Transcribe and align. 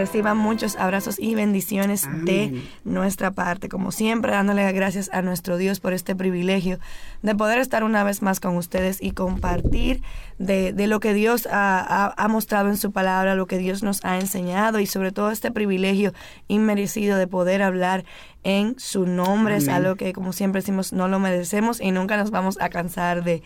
Reciban 0.00 0.38
muchos 0.38 0.76
abrazos 0.76 1.18
y 1.18 1.34
bendiciones 1.34 2.08
de 2.24 2.62
nuestra 2.84 3.32
parte. 3.32 3.68
Como 3.68 3.92
siempre, 3.92 4.32
dándole 4.32 4.72
gracias 4.72 5.10
a 5.12 5.20
nuestro 5.20 5.58
Dios 5.58 5.78
por 5.78 5.92
este 5.92 6.16
privilegio 6.16 6.78
de 7.20 7.34
poder 7.34 7.58
estar 7.58 7.84
una 7.84 8.02
vez 8.02 8.22
más 8.22 8.40
con 8.40 8.56
ustedes 8.56 9.02
y 9.02 9.10
compartir 9.10 10.00
de, 10.38 10.72
lo 10.86 11.00
que 11.00 11.12
Dios 11.12 11.46
ha, 11.52 12.26
mostrado 12.30 12.70
en 12.70 12.78
su 12.78 12.92
palabra, 12.92 13.34
lo 13.34 13.46
que 13.46 13.58
Dios 13.58 13.82
nos 13.82 14.02
ha 14.02 14.18
enseñado 14.18 14.80
y 14.80 14.86
sobre 14.86 15.12
todo 15.12 15.30
este 15.32 15.50
privilegio 15.50 16.14
inmerecido 16.48 17.18
de 17.18 17.26
poder 17.26 17.60
hablar 17.60 18.06
en 18.42 18.78
su 18.78 19.04
nombre. 19.04 19.56
Es 19.56 19.68
algo 19.68 19.96
que, 19.96 20.14
como 20.14 20.32
siempre 20.32 20.62
decimos, 20.62 20.94
no 20.94 21.08
lo 21.08 21.18
merecemos 21.18 21.78
y 21.78 21.90
nunca 21.90 22.16
nos 22.16 22.30
vamos 22.30 22.56
a 22.58 22.70
cansar 22.70 23.22
de, 23.22 23.42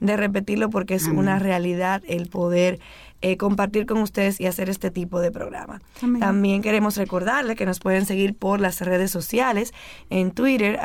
repetirlo 0.00 0.70
porque 0.70 0.94
es 0.94 1.04
una 1.04 1.38
realidad 1.38 2.02
el 2.06 2.28
poder 2.28 2.78
eh, 3.20 3.36
compartir 3.36 3.84
con 3.84 3.98
ustedes 3.98 4.40
y 4.40 4.46
hacer 4.46 4.70
este 4.70 4.92
tipo 4.92 5.20
de 5.20 5.32
programa. 5.32 5.80
También 6.20 6.62
queremos 6.62 6.96
recordarle 6.96 7.56
que 7.56 7.66
nos 7.66 7.80
pueden 7.80 8.06
seguir 8.06 8.36
por 8.36 8.60
las 8.60 8.80
redes 8.80 9.10
sociales. 9.10 9.74
En 10.08 10.30
Twitter 10.30 10.78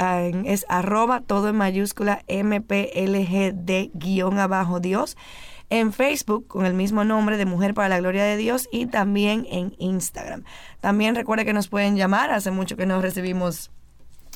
es 0.46 0.66
arroba 0.68 1.22
todo 1.22 1.50
en 1.50 1.56
mayúscula 1.56 2.24
MPLGD 2.28 3.92
guion 3.94 4.40
abajo 4.40 4.80
Dios. 4.80 5.16
En 5.70 5.94
Facebook 5.94 6.48
con 6.48 6.66
el 6.66 6.74
mismo 6.74 7.04
nombre 7.04 7.38
de 7.38 7.46
Mujer 7.46 7.76
para 7.76 7.90
la 7.90 8.00
Gloria 8.00 8.24
de 8.24 8.38
Dios 8.38 8.68
y 8.72 8.88
también 8.88 9.46
en 9.52 9.76
Instagram. 9.78 10.44
También 10.82 11.14
recuerde 11.14 11.46
que 11.46 11.54
nos 11.54 11.68
pueden 11.68 11.96
llamar. 11.96 12.32
Hace 12.32 12.50
mucho 12.50 12.76
que 12.76 12.88
no 12.88 13.00
recibimos 13.00 13.70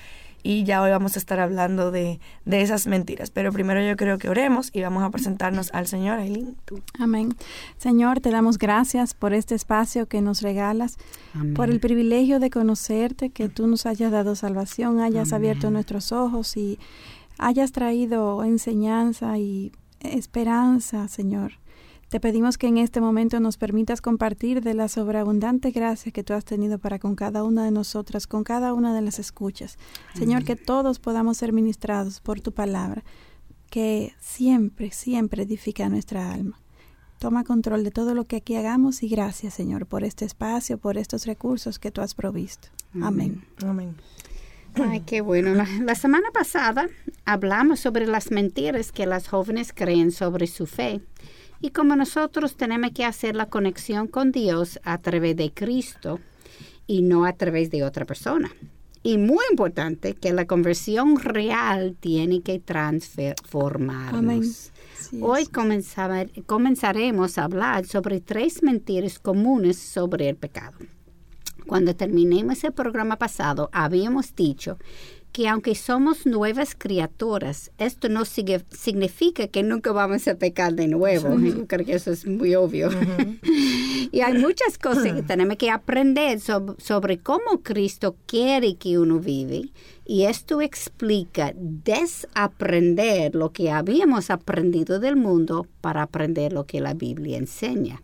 y 0.43 0.63
ya 0.63 0.81
hoy 0.81 0.89
vamos 0.89 1.15
a 1.15 1.19
estar 1.19 1.39
hablando 1.39 1.91
de, 1.91 2.19
esas 2.45 2.87
mentiras. 2.87 3.29
Pero 3.31 3.51
primero 3.51 3.81
yo 3.85 3.95
creo 3.95 4.17
que 4.17 4.29
oremos 4.29 4.69
y 4.73 4.81
vamos 4.81 5.03
a 5.03 5.09
presentarnos 5.09 5.71
al 5.73 5.87
Señor. 5.87 6.19
Aileen, 6.19 6.55
Amén. 6.99 7.35
Señor, 7.77 8.19
te 8.19 8.31
damos 8.31 8.57
gracias 8.57 9.13
por 9.13 9.33
este 9.33 9.55
espacio 9.55 10.07
que 10.07 10.21
nos 10.21 10.41
regalas, 10.41 10.97
por 11.55 11.69
el 11.69 11.79
privilegio 11.79 12.39
de 12.39 12.49
conocerte, 12.49 13.29
que 13.29 13.49
tú 13.49 13.67
nos 13.67 13.85
hayas 13.85 14.11
dado 14.11 14.35
salvación, 14.35 14.99
hayas 14.99 15.33
abierto 15.33 15.71
nuestros 15.71 16.11
ojos 16.11 16.57
y 16.57 16.79
hayas 17.37 17.71
traído 17.71 18.43
enseñanza 18.43 19.37
y 19.37 19.71
esperanza, 20.01 21.07
Señor. 21.07 21.53
Te 22.09 22.19
pedimos 22.19 22.57
que 22.57 22.65
en 22.65 22.79
este 22.79 23.01
momento 23.01 23.39
nos 23.39 23.57
permitas 23.57 24.01
compartir 24.01 24.61
de 24.61 24.73
la 24.73 24.87
sobreabundante 24.87 25.69
gracia 25.69 26.11
que 26.11 26.23
tú 26.23 26.33
has 26.33 26.43
tenido 26.43 26.79
para 26.79 26.97
con 26.97 27.15
cada 27.15 27.43
una 27.43 27.63
de 27.63 27.69
nosotras, 27.69 28.25
con 28.25 28.43
cada 28.43 28.73
una 28.73 28.95
de 28.95 29.01
las 29.01 29.19
escuchas. 29.19 29.77
Señor, 30.15 30.43
que 30.43 30.55
todos 30.55 30.97
podamos 30.97 31.37
ser 31.37 31.53
ministrados 31.53 32.19
por 32.19 32.41
tu 32.41 32.51
palabra, 32.51 33.03
que 33.69 34.13
siempre, 34.19 34.89
siempre 34.89 35.43
edifica 35.43 35.87
nuestra 35.87 36.33
alma. 36.33 36.59
Toma 37.19 37.43
control 37.43 37.83
de 37.83 37.91
todo 37.91 38.15
lo 38.15 38.25
que 38.25 38.37
aquí 38.37 38.55
hagamos 38.55 39.03
y 39.03 39.09
gracias, 39.09 39.53
Señor, 39.53 39.85
por 39.85 40.03
este 40.03 40.25
espacio, 40.25 40.79
por 40.79 40.97
estos 40.97 41.27
recursos 41.27 41.77
que 41.77 41.91
tú 41.91 42.01
has 42.01 42.15
provisto. 42.15 42.69
Amén. 42.99 43.43
Amén. 43.63 43.95
Ay, 44.73 45.01
qué 45.01 45.21
bueno. 45.21 45.53
la, 45.53 45.95
semana 45.95 46.31
pasada 46.31 46.87
hablamos 47.25 47.81
sobre 47.81 48.07
las 48.07 48.31
mentiras 48.31 48.91
que 48.91 49.05
las 49.05 49.27
jóvenes 49.27 49.73
creen 49.73 50.11
sobre 50.11 50.47
su 50.47 50.65
fe 50.65 51.01
y 51.61 51.71
como 51.71 51.95
nosotros 51.95 52.55
tenemos 52.55 52.91
que 52.91 53.05
hacer 53.05 53.35
la 53.35 53.47
conexión 53.47 54.07
con 54.07 54.31
Dios 54.31 54.79
a 54.83 54.97
través 54.97 55.35
de 55.35 55.51
Cristo 55.51 56.19
y 56.87 57.01
no 57.01 57.25
a 57.25 57.33
través 57.33 57.69
de 57.69 57.83
otra 57.83 58.05
persona. 58.05 58.51
Y 59.01 59.17
muy 59.17 59.43
importante 59.51 60.13
que 60.13 60.33
la 60.33 60.45
conversión 60.45 61.19
real 61.19 61.95
tiene 61.99 62.41
que 62.41 62.59
transformarnos. 62.59 64.71
Hoy 65.21 65.47
comenzaremos 66.45 67.37
a 67.37 67.43
hablar 67.45 67.85
sobre 67.85 68.19
tres 68.19 68.61
mentiras 68.61 69.19
comunes 69.19 69.77
sobre 69.77 70.27
el 70.27 70.35
pecado. 70.35 70.77
Cuando 71.65 71.95
terminemos 71.95 72.61
el 72.63 72.73
programa 72.73 73.17
pasado, 73.17 73.69
habíamos 73.71 74.35
dicho 74.35 74.77
que 75.31 75.47
aunque 75.47 75.75
somos 75.75 76.25
nuevas 76.25 76.75
criaturas, 76.75 77.71
esto 77.77 78.09
no 78.09 78.23
significa 78.25 79.47
que 79.47 79.63
nunca 79.63 79.91
vamos 79.91 80.27
a 80.27 80.35
pecar 80.35 80.73
de 80.73 80.87
nuevo. 80.87 81.39
Yo 81.39 81.67
creo 81.67 81.85
que 81.85 81.93
eso 81.93 82.11
es 82.11 82.25
muy 82.25 82.55
obvio. 82.55 82.89
y 84.11 84.21
hay 84.21 84.33
muchas 84.33 84.77
cosas 84.77 85.13
que 85.13 85.21
tenemos 85.21 85.57
que 85.57 85.69
aprender 85.69 86.39
sobre 86.39 87.19
cómo 87.19 87.61
Cristo 87.61 88.15
quiere 88.25 88.75
que 88.75 88.97
uno 88.97 89.19
vive. 89.19 89.69
Y 90.05 90.23
esto 90.23 90.61
explica 90.61 91.53
desaprender 91.55 93.35
lo 93.35 93.51
que 93.51 93.69
habíamos 93.69 94.31
aprendido 94.31 94.99
del 94.99 95.15
mundo 95.15 95.67
para 95.81 96.01
aprender 96.01 96.51
lo 96.51 96.65
que 96.65 96.81
la 96.81 96.95
Biblia 96.95 97.37
enseña. 97.37 98.01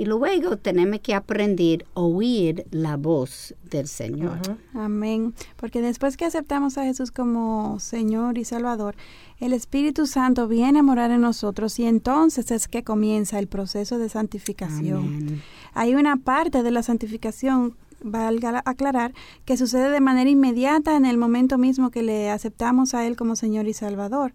Y 0.00 0.06
luego 0.06 0.56
tenemos 0.56 1.00
que 1.00 1.12
aprender 1.12 1.84
a 1.94 2.00
oír 2.00 2.64
la 2.70 2.96
voz 2.96 3.54
del 3.70 3.86
Señor. 3.86 4.38
Amén. 4.72 5.34
Porque 5.56 5.82
después 5.82 6.16
que 6.16 6.24
aceptamos 6.24 6.78
a 6.78 6.84
Jesús 6.84 7.10
como 7.10 7.78
Señor 7.80 8.38
y 8.38 8.46
Salvador, 8.46 8.94
el 9.40 9.52
Espíritu 9.52 10.06
Santo 10.06 10.48
viene 10.48 10.78
a 10.78 10.82
morar 10.82 11.10
en 11.10 11.20
nosotros 11.20 11.78
y 11.78 11.84
entonces 11.84 12.50
es 12.50 12.66
que 12.66 12.82
comienza 12.82 13.38
el 13.38 13.46
proceso 13.46 13.98
de 13.98 14.08
santificación. 14.08 15.42
Hay 15.74 15.94
una 15.94 16.16
parte 16.16 16.62
de 16.62 16.70
la 16.70 16.82
santificación 16.82 17.76
valga 18.02 18.62
aclarar, 18.64 19.12
que 19.44 19.58
sucede 19.58 19.90
de 19.90 20.00
manera 20.00 20.30
inmediata 20.30 20.96
en 20.96 21.04
el 21.04 21.18
momento 21.18 21.58
mismo 21.58 21.90
que 21.90 22.02
le 22.02 22.30
aceptamos 22.30 22.94
a 22.94 23.06
Él 23.06 23.16
como 23.16 23.36
Señor 23.36 23.68
y 23.68 23.74
Salvador 23.74 24.32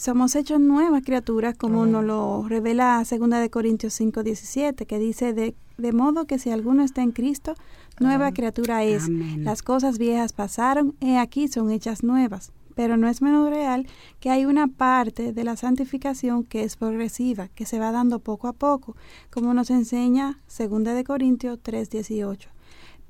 somos 0.00 0.34
hechos 0.34 0.60
nuevas 0.60 1.02
criaturas, 1.02 1.54
como 1.58 1.84
nos 1.84 2.02
lo 2.02 2.48
revela 2.48 3.04
2 3.04 3.28
de 3.28 3.50
Corintios 3.50 3.92
5, 3.92 4.22
17, 4.22 4.86
que 4.86 4.98
dice, 4.98 5.34
de, 5.34 5.54
de 5.76 5.92
modo 5.92 6.24
que 6.24 6.38
si 6.38 6.48
alguno 6.48 6.82
está 6.82 7.02
en 7.02 7.12
Cristo, 7.12 7.52
nueva 7.98 8.32
criatura 8.32 8.82
es. 8.82 9.10
Las 9.10 9.62
cosas 9.62 9.98
viejas 9.98 10.32
pasaron, 10.32 10.96
he 11.00 11.18
aquí 11.18 11.48
son 11.48 11.70
hechas 11.70 12.02
nuevas. 12.02 12.50
Pero 12.74 12.96
no 12.96 13.08
es 13.08 13.20
menos 13.20 13.50
real 13.50 13.86
que 14.20 14.30
hay 14.30 14.46
una 14.46 14.68
parte 14.68 15.34
de 15.34 15.44
la 15.44 15.56
santificación 15.56 16.44
que 16.44 16.64
es 16.64 16.76
progresiva, 16.76 17.48
que 17.48 17.66
se 17.66 17.78
va 17.78 17.92
dando 17.92 18.20
poco 18.20 18.48
a 18.48 18.54
poco, 18.54 18.96
como 19.28 19.52
nos 19.52 19.68
enseña 19.68 20.38
2 20.58 20.82
de 20.82 21.04
Corintios 21.04 21.58
3, 21.62 21.90
18. 21.90 22.48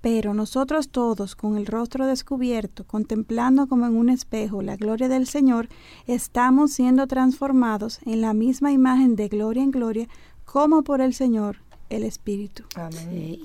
Pero 0.00 0.32
nosotros 0.32 0.88
todos, 0.88 1.36
con 1.36 1.56
el 1.56 1.66
rostro 1.66 2.06
descubierto, 2.06 2.84
contemplando 2.86 3.66
como 3.66 3.86
en 3.86 3.96
un 3.96 4.08
espejo 4.08 4.62
la 4.62 4.76
gloria 4.76 5.08
del 5.08 5.26
Señor, 5.26 5.68
estamos 6.06 6.72
siendo 6.72 7.06
transformados 7.06 8.00
en 8.06 8.20
la 8.20 8.32
misma 8.32 8.72
imagen 8.72 9.14
de 9.16 9.28
gloria 9.28 9.62
en 9.62 9.70
gloria, 9.70 10.08
como 10.44 10.82
por 10.82 11.00
el 11.00 11.14
Señor, 11.14 11.58
el 11.90 12.04
Espíritu. 12.04 12.62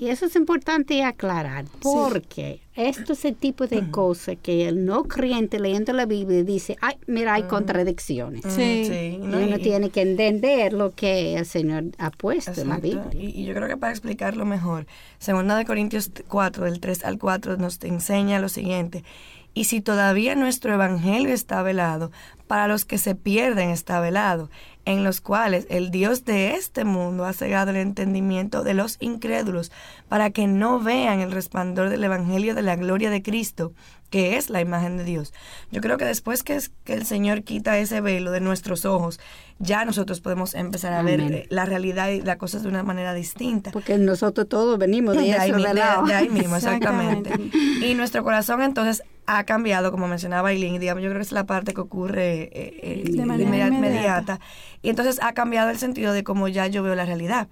y 0.00 0.08
eso 0.08 0.26
es 0.26 0.36
importante 0.36 1.02
aclarar, 1.04 1.64
porque 1.80 2.60
esto 2.76 3.12
es 3.14 3.24
el 3.24 3.34
tipo 3.34 3.66
de 3.66 3.90
cosas 3.90 4.36
que 4.40 4.68
el 4.68 4.84
no 4.84 5.04
creyente 5.04 5.58
leyendo 5.58 5.92
la 5.92 6.06
Biblia 6.06 6.44
dice, 6.44 6.76
ay, 6.80 6.96
mira, 7.06 7.34
hay 7.34 7.42
contradicciones. 7.42 8.42
Sí. 8.48 9.18
y 9.20 9.20
uno 9.20 9.58
tiene 9.58 9.90
que 9.90 10.02
entender 10.02 10.72
lo 10.72 10.94
que 10.94 11.36
el 11.36 11.44
Señor 11.44 11.86
ha 11.98 12.10
puesto 12.10 12.60
en 12.60 12.68
la 12.68 12.78
Biblia. 12.78 13.10
Y, 13.12 13.44
yo 13.44 13.52
creo 13.52 13.68
que 13.68 13.76
para 13.76 13.92
explicarlo 13.92 14.46
mejor, 14.46 14.86
segunda 15.18 15.56
de 15.56 15.64
Corintios 15.64 16.10
4, 16.28 16.66
del 16.66 16.80
3 16.80 17.04
al 17.04 17.18
4, 17.18 17.56
nos 17.56 17.82
enseña 17.82 18.38
lo 18.38 18.48
siguiente. 18.48 19.02
Y 19.54 19.64
si 19.64 19.80
todavía 19.80 20.34
nuestro 20.34 20.74
evangelio 20.74 21.32
está 21.32 21.62
velado, 21.62 22.12
para 22.46 22.68
los 22.68 22.84
que 22.84 22.98
se 22.98 23.14
pierden 23.14 23.70
está 23.70 24.00
velado, 24.00 24.50
en 24.86 25.02
los 25.04 25.20
cuales 25.20 25.66
el 25.68 25.90
Dios 25.90 26.24
de 26.24 26.54
este 26.54 26.84
mundo 26.84 27.26
ha 27.26 27.32
cegado 27.32 27.72
el 27.72 27.76
entendimiento 27.76 28.62
de 28.62 28.72
los 28.72 28.96
incrédulos, 29.00 29.72
para 30.08 30.30
que 30.30 30.46
no 30.46 30.80
vean 30.80 31.20
el 31.20 31.32
resplandor 31.32 31.90
del 31.90 32.04
Evangelio 32.04 32.54
de 32.54 32.62
la 32.62 32.76
gloria 32.76 33.10
de 33.10 33.22
Cristo, 33.22 33.72
que 34.10 34.36
es 34.36 34.48
la 34.48 34.60
imagen 34.60 34.96
de 34.96 35.02
Dios. 35.04 35.34
Yo 35.72 35.80
creo 35.80 35.98
que 35.98 36.04
después 36.04 36.44
que, 36.44 36.60
que 36.84 36.94
el 36.94 37.04
Señor 37.04 37.42
quita 37.42 37.76
ese 37.78 38.00
velo 38.00 38.30
de 38.30 38.40
nuestros 38.40 38.84
ojos, 38.84 39.18
ya 39.58 39.84
nosotros 39.84 40.20
podemos 40.20 40.54
empezar 40.54 40.92
a 40.92 41.02
ver 41.02 41.20
eh, 41.20 41.46
la 41.50 41.64
realidad 41.64 42.08
y 42.10 42.20
las 42.20 42.36
cosas 42.36 42.62
de 42.62 42.68
una 42.68 42.84
manera 42.84 43.12
distinta. 43.12 43.72
Porque 43.72 43.98
nosotros 43.98 44.48
todos 44.48 44.78
venimos 44.78 45.16
de, 45.16 45.32
ahí, 45.32 45.50
mismo, 46.28 46.56
exactamente. 46.56 47.30
y 47.82 47.94
nuestro 47.94 48.22
corazón 48.22 48.62
entonces 48.62 49.02
ha 49.26 49.44
cambiado, 49.44 49.90
como 49.90 50.08
mencionaba 50.08 50.52
Eileen, 50.52 50.80
digamos, 50.80 51.02
yo 51.02 51.10
creo 51.10 51.20
que 51.20 51.26
es 51.26 51.32
la 51.32 51.46
parte 51.46 51.74
que 51.74 51.80
ocurre 51.80 52.42
eh, 52.42 52.50
eh, 52.52 53.04
de 53.10 53.26
manera 53.26 53.68
inmediata. 53.68 54.40
Y 54.82 54.88
entonces 54.88 55.20
ha 55.22 55.32
cambiado 55.32 55.70
el 55.70 55.78
sentido 55.78 56.12
de 56.12 56.24
cómo 56.24 56.48
ya 56.48 56.66
yo 56.66 56.82
veo 56.82 56.94
la 56.94 57.04
realidad. 57.04 57.48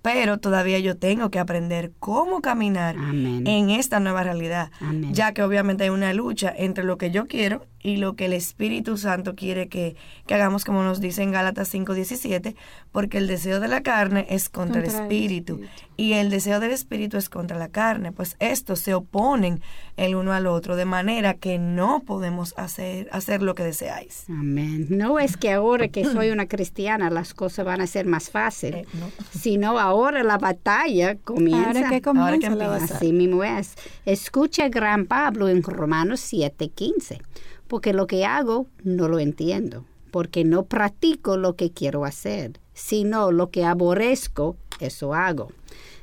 Pero 0.00 0.38
todavía 0.38 0.78
yo 0.78 0.96
tengo 0.96 1.28
que 1.30 1.40
aprender 1.40 1.90
cómo 1.98 2.40
caminar 2.40 2.94
en 2.96 3.70
esta 3.70 3.98
nueva 3.98 4.22
realidad, 4.22 4.70
ya 5.10 5.32
que 5.34 5.42
obviamente 5.42 5.84
hay 5.84 5.90
una 5.90 6.12
lucha 6.12 6.54
entre 6.56 6.84
lo 6.84 6.98
que 6.98 7.10
yo 7.10 7.26
quiero 7.26 7.66
y 7.82 7.96
lo 7.96 8.14
que 8.14 8.26
el 8.26 8.32
Espíritu 8.32 8.96
Santo 8.96 9.34
quiere 9.34 9.68
que, 9.68 9.96
hagamos, 10.28 10.64
como 10.64 10.82
nos 10.82 11.00
dice 11.00 11.22
en 11.22 11.32
Gálatas 11.32 11.72
5:17, 11.72 12.54
porque 12.92 13.18
el 13.18 13.26
deseo 13.26 13.60
de 13.60 13.68
la 13.68 13.82
carne 13.82 14.26
es 14.30 14.48
contra, 14.48 14.80
el, 14.80 14.86
espíritu, 14.86 15.60
y 15.96 16.14
el 16.14 16.30
deseo 16.30 16.60
del 16.60 16.72
Espíritu 16.72 17.16
es 17.16 17.28
contra 17.28 17.56
la 17.56 17.68
carne, 17.68 18.12
pues 18.12 18.36
estos 18.40 18.80
se 18.80 18.94
oponen 18.94 19.60
el 19.96 20.14
uno 20.14 20.32
al 20.32 20.46
otro, 20.46 20.76
de 20.76 20.84
manera 20.84 21.34
que 21.34 21.58
no 21.58 22.00
podemos 22.00 22.54
hacer, 22.56 23.08
hacer 23.12 23.42
lo 23.42 23.54
que 23.54 23.64
deseáis. 23.64 24.24
Amén. 24.28 24.86
No 24.90 25.18
es 25.18 25.36
que 25.36 25.52
ahora 25.52 25.88
que 25.88 26.04
soy 26.04 26.30
una 26.30 26.46
cristiana 26.46 27.10
las 27.10 27.34
cosas 27.34 27.64
van 27.64 27.80
a 27.80 27.86
ser 27.86 28.06
más 28.06 28.30
fáciles, 28.30 28.86
eh, 28.86 29.10
sino 29.30 29.78
ahora 29.78 30.22
la 30.22 30.38
batalla 30.38 31.16
comienza. 31.16 31.68
Ahora 31.68 31.90
que 31.90 32.02
comienza 32.02 32.50
la 32.50 32.68
batalla. 32.68 32.94
Así 32.96 33.12
mismo 33.12 33.44
es. 33.44 33.74
Escucha 34.04 34.66
el 34.66 34.70
gran 34.70 35.06
Pablo 35.06 35.48
en 35.48 35.62
Romanos 35.62 36.20
7:15 36.20 37.20
porque 37.68 37.92
lo 37.92 38.06
que 38.06 38.24
hago 38.24 38.66
no 38.82 39.08
lo 39.08 39.18
entiendo, 39.18 39.84
porque 40.10 40.44
no 40.44 40.64
practico 40.64 41.36
lo 41.36 41.54
que 41.54 41.70
quiero 41.70 42.04
hacer, 42.04 42.58
sino 42.74 43.30
lo 43.30 43.50
que 43.50 43.64
aborrezco, 43.64 44.56
eso 44.80 45.14
hago. 45.14 45.52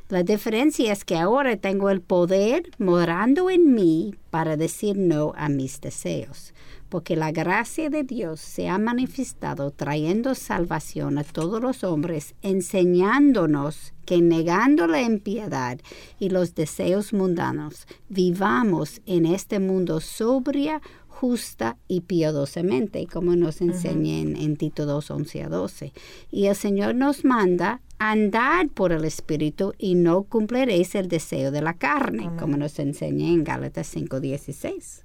La 0.07 0.21
diferencia 0.21 0.93
es 0.93 1.03
que 1.03 1.17
ahora 1.17 1.57
tengo 1.57 1.89
el 1.89 1.99
poder 1.99 2.69
morando 2.77 3.49
en 3.49 3.73
mí 3.73 4.13
para 4.29 4.55
decir 4.55 4.95
no 4.95 5.33
a 5.35 5.49
mis 5.49 5.81
deseos, 5.81 6.53
porque 6.89 7.15
la 7.15 7.31
gracia 7.31 7.89
de 7.89 8.03
Dios 8.03 8.39
se 8.39 8.69
ha 8.69 8.77
manifestado 8.77 9.71
trayendo 9.71 10.35
salvación 10.35 11.17
a 11.17 11.23
todos 11.23 11.59
los 11.59 11.83
hombres, 11.83 12.35
enseñándonos 12.43 13.93
que 14.05 14.21
negando 14.21 14.85
la 14.85 15.01
impiedad 15.01 15.79
y 16.19 16.29
los 16.29 16.53
deseos 16.53 17.11
mundanos, 17.11 17.87
vivamos 18.07 19.01
en 19.07 19.25
este 19.25 19.59
mundo 19.59 19.99
sobria, 20.01 20.83
justa 21.15 21.77
y 21.87 22.01
piadosamente, 22.01 23.07
como 23.07 23.35
nos 23.37 23.61
enseña 23.61 24.19
en, 24.19 24.57
Tito 24.57 24.85
2, 24.85 25.11
11 25.11 25.43
a 25.43 25.49
12. 25.49 25.93
Y 26.29 26.47
el 26.47 26.55
Señor 26.55 26.93
nos 26.93 27.23
manda 27.23 27.79
andar 27.99 28.67
por 28.67 28.91
el 28.91 29.05
Espíritu 29.05 29.73
y 29.77 29.95
no 29.95 30.23
cumpliréis 30.23 30.93
el 30.93 31.07
deseo 31.07 31.51
de 31.51 31.61
la 31.61 31.73
carne, 31.73 32.29
como 32.37 32.57
nos 32.57 32.77
enseña 32.79 33.29
en 33.29 33.45
Gálatas 33.45 33.87
5, 33.87 34.19
16. 34.19 35.03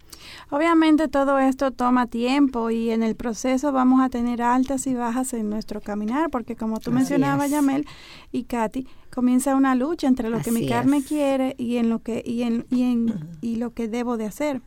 Obviamente 0.50 1.06
todo 1.06 1.38
esto 1.38 1.70
toma 1.70 2.08
tiempo 2.08 2.70
y 2.70 2.90
en 2.90 3.04
el 3.04 3.14
proceso 3.14 3.70
vamos 3.70 4.02
a 4.02 4.08
tener 4.08 4.42
altas 4.42 4.88
y 4.88 4.94
bajas 4.94 5.32
en 5.32 5.48
nuestro 5.48 5.80
caminar, 5.80 6.28
porque 6.30 6.56
como 6.56 6.80
tú 6.80 6.90
mencionabas, 6.90 7.50
Yamel 7.50 7.86
y 8.32 8.42
Katy, 8.44 8.86
comienza 9.14 9.54
una 9.54 9.76
lucha 9.76 10.08
entre 10.08 10.28
lo 10.28 10.40
que 10.40 10.50
mi 10.50 10.66
carne 10.66 11.04
quiere 11.04 11.54
y 11.56 11.76
en 11.76 11.88
lo 11.88 12.00
que 12.00 12.20
y 12.26 12.42
en, 12.42 12.66
y 12.68 12.82
en 12.82 13.28
y 13.40 13.56
lo 13.56 13.72
que 13.72 13.86
debo 13.86 14.16
de 14.16 14.26
hacer. 14.26 14.60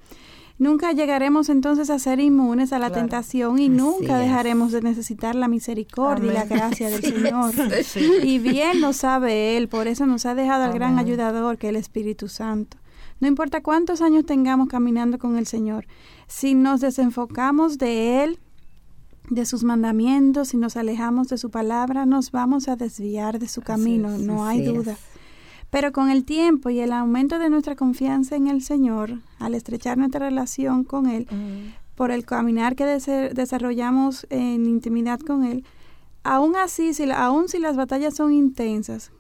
Nunca 0.60 0.92
llegaremos 0.92 1.50
entonces 1.50 1.90
a 1.90 1.98
ser 1.98 2.20
inmunes 2.20 2.74
a 2.74 2.80
la 2.80 2.92
tentación 2.92 3.58
y 3.60 3.70
nunca 3.70 4.18
dejaremos 4.18 4.72
de 4.72 4.82
necesitar 4.82 5.34
la 5.34 5.48
misericordia 5.48 6.32
y 6.32 6.34
la 6.34 6.46
gracia 6.50 6.90
del 6.90 7.02
Señor. 7.02 7.54
Y 8.24 8.38
bien 8.38 8.80
lo 8.80 8.94
sabe 8.94 9.58
Él, 9.58 9.68
por 9.68 9.88
eso 9.88 10.06
nos 10.06 10.26
ha 10.26 10.36
dejado 10.36 10.66
al 10.66 10.74
gran 10.74 11.00
ayudador 11.00 11.58
que 11.58 11.68
es 11.68 11.72
el 11.72 11.76
Espíritu 11.78 12.28
Santo. 12.28 12.78
No 13.20 13.28
importa 13.28 13.62
cuántos 13.64 14.02
años 14.02 14.26
tengamos 14.26 14.68
caminando 14.68 15.18
con 15.18 15.38
el 15.38 15.48
Señor, 15.48 15.86
si 16.28 16.54
nos 16.54 16.82
desenfocamos 16.82 17.78
de 17.78 18.24
Él, 18.24 18.40
de 19.30 19.46
sus 19.46 19.64
mandamientos, 19.64 20.50
si 20.50 20.58
nos 20.58 20.78
alejamos 20.78 21.30
de 21.30 21.38
su 21.38 21.50
palabra, 21.50 22.06
nos 22.06 22.32
vamos 22.32 22.68
a 22.68 22.76
desviar 22.76 23.40
de 23.40 23.48
su 23.48 23.62
camino, 23.62 24.18
no 24.18 24.46
hay 24.46 24.66
duda. 24.66 24.98
Pero 25.74 25.92
con 25.92 26.12
el 26.12 26.24
tiempo 26.24 26.70
y 26.70 26.82
el 26.82 26.92
aumento 26.92 27.40
de 27.40 27.50
nuestra 27.50 27.76
confianza 27.76 28.36
en 28.36 28.48
el 28.48 28.62
Señor, 28.62 29.22
al 29.40 29.56
estrechar 29.56 29.98
nuestra 29.98 30.30
relación 30.30 30.84
con 30.84 31.08
Él, 31.08 31.28
por 31.96 32.12
el 32.12 32.26
caminar 32.26 32.76
que 32.76 32.86
desarrollamos 32.86 34.28
en 34.30 34.68
intimidad 34.68 35.20
con 35.20 35.44
Él, 35.44 35.66
aún 36.24 36.56
así, 36.58 36.94
si, 36.94 37.10
aún 37.10 37.50
si 37.50 37.58
las 37.58 37.76
batallas 37.76 38.14
son 38.14 38.32
intensas, 38.32 39.12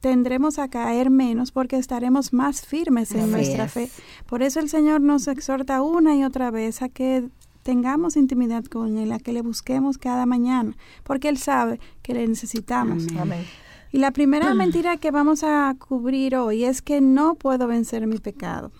tendremos 0.00 0.58
a 0.58 0.68
caer 0.68 1.10
menos 1.10 1.52
porque 1.52 1.76
estaremos 1.76 2.32
más 2.32 2.64
firmes 2.64 3.12
en 3.12 3.30
nuestra 3.30 3.68
fe. 3.68 3.90
Por 4.24 4.42
eso 4.42 4.60
el 4.60 4.70
Señor 4.70 5.02
nos 5.02 5.28
exhorta 5.28 5.82
una 5.82 6.16
y 6.16 6.24
otra 6.24 6.50
vez 6.50 6.80
a 6.80 6.88
que 6.88 7.28
tengamos 7.62 8.16
intimidad 8.16 8.64
con 8.64 8.96
Él, 8.96 9.12
a 9.12 9.18
que 9.18 9.34
le 9.34 9.42
busquemos 9.42 9.98
cada 9.98 10.24
mañana, 10.24 10.74
porque 11.04 11.28
Él 11.28 11.36
sabe 11.36 11.80
que 12.00 12.14
le 12.14 12.26
necesitamos. 12.26 13.04
Amén. 13.18 13.44
Y 13.92 13.98
la 13.98 14.10
primera 14.10 14.52
mentira 14.54 14.96
que 14.96 15.10
vamos 15.10 15.42
a 15.42 15.74
cubrir 15.78 16.36
hoy 16.36 16.64
es 16.64 16.82
que 16.82 17.00
no 17.00 17.36
puedo 17.36 17.66
vencer 17.66 18.06
mi 18.06 18.18
pecado. 18.18 18.70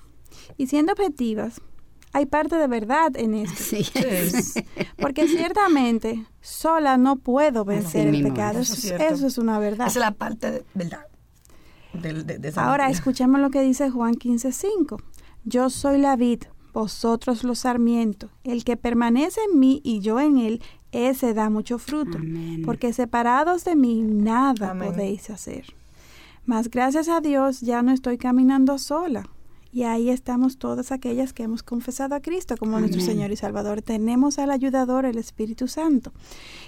Y 0.57 0.67
siendo 0.67 0.93
objetivas, 0.93 1.61
hay 2.12 2.27
parte 2.27 2.57
de 2.57 2.67
verdad 2.67 3.12
en 3.17 3.35
esto. 3.35 3.62
Sí. 3.62 3.87
Porque 4.99 5.29
ciertamente 5.29 6.27
sola 6.41 6.97
no 6.97 7.17
puedo 7.17 7.65
vencer 7.65 8.07
el 8.09 8.23
pecado. 8.23 8.61
Eso, 8.61 9.27
es 9.27 9.38
una 9.38 9.59
verdad. 9.59 9.87
Esa 9.87 9.99
es 9.99 10.05
la 10.05 10.12
parte 10.12 10.50
de 10.50 10.65
verdad. 10.75 11.07
Ahora 12.57 12.91
escuchemos 12.91 13.41
lo 13.41 13.50
que 13.50 13.62
dice 13.62 13.91
Juan 13.91 14.15
15:5. 14.15 15.03
Yo 15.45 15.71
soy 15.71 15.99
la 15.99 16.17
vid, 16.17 16.43
vosotros 16.73 17.45
los 17.45 17.61
sarmientos. 17.61 18.31
El 18.45 18.65
que 18.65 18.77
permanece 18.77 19.41
en 19.50 19.59
mí 19.59 19.81
y 19.85 20.00
yo 20.00 20.21
en 20.21 20.38
él, 20.38 20.62
ese 20.92 21.35
da 21.35 21.50
mucho 21.50 21.78
fruto, 21.78 22.18
porque 22.64 22.92
separados 22.92 23.64
de 23.64 23.76
mí 23.76 24.02
nada 24.02 24.75
podéis 24.78 25.30
hacer. 25.30 25.75
Mas 26.45 26.68
gracias 26.68 27.09
a 27.09 27.21
Dios 27.21 27.61
ya 27.61 27.83
no 27.83 27.92
estoy 27.92 28.16
caminando 28.16 28.78
sola, 28.78 29.28
y 29.71 29.83
ahí 29.83 30.11
estamos 30.11 30.59
todas 30.59 30.93
aquellas 30.93 31.33
que 31.33 31.43
hemos 31.43 31.63
confesado 31.63 32.15
a 32.15 32.21
Cristo 32.21 32.57
como 32.57 32.81
nuestro 32.81 33.01
Señor 33.01 33.31
y 33.31 33.37
Salvador. 33.37 33.83
Tenemos 33.83 34.39
al 34.39 34.51
ayudador, 34.51 35.05
el 35.05 35.19
Espíritu 35.19 35.69
Santo. 35.69 36.13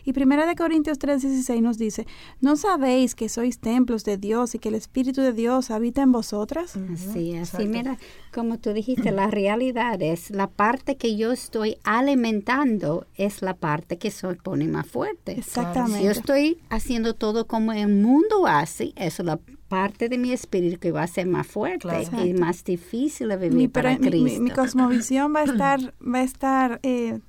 Y 0.05 0.13
Primera 0.13 0.47
de 0.47 0.55
Corintios 0.55 0.99
3:16 0.99 1.63
nos 1.63 1.79
dice, 1.79 2.07
¿no 2.41 2.57
sabéis 2.57 3.15
que 3.15 3.29
sois 3.29 3.59
templos 3.59 4.05
de 4.05 4.19
Dios 4.19 4.55
y 4.55 4.59
que 4.59 4.69
el 4.69 4.75
Espíritu 4.75 5.23
de 5.23 5.33
Dios 5.33 5.71
habita 5.71 6.03
en 6.03 6.13
vosotras? 6.13 6.79
Sí, 7.13 7.37
así 7.37 7.67
mira, 7.67 7.99
como 8.33 8.59
tú 8.59 8.73
dijiste, 8.73 9.11
la 9.13 9.29
realidad 9.29 10.01
es 10.03 10.31
la 10.31 10.49
parte 10.49 10.97
que 10.97 11.17
yo 11.17 11.33
estoy 11.33 11.79
alimentando 11.85 13.07
es 13.17 13.43
la 13.43 13.55
parte 13.55 13.99
que 13.99 14.11
se 14.11 14.29
pone 14.35 14.67
más 14.67 14.87
fuerte. 14.87 15.33
Exactamente. 15.33 15.99
Si 15.99 16.05
yo 16.05 16.11
estoy 16.11 16.59
haciendo 16.69 17.15
todo 17.15 17.47
como 17.47 17.73
el 17.73 17.89
mundo 17.89 18.47
hace, 18.47 18.93
eso 18.97 19.23
es 19.23 19.27
la 19.27 19.41
parte 19.71 20.09
de 20.09 20.19
mi 20.19 20.33
espíritu 20.33 20.81
que 20.81 20.91
va 20.91 21.05
a 21.05 21.07
ser 21.07 21.29
más 21.29 21.47
fuerte 21.47 21.89
y 22.25 22.35
más 22.35 22.65
difícil 22.65 23.29
de 23.29 23.37
vivir 23.37 23.57
mi, 23.57 23.69
para 23.69 23.97
Cristo. 23.97 24.43
Mi, 24.43 24.51
cosmovisión 24.51 25.33
va 25.33 25.41
a 25.41 25.45
estar, 25.53 25.95
va 26.03 26.19
a 26.19 26.23
estar 26.23 26.81
eh, 26.83 27.21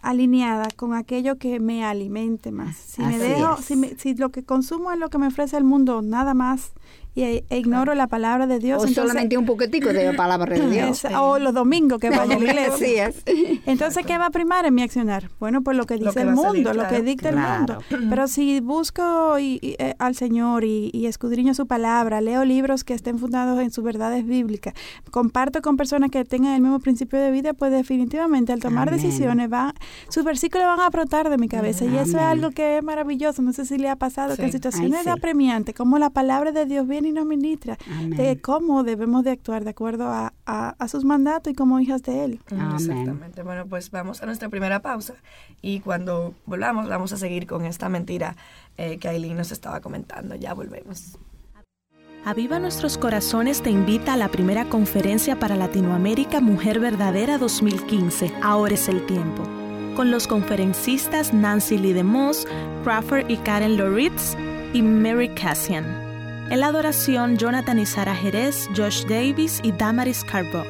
alineada 0.00 0.68
con 0.74 0.94
aquello 0.94 1.36
que 1.36 1.60
me 1.60 1.84
alimente 1.84 2.50
más. 2.52 2.74
Si 2.74 3.02
me 3.02 3.18
dejo, 3.18 3.58
si, 3.58 3.76
si, 3.98 4.14
lo 4.14 4.30
que 4.30 4.44
consumo 4.44 4.92
es 4.92 4.98
lo 4.98 5.10
que 5.10 5.18
me 5.18 5.26
ofrece 5.26 5.58
el 5.58 5.64
mundo, 5.64 6.00
nada 6.00 6.32
más 6.32 6.72
y, 7.14 7.22
e, 7.22 7.44
e 7.48 7.58
ignoro 7.58 7.94
la 7.94 8.08
palabra 8.08 8.46
de 8.46 8.58
Dios. 8.58 8.82
O 8.82 8.88
solamente 8.88 9.36
un 9.36 9.46
poquitico 9.46 9.92
de 9.92 10.12
la 10.12 10.16
palabra 10.16 10.56
de 10.56 10.68
Dios. 10.70 11.04
o 11.16 11.38
los 11.38 11.54
domingos 11.54 12.00
que 12.00 12.10
vaya 12.10 12.36
a 12.36 12.38
la 12.38 12.44
iglesia. 12.52 13.12
Entonces, 13.66 14.04
¿qué 14.04 14.18
va 14.18 14.26
a 14.26 14.30
primar 14.30 14.66
en 14.66 14.74
mi 14.74 14.82
accionar? 14.82 15.30
Bueno, 15.38 15.62
pues 15.62 15.76
lo 15.76 15.86
que 15.86 15.96
dice 15.96 16.22
el 16.22 16.32
mundo, 16.32 16.74
lo 16.74 16.88
que 16.88 17.02
dicta 17.02 17.28
el 17.28 17.36
mundo. 17.36 17.78
Pero 17.88 18.26
si 18.28 18.60
busco 18.60 19.36
eh, 19.38 19.94
al 19.98 20.14
Señor 20.14 20.64
y, 20.64 21.04
escudriño 21.04 21.54
su 21.54 21.66
palabra, 21.66 22.20
leo 22.20 22.44
libros 22.44 22.82
que 22.82 22.94
estén 22.94 23.18
fundados 23.18 23.60
en 23.60 23.70
sus 23.70 23.84
verdades 23.84 24.26
bíblicas, 24.26 24.74
comparto 25.10 25.60
con 25.60 25.76
personas 25.76 26.10
que 26.10 26.24
tengan 26.24 26.54
el 26.54 26.62
mismo 26.62 26.80
principio 26.80 27.20
de 27.20 27.30
vida, 27.30 27.52
pues 27.52 27.70
definitivamente 27.70 28.52
al 28.52 28.60
tomar 28.60 28.90
decisiones, 28.90 29.52
va, 29.52 29.74
sus 30.08 30.24
versículos 30.24 30.66
van 30.66 30.80
a 30.80 30.88
brotar 30.88 31.28
de 31.28 31.38
mi 31.38 31.48
cabeza. 31.48 31.84
Y 31.84 31.96
eso 31.96 32.16
es 32.16 32.22
algo 32.22 32.50
que 32.50 32.78
es 32.78 32.82
maravilloso. 32.82 33.42
No 33.42 33.52
sé 33.52 33.66
si 33.66 33.78
le 33.78 33.88
ha 33.88 33.96
pasado 33.96 34.36
que 34.36 34.42
en 34.42 34.52
situaciones 34.52 35.04
de 35.04 35.10
apremiante, 35.10 35.74
como 35.74 35.98
la 35.98 36.10
palabra 36.10 36.50
de 36.50 36.66
Dios 36.66 36.88
viene 36.88 37.03
y 37.06 37.12
nos 37.12 37.26
ministra 37.26 37.78
de 38.08 38.40
cómo 38.40 38.82
debemos 38.82 39.24
de 39.24 39.30
actuar 39.30 39.64
de 39.64 39.70
acuerdo 39.70 40.06
a, 40.08 40.32
sus 40.88 41.04
mandatos 41.04 41.52
y 41.52 41.56
como 41.56 41.80
hijas 41.80 42.02
de 42.02 42.24
Él. 42.24 42.40
Exactamente. 42.74 43.42
Bueno, 43.42 43.66
pues 43.66 43.90
vamos 43.90 44.22
a 44.22 44.26
nuestra 44.26 44.48
primera 44.48 44.80
pausa 44.80 45.14
y 45.62 45.80
cuando 45.80 46.34
volvamos 46.46 46.88
vamos 46.88 47.12
a 47.12 47.16
seguir 47.16 47.46
con 47.46 47.64
esta 47.64 47.88
mentira 47.88 48.36
eh, 48.76 48.98
que 48.98 49.08
Aileen 49.08 49.36
nos 49.36 49.52
estaba 49.52 49.80
comentando. 49.80 50.34
Ya 50.34 50.54
volvemos. 50.54 51.18
Aviva 52.26 52.58
Nuestros 52.58 52.96
Corazones 52.96 53.62
te 53.62 53.68
invita 53.68 54.14
a 54.14 54.16
la 54.16 54.28
primera 54.28 54.64
conferencia 54.70 55.38
para 55.38 55.56
Latinoamérica 55.56 56.40
Mujer 56.40 56.80
Verdadera 56.80 57.36
2015. 57.36 58.32
Ahora 58.42 58.74
es 58.74 58.88
el 58.88 59.04
tiempo. 59.04 59.42
Con 59.94 60.10
los 60.10 60.26
conferencistas 60.26 61.34
Nancy 61.34 61.76
Lee 61.76 61.92
DeMoss, 61.92 62.46
Crawford 62.82 63.28
y 63.28 63.36
Karen 63.36 63.76
Loritz 63.76 64.36
y 64.72 64.80
Mary 64.80 65.28
Cassian. 65.34 66.03
En 66.50 66.60
la 66.60 66.66
adoración, 66.66 67.38
Jonathan 67.38 67.78
y 67.78 67.86
Sara 67.86 68.14
Jerez, 68.14 68.68
Josh 68.76 69.06
Davis 69.06 69.60
y 69.62 69.72
Damaris 69.72 70.24
Carbo. 70.24 70.62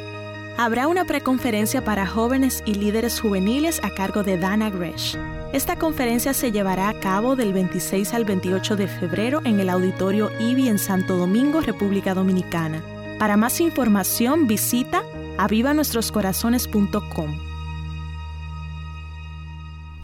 Habrá 0.57 0.87
una 0.87 1.05
preconferencia 1.05 1.85
para 1.85 2.07
jóvenes 2.07 2.63
y 2.65 2.75
líderes 2.75 3.21
juveniles 3.21 3.81
a 3.83 3.91
cargo 3.91 4.23
de 4.23 4.39
Dana 4.39 4.71
Gresh. 4.71 5.19
Esta 5.53 5.77
conferencia 5.77 6.33
se 6.33 6.53
llevará 6.53 6.89
a 6.89 7.01
cabo 7.01 7.35
del 7.35 7.53
26 7.53 8.15
al 8.15 8.25
28 8.25 8.77
de 8.77 8.87
febrero 8.87 9.41
en 9.45 9.59
el 9.59 9.69
Auditorio 9.69 10.31
IBI 10.39 10.69
en 10.69 10.79
Santo 10.79 11.17
Domingo, 11.17 11.61
República 11.61 12.15
Dominicana. 12.15 12.81
Para 13.19 13.37
más 13.37 13.61
información 13.61 14.47
visita 14.47 15.03
avivanuestroscorazones.com. 15.39 17.54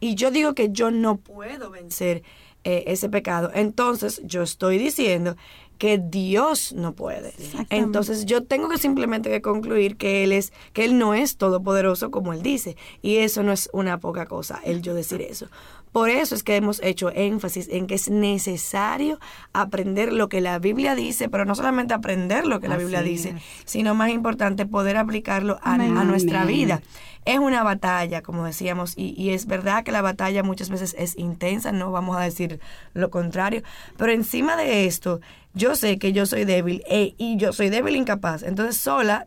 y 0.00 0.14
yo 0.14 0.30
digo 0.30 0.54
que 0.54 0.70
yo 0.70 0.90
no 0.90 1.18
puedo 1.18 1.70
vencer 1.70 2.22
eh, 2.64 2.84
ese 2.88 3.08
pecado, 3.08 3.50
entonces 3.54 4.20
yo 4.24 4.42
estoy 4.42 4.78
diciendo 4.78 5.36
que 5.80 5.96
Dios 5.96 6.74
no 6.74 6.94
puede. 6.94 7.32
Entonces 7.70 8.26
yo 8.26 8.44
tengo 8.44 8.68
que 8.68 8.76
simplemente 8.76 9.30
que 9.30 9.40
concluir 9.40 9.96
que 9.96 10.24
él 10.24 10.32
es 10.32 10.52
que 10.74 10.84
él 10.84 10.98
no 10.98 11.14
es 11.14 11.38
todopoderoso 11.38 12.10
como 12.10 12.34
él 12.34 12.42
dice 12.42 12.76
y 13.00 13.16
eso 13.16 13.42
no 13.42 13.50
es 13.50 13.70
una 13.72 13.98
poca 13.98 14.26
cosa 14.26 14.60
el 14.62 14.82
yo 14.82 14.92
decir 14.94 15.22
eso. 15.22 15.48
Por 15.92 16.08
eso 16.08 16.34
es 16.34 16.42
que 16.42 16.56
hemos 16.56 16.80
hecho 16.82 17.10
énfasis 17.10 17.68
en 17.68 17.86
que 17.86 17.94
es 17.94 18.10
necesario 18.10 19.18
aprender 19.52 20.12
lo 20.12 20.28
que 20.28 20.40
la 20.40 20.58
Biblia 20.58 20.94
dice, 20.94 21.28
pero 21.28 21.44
no 21.44 21.54
solamente 21.54 21.94
aprender 21.94 22.46
lo 22.46 22.60
que 22.60 22.68
la 22.68 22.76
Biblia 22.76 23.02
dice, 23.02 23.34
sino 23.64 23.94
más 23.94 24.10
importante 24.10 24.66
poder 24.66 24.96
aplicarlo 24.96 25.58
a, 25.62 25.74
a 25.74 26.04
nuestra 26.04 26.44
vida. 26.44 26.80
Es 27.26 27.38
una 27.38 27.62
batalla, 27.62 28.22
como 28.22 28.46
decíamos, 28.46 28.94
y, 28.96 29.14
y, 29.16 29.30
es 29.30 29.46
verdad 29.46 29.84
que 29.84 29.92
la 29.92 30.00
batalla 30.00 30.42
muchas 30.42 30.70
veces 30.70 30.96
es 30.98 31.18
intensa, 31.18 31.70
no 31.70 31.92
vamos 31.92 32.16
a 32.16 32.20
decir 32.20 32.60
lo 32.94 33.10
contrario, 33.10 33.62
pero 33.98 34.10
encima 34.10 34.56
de 34.56 34.86
esto, 34.86 35.20
yo 35.52 35.74
sé 35.74 35.98
que 35.98 36.12
yo 36.12 36.24
soy 36.24 36.44
débil 36.44 36.82
e, 36.88 37.14
y 37.18 37.36
yo 37.36 37.52
soy 37.52 37.68
débil 37.68 37.94
e 37.94 37.98
incapaz, 37.98 38.42
entonces 38.42 38.78
sola 38.78 39.26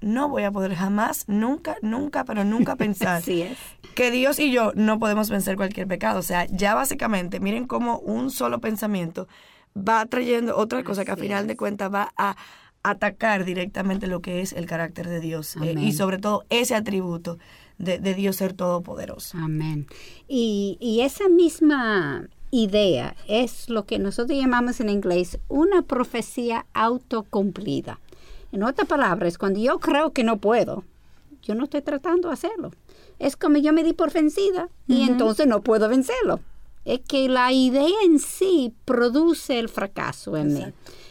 no 0.00 0.28
voy 0.28 0.44
a 0.44 0.50
poder 0.50 0.74
jamás, 0.74 1.24
nunca, 1.28 1.76
nunca, 1.82 2.24
pero 2.24 2.44
nunca 2.44 2.76
pensar 2.76 3.22
que 3.22 4.10
Dios 4.10 4.38
y 4.38 4.50
yo 4.50 4.72
no 4.74 4.98
podemos 4.98 5.30
vencer 5.30 5.56
cualquier 5.56 5.86
pecado. 5.86 6.18
O 6.18 6.22
sea, 6.22 6.46
ya 6.46 6.74
básicamente, 6.74 7.40
miren 7.40 7.66
cómo 7.66 7.98
un 7.98 8.30
solo 8.30 8.60
pensamiento 8.60 9.28
va 9.76 10.04
trayendo 10.06 10.56
otra 10.56 10.82
cosa 10.82 11.04
que 11.04 11.12
a 11.12 11.16
final 11.16 11.46
de 11.46 11.56
cuentas 11.56 11.92
va 11.92 12.12
a 12.16 12.36
atacar 12.82 13.44
directamente 13.44 14.06
lo 14.06 14.20
que 14.20 14.40
es 14.40 14.52
el 14.52 14.66
carácter 14.66 15.08
de 15.08 15.20
Dios 15.20 15.56
eh, 15.56 15.74
y 15.78 15.92
sobre 15.92 16.18
todo 16.18 16.44
ese 16.48 16.74
atributo 16.74 17.38
de, 17.78 17.98
Dios 18.14 18.36
ser 18.36 18.52
todopoderoso. 18.52 19.38
Amén. 19.38 19.86
Y, 20.28 20.76
y 20.80 21.00
esa 21.00 21.28
misma 21.28 22.28
idea 22.50 23.16
es 23.28 23.68
lo 23.68 23.86
que 23.86 23.98
nosotros 23.98 24.38
llamamos 24.38 24.80
en 24.80 24.88
inglés 24.88 25.38
una 25.48 25.82
profecía 25.82 26.66
autocumplida. 26.74 28.00
En 28.52 28.62
otras 28.62 28.88
palabras, 28.88 29.38
cuando 29.38 29.60
yo 29.60 29.78
creo 29.78 30.12
que 30.12 30.24
no 30.24 30.38
puedo, 30.38 30.84
yo 31.42 31.54
no 31.54 31.64
estoy 31.64 31.82
tratando 31.82 32.28
de 32.28 32.34
hacerlo. 32.34 32.72
Es 33.18 33.36
como 33.36 33.58
yo 33.58 33.72
me 33.72 33.84
di 33.84 33.92
por 33.92 34.12
vencida 34.12 34.68
y 34.86 35.02
entonces 35.02 35.46
no 35.46 35.62
puedo 35.62 35.88
vencerlo. 35.88 36.40
Es 36.84 37.00
que 37.00 37.28
la 37.28 37.52
idea 37.52 37.94
en 38.04 38.18
sí 38.18 38.72
produce 38.84 39.58
el 39.58 39.68
fracaso 39.68 40.36
en 40.36 40.54
mí. 40.54 40.64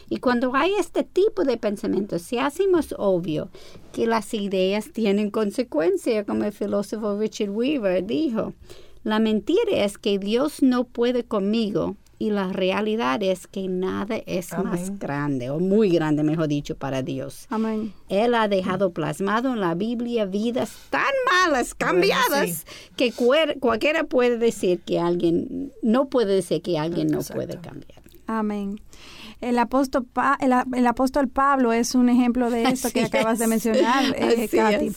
Y 0.08 0.18
cuando 0.18 0.54
hay 0.56 0.74
este 0.74 1.04
tipo 1.04 1.44
de 1.44 1.56
pensamiento, 1.56 2.18
se 2.18 2.40
hace 2.40 2.66
más 2.66 2.94
obvio 2.98 3.48
que 3.92 4.08
las 4.08 4.34
ideas 4.34 4.90
tienen 4.92 5.30
consecuencias, 5.30 6.26
como 6.26 6.44
el 6.44 6.52
filósofo 6.52 7.16
Richard 7.16 7.50
Weaver 7.50 8.04
dijo. 8.04 8.52
La 9.04 9.20
mentira 9.20 9.84
es 9.84 9.96
que 9.96 10.18
Dios 10.18 10.62
no 10.62 10.84
puede 10.84 11.24
conmigo 11.24 11.96
y 12.20 12.28
la 12.28 12.52
realidad 12.52 13.22
es 13.22 13.46
que 13.46 13.66
nada 13.66 14.16
es 14.26 14.52
más 14.62 14.98
grande, 14.98 15.48
o 15.48 15.58
muy 15.58 15.88
grande, 15.88 16.22
mejor 16.22 16.48
dicho, 16.48 16.76
para 16.76 17.02
Dios. 17.02 17.46
Amén. 17.48 17.94
Él 18.10 18.34
ha 18.34 18.46
dejado 18.46 18.92
plasmado 18.92 19.54
en 19.54 19.60
la 19.60 19.74
Biblia 19.74 20.26
vidas 20.26 20.70
tan 20.90 21.02
malas, 21.24 21.74
cambiadas, 21.74 22.66
que 22.94 23.10
cualquiera 23.58 24.04
puede 24.04 24.36
decir 24.36 24.80
que 24.80 25.00
alguien, 25.00 25.72
no 25.82 26.10
puede 26.10 26.34
decir 26.34 26.60
que 26.60 26.78
alguien 26.78 27.08
no 27.08 27.20
puede 27.22 27.58
cambiar. 27.58 28.02
Amén. 28.26 28.78
El 29.40 29.58
apóstol, 29.58 30.06
el, 30.40 30.86
apóstol 30.86 31.28
Pablo 31.28 31.72
es 31.72 31.94
un 31.94 32.08
ejemplo 32.08 32.50
de 32.50 32.64
esto 32.64 32.90
que 32.90 33.04
acabas 33.04 33.38
de 33.38 33.46
mencionar, 33.46 34.04
eh, 34.16 34.48
Katy. 34.48 34.92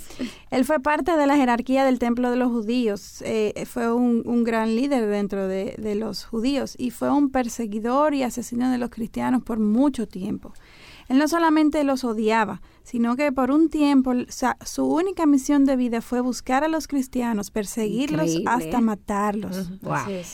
Él 0.51 0.65
fue 0.65 0.79
parte 0.81 1.15
de 1.15 1.27
la 1.27 1.37
jerarquía 1.37 1.85
del 1.85 1.97
templo 1.97 2.29
de 2.29 2.35
los 2.35 2.51
judíos, 2.51 3.21
eh, 3.25 3.65
fue 3.65 3.93
un, 3.93 4.43
gran 4.43 4.75
líder 4.75 5.07
dentro 5.07 5.47
de, 5.47 5.75
de 5.77 5.95
los 5.95 6.25
judíos 6.25 6.75
y 6.77 6.91
fue 6.91 7.09
un 7.09 7.29
perseguidor 7.29 8.13
y 8.13 8.23
asesino 8.23 8.69
de 8.69 8.77
los 8.77 8.89
cristianos 8.89 9.43
por 9.43 9.59
mucho 9.59 10.07
tiempo. 10.07 10.53
Él 11.09 11.17
no 11.17 11.27
solamente 11.27 11.83
los 11.83 12.03
odiaba, 12.03 12.61
sino 12.83 13.15
que 13.15 13.31
por 13.31 13.51
un 13.51 13.69
tiempo 13.69 14.13
su 14.65 14.85
única 14.85 15.25
misión 15.25 15.65
de 15.65 15.75
vida 15.75 16.01
fue 16.01 16.21
buscar 16.21 16.63
a 16.63 16.67
los 16.67 16.87
cristianos, 16.87 17.51
perseguirlos 17.51 18.37
hasta 18.45 18.81
matarlos. 18.81 19.69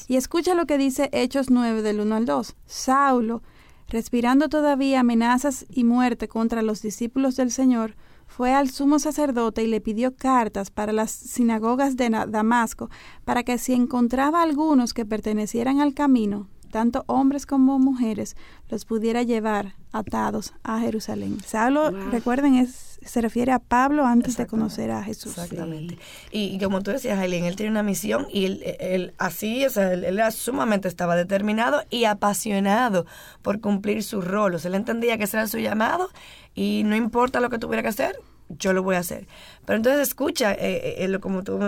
Y 0.07 0.15
escucha 0.15 0.55
lo 0.55 0.65
que 0.65 0.77
dice 0.77 1.09
Hechos 1.11 1.49
9 1.49 1.81
del 1.81 1.99
1 1.99 2.15
al 2.15 2.25
2. 2.25 2.55
Saulo, 2.65 3.41
respirando 3.89 4.50
todavía 4.50 5.00
amenazas 5.00 5.65
y 5.69 5.84
muerte 5.84 6.27
contra 6.27 6.62
los 6.62 6.81
discípulos 6.81 7.36
del 7.36 7.51
Señor, 7.51 7.96
fue 8.27 8.53
al 8.53 8.69
sumo 8.69 9.00
sacerdote 9.00 9.63
y 9.63 9.67
le 9.67 9.81
pidió 9.81 10.15
cartas 10.15 10.69
para 10.69 10.93
las 10.93 11.12
sinagogas 11.12 11.98
de 11.98 12.10
Damasco, 12.10 12.89
para 13.25 13.43
que 13.43 13.58
si 13.58 13.74
encontraba 13.74 14.43
algunos 14.43 14.93
que 14.93 15.05
pertenecieran 15.05 15.79
al 15.79 15.96
camino, 15.96 16.48
tanto 16.69 17.03
hombres 17.07 17.45
como 17.45 17.79
mujeres, 17.79 18.35
los 18.69 18.85
pudiera 18.85 19.23
llevar 19.23 19.75
atados 19.91 20.53
a 20.63 20.79
Jerusalén. 20.79 21.39
Saulo, 21.45 21.91
recuerden, 22.11 22.55
es, 22.55 22.99
se 23.03 23.21
refiere 23.21 23.51
a 23.51 23.59
Pablo 23.59 24.05
antes 24.05 24.38
de 24.38 24.45
conocer 24.45 24.91
a 24.91 25.03
Jesús. 25.03 25.38
Exactamente. 25.38 25.97
Y, 26.31 26.59
como 26.59 26.81
tú 26.81 26.91
decías, 26.91 27.17
Aileen, 27.17 27.45
él 27.45 27.55
tiene 27.55 27.71
una 27.71 27.83
misión 27.83 28.27
y 28.31 28.45
él, 28.45 29.13
así, 29.17 29.65
o 29.65 29.69
sea, 29.69 29.93
él, 29.93 30.19
sumamente 30.31 30.88
estaba 30.88 31.15
determinado 31.15 31.83
y 31.89 32.05
apasionado 32.05 33.05
por 33.41 33.59
cumplir 33.61 34.03
su 34.03 34.21
rol. 34.21 34.55
O 34.55 34.59
sea, 34.59 34.69
él 34.69 34.75
entendía 34.75 35.17
que 35.17 35.23
ese 35.23 35.38
era 35.38 35.47
su 35.47 35.57
llamado 35.57 36.09
y 36.53 36.83
no 36.85 36.95
importa 36.95 37.39
lo 37.39 37.49
que 37.49 37.57
tuviera 37.57 37.81
que 37.81 37.89
hacer, 37.89 38.15
yo 38.49 38.73
lo 38.73 38.83
voy 38.83 38.95
a 38.95 38.99
hacer. 38.99 39.27
Pero 39.65 39.77
entonces 39.77 40.07
escucha, 40.07 40.53
eh, 40.53 40.97
eh, 40.99 41.05
eh 41.05 41.19
como 41.19 41.43
tú, 41.43 41.59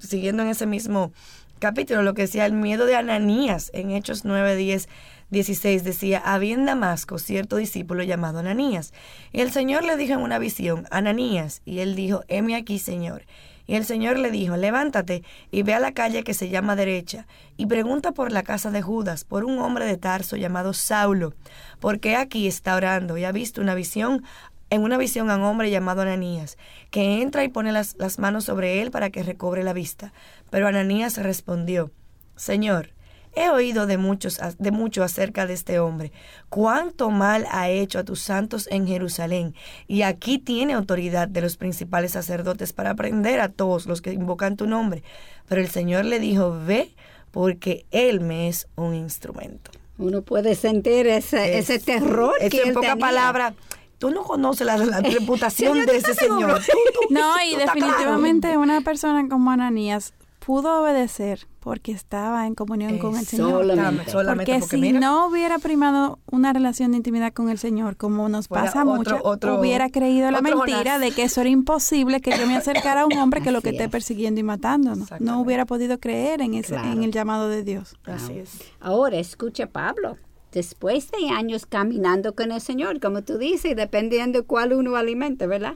siguiendo 0.00 0.42
en 0.42 0.48
ese 0.48 0.66
mismo 0.66 1.12
capítulo, 1.60 2.02
lo 2.02 2.14
que 2.14 2.22
decía 2.22 2.46
el 2.46 2.54
miedo 2.54 2.86
de 2.86 2.96
Ananías 2.96 3.70
en 3.74 3.90
Hechos 3.90 4.24
9, 4.24 4.56
10, 4.56 4.88
16, 5.28 5.84
decía, 5.84 6.18
había 6.24 6.54
en 6.54 6.64
Damasco 6.64 7.18
cierto 7.18 7.56
discípulo 7.56 8.02
llamado 8.02 8.38
Ananías. 8.40 8.92
Y 9.30 9.42
el 9.42 9.52
Señor 9.52 9.84
le 9.84 9.96
dijo 9.96 10.14
en 10.14 10.20
una 10.20 10.38
visión, 10.38 10.86
Ananías, 10.90 11.60
y 11.66 11.80
él 11.80 11.94
dijo, 11.94 12.24
heme 12.28 12.56
aquí, 12.56 12.78
Señor. 12.78 13.26
Y 13.66 13.76
el 13.76 13.84
Señor 13.84 14.18
le 14.18 14.30
dijo, 14.30 14.56
levántate 14.56 15.22
y 15.52 15.62
ve 15.62 15.74
a 15.74 15.80
la 15.80 15.92
calle 15.92 16.24
que 16.24 16.34
se 16.34 16.48
llama 16.48 16.76
derecha, 16.76 17.26
y 17.56 17.66
pregunta 17.66 18.12
por 18.12 18.32
la 18.32 18.42
casa 18.42 18.70
de 18.70 18.82
Judas, 18.82 19.24
por 19.24 19.44
un 19.44 19.58
hombre 19.58 19.84
de 19.84 19.98
Tarso 19.98 20.36
llamado 20.36 20.72
Saulo, 20.72 21.34
porque 21.78 22.16
aquí 22.16 22.48
está 22.48 22.74
orando 22.74 23.18
y 23.18 23.24
ha 23.24 23.32
visto 23.32 23.60
una 23.60 23.74
visión 23.74 24.24
en 24.70 24.82
una 24.82 24.96
visión 24.96 25.30
a 25.30 25.36
un 25.36 25.42
hombre 25.42 25.70
llamado 25.70 26.02
Ananías, 26.02 26.56
que 26.90 27.20
entra 27.20 27.44
y 27.44 27.48
pone 27.48 27.72
las, 27.72 27.96
las 27.98 28.18
manos 28.18 28.44
sobre 28.44 28.80
él 28.80 28.90
para 28.90 29.10
que 29.10 29.22
recobre 29.22 29.64
la 29.64 29.72
vista. 29.72 30.12
Pero 30.50 30.68
Ananías 30.68 31.18
respondió, 31.18 31.90
Señor, 32.36 32.92
He 33.34 33.48
oído 33.48 33.86
de 33.86 33.96
muchos 33.96 34.40
de 34.58 34.70
mucho 34.72 35.04
acerca 35.04 35.46
de 35.46 35.54
este 35.54 35.78
hombre, 35.78 36.10
cuánto 36.48 37.10
mal 37.10 37.46
ha 37.52 37.68
hecho 37.68 38.00
a 38.00 38.04
tus 38.04 38.20
santos 38.20 38.66
en 38.72 38.88
Jerusalén, 38.88 39.54
y 39.86 40.02
aquí 40.02 40.38
tiene 40.38 40.72
autoridad 40.72 41.28
de 41.28 41.40
los 41.40 41.56
principales 41.56 42.12
sacerdotes 42.12 42.72
para 42.72 42.94
prender 42.94 43.38
a 43.38 43.48
todos 43.48 43.86
los 43.86 44.02
que 44.02 44.12
invocan 44.12 44.56
tu 44.56 44.66
nombre. 44.66 45.04
Pero 45.48 45.60
el 45.60 45.68
Señor 45.68 46.06
le 46.06 46.18
dijo, 46.18 46.58
ve, 46.66 46.90
porque 47.30 47.86
él 47.92 48.20
me 48.20 48.48
es 48.48 48.66
un 48.74 48.94
instrumento. 48.94 49.70
Uno 49.96 50.22
puede 50.22 50.56
sentir 50.56 51.06
ese, 51.06 51.58
ese 51.58 51.78
terror. 51.78 52.34
Es 52.40 52.50
que 52.50 52.62
en 52.62 52.74
poca 52.74 52.96
palabra, 52.96 53.54
tú 54.00 54.10
no 54.10 54.24
conoces 54.24 54.66
la, 54.66 54.76
reputación 55.00 55.86
de 55.86 55.98
ese 55.98 56.14
señor. 56.14 56.60
no, 57.10 57.34
y 57.46 57.54
definitivamente 57.54 58.56
una 58.56 58.80
persona 58.80 59.28
como 59.28 59.52
Ananías 59.52 60.14
pudo 60.40 60.80
obedecer 60.80 61.46
porque 61.60 61.92
estaba 61.92 62.46
en 62.46 62.54
comunión 62.54 62.96
con 62.96 63.14
el 63.14 63.26
Señor. 63.26 63.66
Solamente, 64.06 64.58
porque, 64.58 64.62
si 64.62 64.92
no 64.92 65.26
hubiera 65.26 65.58
primado 65.58 66.18
una 66.30 66.54
relación 66.54 66.92
de 66.92 66.96
intimidad 66.96 67.34
con 67.34 67.50
el 67.50 67.58
Señor, 67.58 67.98
como 67.98 68.30
nos 68.30 68.48
pasa 68.48 68.86
mucho, 68.86 69.20
hubiera 69.22 69.90
creído 69.90 70.30
la 70.30 70.40
mentira 70.40 70.98
de 70.98 71.10
que 71.12 71.24
eso 71.24 71.42
era 71.42 71.50
imposible 71.50 72.22
que 72.22 72.30
yo 72.30 72.46
me 72.46 72.56
acercara 72.56 73.02
a 73.02 73.06
un 73.06 73.18
hombre 73.18 73.42
que 73.42 73.52
lo 73.52 73.60
que 73.60 73.70
esté 73.70 73.90
persiguiendo 73.90 74.40
y 74.40 74.42
matándonos. 74.42 75.10
No 75.20 75.42
hubiera 75.42 75.66
podido 75.66 76.00
creer 76.00 76.40
en 76.40 76.54
ese 76.54 76.74
en 76.74 77.04
el 77.04 77.12
llamado 77.12 77.50
de 77.50 77.62
Dios. 77.62 77.94
Así 78.06 78.38
es. 78.38 78.58
Ahora 78.80 79.18
escucha 79.18 79.66
Pablo 79.66 80.16
después 80.52 81.10
de 81.10 81.30
años 81.30 81.66
caminando 81.66 82.34
con 82.34 82.52
el 82.52 82.60
Señor, 82.60 83.00
como 83.00 83.22
tú 83.22 83.38
dices, 83.38 83.76
dependiendo 83.76 84.44
cuál 84.46 84.72
uno 84.72 84.96
alimente, 84.96 85.46
¿verdad? 85.46 85.74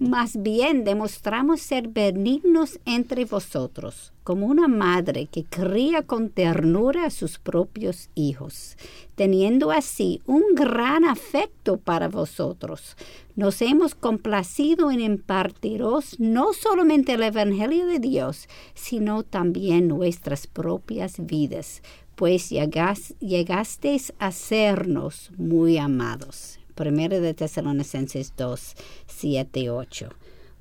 Más 0.00 0.42
bien 0.42 0.82
demostramos 0.82 1.60
ser 1.60 1.86
benignos 1.86 2.80
entre 2.84 3.26
vosotros, 3.26 4.12
como 4.24 4.46
una 4.46 4.66
madre 4.66 5.26
que 5.26 5.44
cría 5.44 6.02
con 6.02 6.30
ternura 6.30 7.06
a 7.06 7.10
sus 7.10 7.38
propios 7.38 8.10
hijos, 8.16 8.76
teniendo 9.14 9.70
así 9.70 10.20
un 10.26 10.42
gran 10.56 11.04
afecto 11.04 11.76
para 11.76 12.08
vosotros. 12.08 12.96
Nos 13.36 13.62
hemos 13.62 13.94
complacido 13.94 14.90
en 14.90 15.00
impartiros 15.00 16.18
no 16.18 16.52
solamente 16.54 17.12
el 17.12 17.22
Evangelio 17.22 17.86
de 17.86 18.00
Dios, 18.00 18.48
sino 18.74 19.22
también 19.22 19.86
nuestras 19.86 20.48
propias 20.48 21.24
vidas, 21.24 21.82
pues 22.14 22.50
llegasteis 22.50 24.12
a 24.18 24.32
sernos 24.32 25.30
muy 25.36 25.78
amados. 25.78 26.58
Primero 26.74 27.20
de 27.20 27.34
Tesalonicenses 27.34 28.34
2, 28.36 28.74
7 29.06 29.60
y 29.60 29.68
8. 29.68 30.08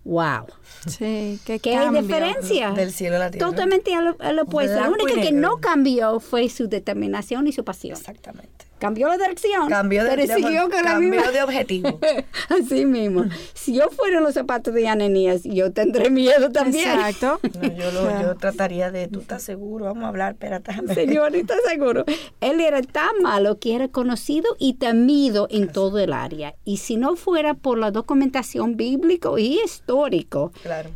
Wow. 0.05 0.47
Sí, 0.85 1.39
qué, 1.45 1.59
¿Qué 1.59 1.79
diferencia? 1.89 2.71
Del 2.71 2.91
cielo 2.91 3.15
a 3.15 3.19
la 3.19 3.31
tierra. 3.31 3.49
Totalmente 3.49 3.95
a 3.95 4.33
lo, 4.33 4.43
opuesto. 4.43 4.79
La 4.79 4.89
única 4.89 5.13
que 5.13 5.31
no 5.31 5.57
cambió 5.57 6.19
fue 6.19 6.49
su 6.49 6.67
determinación 6.67 7.47
y 7.47 7.53
su 7.53 7.63
pasión. 7.63 7.97
Exactamente 7.97 8.72
cambió 8.83 9.07
la 9.07 9.17
dirección, 9.17 9.69
cambió 9.69 10.03
de, 10.03 10.09
pero 10.09 10.35
siguió 10.35 10.69
con 10.69 10.83
la 10.83 10.99
misma. 10.99 11.31
de 11.31 11.41
objetivo. 11.41 11.99
Así 12.49 12.85
mismo. 12.85 13.23
Si 13.53 13.73
yo 13.75 13.89
fuera 13.89 14.17
en 14.17 14.23
los 14.23 14.33
zapatos 14.33 14.73
de 14.73 14.89
Ananías, 14.89 15.43
yo 15.45 15.71
tendré 15.71 16.09
miedo 16.09 16.51
también. 16.51 16.89
Exacto. 16.89 17.39
yo, 17.77 17.91
lo, 17.93 18.21
yo 18.21 18.35
trataría 18.35 18.91
de, 18.91 19.07
¿tú 19.07 19.21
estás 19.21 19.41
seguro? 19.41 19.85
Vamos 19.85 20.03
a 20.03 20.07
hablar, 20.09 20.33
espérate. 20.33 20.73
Señor, 20.93 21.33
¿estás 21.33 21.59
seguro? 21.65 22.03
Él 22.41 22.59
era 22.59 22.81
tan 22.81 23.21
malo 23.21 23.57
que 23.57 23.73
era 23.73 23.87
conocido 23.87 24.53
y 24.59 24.73
temido 24.73 25.47
en 25.49 25.71
todo 25.71 25.99
el 25.99 26.11
área. 26.11 26.55
Y 26.65 26.77
si 26.77 26.97
no 26.97 27.15
fuera 27.15 27.53
por 27.53 27.77
la 27.77 27.89
documentación 27.91 28.75
bíblico 28.75 29.37
y 29.37 29.61
histórico, 29.63 30.51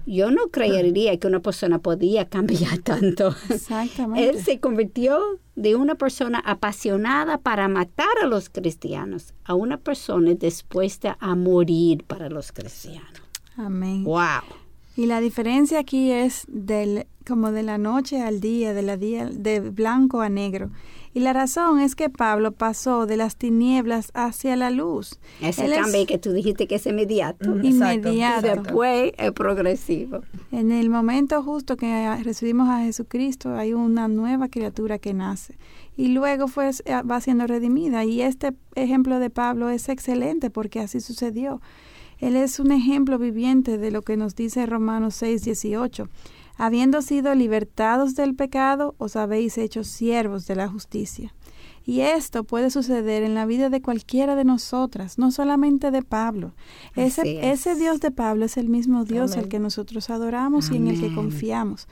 yo 0.06 0.30
no 0.30 0.50
creería 0.50 1.17
que 1.17 1.28
una 1.28 1.39
persona 1.39 1.80
podía 1.80 2.28
cambiar 2.28 2.80
tanto. 2.84 3.34
Exactamente. 3.50 4.30
Él 4.30 4.43
se 4.43 4.60
convirtió 4.60 5.39
de 5.58 5.76
una 5.76 5.96
persona 5.96 6.39
apasionada 6.46 7.39
para 7.39 7.67
matar 7.67 8.08
a 8.22 8.28
los 8.28 8.48
cristianos 8.50 9.34
a 9.43 9.56
una 9.56 9.78
persona 9.78 10.36
dispuesta 10.36 11.17
a 11.20 11.36
morir 11.36 12.04
para 12.04 12.30
los 12.30 12.52
cristianos. 12.52 13.24
Amén. 13.58 14.04
Wow. 14.04 14.43
Y 14.96 15.08
la 15.08 15.20
diferencia 15.20 15.80
aquí 15.80 16.12
es 16.12 16.46
del 16.48 17.08
como 17.28 17.52
de 17.52 17.63
la 17.63 17.80
noche 17.80 18.22
al 18.22 18.39
día, 18.39 18.74
de 18.74 18.84
la 18.84 18.98
día 18.98 19.26
de 19.26 19.60
blanco 19.60 20.22
a 20.22 20.30
negro. 20.30 20.70
Y 21.17 21.19
la 21.19 21.34
razón 21.34 21.80
es 21.80 21.95
que 21.95 22.12
Pablo 22.12 22.51
pasó 22.51 23.08
de 23.08 23.17
las 23.17 23.38
tinieblas 23.38 24.12
hacia 24.13 24.56
la 24.56 24.69
luz. 24.69 25.19
Ese 25.41 25.67
cambio 25.67 26.06
que 26.06 26.19
tú 26.19 26.32
dijiste 26.32 26.67
que 26.67 26.75
es 26.75 26.86
inmediato. 26.86 27.56
Mm, 27.56 27.65
inmediato. 27.65 28.62
Después 28.62 29.13
es 29.17 29.32
progresivo. 29.32 30.21
En 30.51 30.71
el 30.71 30.91
momento 30.91 31.41
justo 31.41 31.75
que 31.75 32.17
recibimos 32.23 32.69
a 32.69 32.82
Jesucristo 32.82 33.56
hay 33.56 33.73
una 33.73 34.08
nueva 34.08 34.47
criatura 34.47 34.99
que 34.99 35.15
nace. 35.15 35.58
Y 35.95 36.10
luego 36.10 36.47
fue, 36.47 36.69
va 37.10 37.19
siendo 37.19 37.47
redimida. 37.47 38.06
Y 38.06 38.21
este 38.21 38.53
ejemplo 38.75 39.17
de 39.17 39.32
Pablo 39.32 39.71
es 39.71 39.89
excelente 39.89 40.51
porque 40.51 40.82
así 40.82 40.99
sucedió. 40.99 41.62
Él 42.19 42.36
es 42.36 42.60
un 42.60 42.71
ejemplo 42.71 43.17
viviente 43.17 43.80
de 43.80 43.89
lo 43.89 44.03
que 44.03 44.17
nos 44.17 44.36
dice 44.36 44.67
Romanos 44.67 45.15
6, 45.15 45.45
18 45.45 46.10
habiendo 46.58 47.02
sido 47.02 47.34
libertados 47.36 48.15
del 48.15 48.36
pecado, 48.36 48.96
os 48.98 49.15
habéis 49.15 49.58
hecho 49.58 49.84
siervos 49.84 50.48
de 50.48 50.56
la 50.56 50.67
justicia. 50.67 51.34
Y 51.86 52.02
esto 52.02 52.43
puede 52.43 52.70
suceder 52.70 53.24
en 53.24 53.34
la 53.34 53.46
vida 53.46 53.70
de 53.70 53.82
cualquiera 53.82 54.36
de 54.36 54.43
nosotras, 54.43 55.17
no 55.17 55.32
solamente 55.32 55.89
de 55.89 56.02
Pablo. 56.02 56.54
Ese, 56.98 57.50
ese 57.50 57.76
Dios 57.76 58.02
de 58.02 58.12
Pablo 58.12 58.43
es 58.43 58.58
el 58.58 58.67
mismo 58.67 59.06
Dios 59.06 59.38
al 59.38 59.48
que 59.48 59.58
nosotros 59.58 60.10
adoramos 60.10 60.70
y 60.70 60.76
en 60.76 60.89
el 60.89 61.00
que 61.00 61.15
confiamos. 61.15 61.88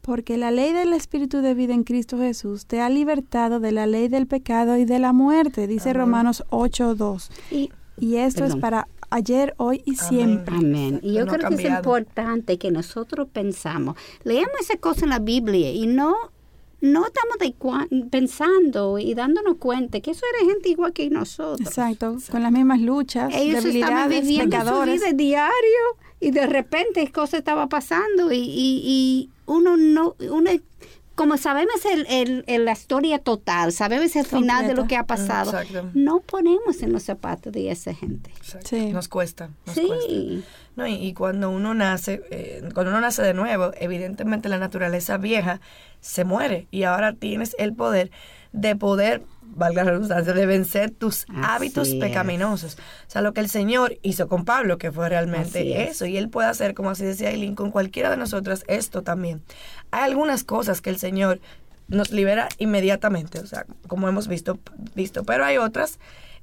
Porque 0.00 0.38
la 0.38 0.50
ley 0.50 0.72
del 0.72 0.94
Espíritu 0.94 1.42
de 1.42 1.52
vida 1.52 1.74
en 1.74 1.84
Cristo 1.84 2.16
Jesús 2.16 2.64
te 2.64 2.80
ha 2.80 2.88
libertado 2.88 3.60
de 3.60 3.72
la 3.72 3.86
ley 3.86 4.08
del 4.08 4.26
pecado 4.26 4.78
y 4.78 4.86
de 4.86 5.00
la 5.00 5.12
muerte, 5.12 5.66
dice 5.66 5.92
Romanos 5.92 6.42
8.2. 6.48 7.28
Y, 7.50 7.70
y 7.98 8.16
esto 8.16 8.46
es 8.46 8.56
para 8.56 8.88
ayer, 9.10 9.54
hoy 9.56 9.82
y 9.84 9.96
siempre. 9.96 10.56
Amén. 10.56 11.00
Y 11.02 11.14
yo 11.14 11.26
creo 11.26 11.48
que 11.48 11.54
es 11.54 11.64
importante 11.64 12.58
que 12.58 12.70
nosotros 12.70 13.28
pensamos, 13.32 13.96
leemos 14.24 14.60
esa 14.60 14.76
cosa 14.76 15.04
en 15.04 15.10
la 15.10 15.18
Biblia 15.18 15.72
y 15.72 15.86
no 15.86 16.14
no 16.80 17.06
estamos 17.06 17.36
pensando 18.10 18.98
y 18.98 19.14
dándonos 19.14 19.56
cuenta 19.56 20.00
que 20.00 20.10
eso 20.10 20.22
era 20.34 20.50
gente 20.50 20.68
igual 20.68 20.92
que 20.92 21.08
nosotros. 21.08 21.66
Exacto, 21.66 22.16
con 22.30 22.42
las 22.42 22.52
mismas 22.52 22.80
luchas, 22.80 23.32
Ellos 23.34 23.64
estaban 23.64 24.10
viviendo 24.10 24.56
su 24.60 24.82
vida 24.90 25.12
diario 25.14 25.80
y 26.20 26.30
de 26.30 26.46
repente 26.46 27.10
cosas 27.10 27.38
estaba 27.38 27.68
pasando 27.68 28.30
y, 28.32 28.38
y, 28.38 28.82
y 28.84 29.30
uno 29.46 29.76
no 29.76 30.16
uno 30.30 30.50
como 31.16 31.38
sabemos 31.38 31.84
el, 31.86 32.44
el, 32.46 32.64
la 32.64 32.72
historia 32.72 33.18
total, 33.18 33.72
sabemos 33.72 34.14
el 34.16 34.26
final 34.26 34.66
de 34.66 34.74
lo 34.74 34.86
que 34.86 34.96
ha 34.96 35.06
pasado, 35.06 35.52
no 35.94 36.20
ponemos 36.20 36.82
en 36.82 36.92
los 36.92 37.04
zapatos 37.04 37.52
de 37.52 37.70
esa 37.70 37.94
gente. 37.94 38.30
Sí. 38.64 38.92
Nos 38.92 39.08
cuesta. 39.08 39.50
sí. 39.72 40.44
No, 40.76 40.86
y, 40.86 41.14
cuando 41.14 41.48
uno 41.48 41.72
nace, 41.72 42.22
eh, 42.30 42.68
cuando 42.74 42.90
uno 42.90 43.00
nace 43.00 43.22
de 43.22 43.32
nuevo, 43.32 43.72
evidentemente 43.80 44.50
la 44.50 44.58
naturaleza 44.58 45.16
vieja 45.16 45.62
se 46.00 46.24
muere 46.24 46.68
y 46.70 46.82
ahora 46.82 47.14
tienes 47.14 47.56
el 47.58 47.72
poder 47.72 48.10
de 48.56 48.74
poder 48.74 49.22
valga 49.42 49.84
la 49.84 49.92
redundancia, 49.92 50.32
de 50.34 50.46
vencer 50.46 50.90
tus 50.90 51.26
hábitos 51.42 51.94
pecaminosos. 51.94 52.74
O 52.74 53.10
sea, 53.10 53.22
lo 53.22 53.32
que 53.32 53.40
el 53.40 53.48
Señor 53.48 53.98
hizo 54.02 54.28
con 54.28 54.44
Pablo, 54.44 54.76
que 54.76 54.92
fue 54.92 55.08
realmente 55.08 55.88
eso, 55.88 56.04
y 56.04 56.16
Él 56.18 56.28
puede 56.28 56.48
hacer, 56.48 56.74
como 56.74 56.90
así 56.90 57.04
decía 57.04 57.30
Eileen, 57.30 57.54
con 57.54 57.70
cualquiera 57.70 58.10
de 58.10 58.18
nosotras 58.18 58.64
esto 58.68 59.02
también. 59.02 59.42
Hay 59.90 60.04
algunas 60.04 60.44
cosas 60.44 60.82
que 60.82 60.90
el 60.90 60.98
Señor 60.98 61.40
nos 61.88 62.10
libera 62.10 62.48
inmediatamente, 62.58 63.38
o 63.38 63.46
sea, 63.46 63.64
como 63.88 64.08
hemos 64.08 64.28
visto, 64.28 64.58
visto. 64.94 65.24
Pero 65.24 65.44
hay 65.44 65.56
otras 65.56 65.98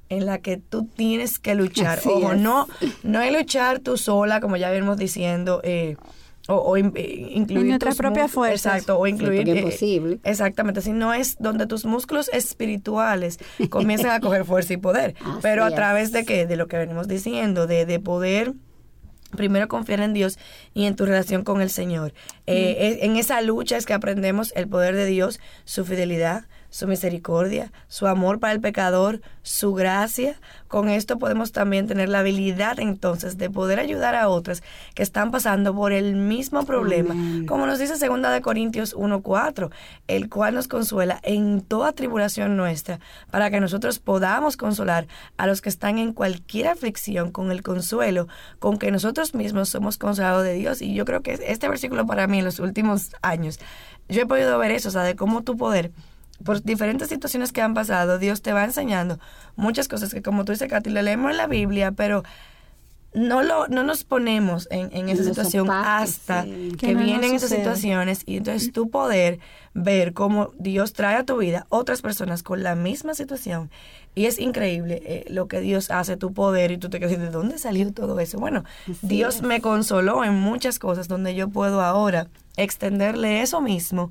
en 0.08 0.26
las 0.26 0.40
que 0.40 0.56
tú 0.56 0.86
tienes 0.86 1.38
que 1.38 1.54
luchar. 1.54 2.00
Ojo, 2.04 2.34
no, 2.34 2.68
no 3.04 3.18
hay 3.20 3.30
luchar 3.30 3.78
tú 3.78 3.96
sola, 3.96 4.40
como 4.40 4.56
ya 4.56 4.70
venimos 4.70 4.96
diciendo, 4.96 5.60
eh, 5.62 5.96
o, 6.48 6.56
o 6.56 6.76
in- 6.76 6.92
eh, 6.94 7.28
incluir 7.30 7.66
nuestras 7.66 7.94
tus 7.94 7.98
propias 8.02 8.26
mus- 8.26 8.32
fuerzas. 8.34 8.74
Exacto, 8.74 8.98
o 8.98 9.06
incluir... 9.06 9.48
es 9.48 9.56
eh, 9.56 9.62
posible. 9.62 10.18
Exactamente, 10.24 10.80
si 10.82 10.92
no 10.92 11.14
es 11.14 11.36
donde 11.38 11.66
tus 11.66 11.84
músculos 11.84 12.28
espirituales 12.32 13.38
comienzan 13.70 14.10
a 14.10 14.20
coger 14.20 14.44
fuerza 14.44 14.72
y 14.74 14.76
poder. 14.76 15.14
Así 15.20 15.38
pero 15.42 15.64
a 15.64 15.68
es. 15.68 15.74
través 15.74 16.12
de 16.12 16.24
qué? 16.24 16.46
De 16.46 16.56
lo 16.56 16.66
que 16.68 16.76
venimos 16.76 17.08
diciendo, 17.08 17.66
de, 17.66 17.86
de 17.86 17.98
poder 18.00 18.52
primero 19.36 19.66
confiar 19.66 19.98
en 20.00 20.12
Dios 20.12 20.38
y 20.74 20.84
en 20.84 20.94
tu 20.94 21.06
relación 21.06 21.42
con 21.42 21.60
el 21.60 21.68
Señor. 21.70 22.14
Eh, 22.46 22.98
en 23.02 23.16
esa 23.16 23.40
lucha 23.40 23.76
es 23.76 23.84
que 23.84 23.92
aprendemos 23.92 24.52
el 24.54 24.68
poder 24.68 24.94
de 24.94 25.06
Dios, 25.06 25.40
su 25.64 25.84
fidelidad, 25.84 26.44
su 26.74 26.88
misericordia, 26.88 27.70
su 27.86 28.08
amor 28.08 28.40
para 28.40 28.52
el 28.52 28.60
pecador, 28.60 29.20
su 29.42 29.74
gracia. 29.74 30.40
Con 30.66 30.88
esto 30.88 31.20
podemos 31.20 31.52
también 31.52 31.86
tener 31.86 32.08
la 32.08 32.18
habilidad 32.18 32.80
entonces 32.80 33.38
de 33.38 33.48
poder 33.48 33.78
ayudar 33.78 34.16
a 34.16 34.28
otras 34.28 34.60
que 34.96 35.04
están 35.04 35.30
pasando 35.30 35.72
por 35.72 35.92
el 35.92 36.16
mismo 36.16 36.66
problema, 36.66 37.12
Amén. 37.12 37.46
como 37.46 37.66
nos 37.66 37.78
dice 37.78 37.94
segunda 37.94 38.32
de 38.32 38.40
Corintios 38.40 38.92
1:4, 38.96 39.70
el 40.08 40.28
cual 40.28 40.56
nos 40.56 40.66
consuela 40.66 41.20
en 41.22 41.60
toda 41.60 41.92
tribulación 41.92 42.56
nuestra, 42.56 42.98
para 43.30 43.52
que 43.52 43.60
nosotros 43.60 44.00
podamos 44.00 44.56
consolar 44.56 45.06
a 45.36 45.46
los 45.46 45.60
que 45.60 45.68
están 45.68 45.98
en 45.98 46.12
cualquier 46.12 46.66
aflicción 46.66 47.30
con 47.30 47.52
el 47.52 47.62
consuelo 47.62 48.26
con 48.58 48.78
que 48.78 48.90
nosotros 48.90 49.32
mismos 49.36 49.68
somos 49.68 49.96
consolados 49.96 50.42
de 50.42 50.54
Dios. 50.54 50.82
Y 50.82 50.92
yo 50.92 51.04
creo 51.04 51.22
que 51.22 51.38
este 51.40 51.68
versículo 51.68 52.04
para 52.04 52.26
mí 52.26 52.40
en 52.40 52.44
los 52.44 52.58
últimos 52.58 53.14
años, 53.22 53.60
yo 54.08 54.22
he 54.22 54.26
podido 54.26 54.58
ver 54.58 54.72
eso, 54.72 54.88
o 54.88 54.92
sea, 54.92 55.04
de 55.04 55.14
cómo 55.14 55.42
tu 55.42 55.56
poder 55.56 55.92
por 56.44 56.62
diferentes 56.62 57.08
situaciones 57.08 57.52
que 57.52 57.62
han 57.62 57.74
pasado, 57.74 58.18
Dios 58.18 58.42
te 58.42 58.52
va 58.52 58.64
enseñando 58.64 59.18
muchas 59.56 59.88
cosas 59.88 60.12
que 60.12 60.22
como 60.22 60.44
tú 60.44 60.52
dices, 60.52 60.68
Katy, 60.68 60.90
le 60.90 61.02
leemos 61.02 61.30
en 61.30 61.36
la 61.36 61.46
Biblia, 61.46 61.92
pero 61.92 62.22
no 63.14 63.42
lo 63.44 63.68
no 63.68 63.84
nos 63.84 64.02
ponemos 64.02 64.66
en, 64.72 64.90
en 64.92 65.08
esa 65.08 65.22
situación 65.22 65.66
zapatos, 65.68 66.10
hasta 66.10 66.42
sí. 66.42 66.72
que, 66.72 66.88
Que 66.88 66.92
no 66.94 67.00
nos 67.00 67.04
vienen 67.04 67.34
esas 67.34 67.50
situaciones 67.50 68.22
y 68.26 68.36
entonces 68.38 68.72
tú 68.72 68.90
poder 68.90 69.38
ver 69.72 70.12
cómo 70.12 70.50
Dios 70.58 70.92
trae 70.92 71.16
a 71.16 71.24
tu 71.24 71.36
vida 71.36 71.66
otras 71.68 72.02
personas 72.02 72.42
con 72.42 72.64
la 72.64 72.74
misma 72.74 73.14
situación 73.14 73.70
y 74.16 74.26
es 74.26 74.38
increíble 74.40 75.00
eh, 75.04 75.24
lo 75.28 75.46
que 75.46 75.60
Dios 75.60 75.90
hace, 75.92 76.16
tu 76.16 76.32
poder 76.32 76.72
y 76.72 76.78
tú 76.78 76.90
te 76.90 76.98
quedas 76.98 77.18
¿de 77.18 77.30
dónde 77.30 77.58
salió 77.58 77.92
todo 77.92 78.18
eso? 78.18 78.38
Bueno, 78.38 78.64
Así 78.90 79.06
Dios 79.06 79.36
es. 79.36 79.42
me 79.42 79.60
consoló 79.60 80.24
en 80.24 80.34
muchas 80.34 80.80
cosas 80.80 81.06
donde 81.06 81.36
yo 81.36 81.48
puedo 81.48 81.82
ahora 81.82 82.26
extenderle 82.56 83.42
eso 83.42 83.60
mismo 83.60 84.10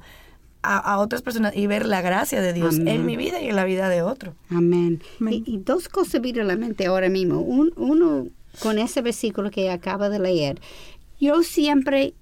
a, 0.63 0.78
a 0.80 0.97
otras 0.99 1.21
personas 1.21 1.56
y 1.56 1.67
ver 1.67 1.86
la 1.86 2.02
gracia 2.02 2.41
de 2.41 2.54
Dios 2.54 2.76
Amén. 2.80 2.88
en 2.95 3.06
mi 3.06 3.17
vida 3.17 3.41
y 3.41 3.49
en 3.49 3.56
la 3.56 3.65
vida 3.65 3.89
de 3.89 4.02
otro. 4.02 4.34
Amén. 4.49 5.02
Amén. 5.19 5.43
Y, 5.45 5.56
y 5.56 5.58
dos 5.60 5.89
cosas 5.89 6.21
vienen 6.21 6.43
a 6.43 6.45
la 6.45 6.56
mente 6.56 6.86
ahora 6.88 7.10
mismo. 7.10 7.41
Un- 7.41 7.73
uno, 7.78 8.28
con 8.60 8.80
ese 8.80 9.02
versículo 9.02 9.52
que 9.52 9.69
acaba 9.69 10.10
de 10.10 10.19
leer, 10.19 10.60
yo 11.19 11.43
siempre 11.43 12.13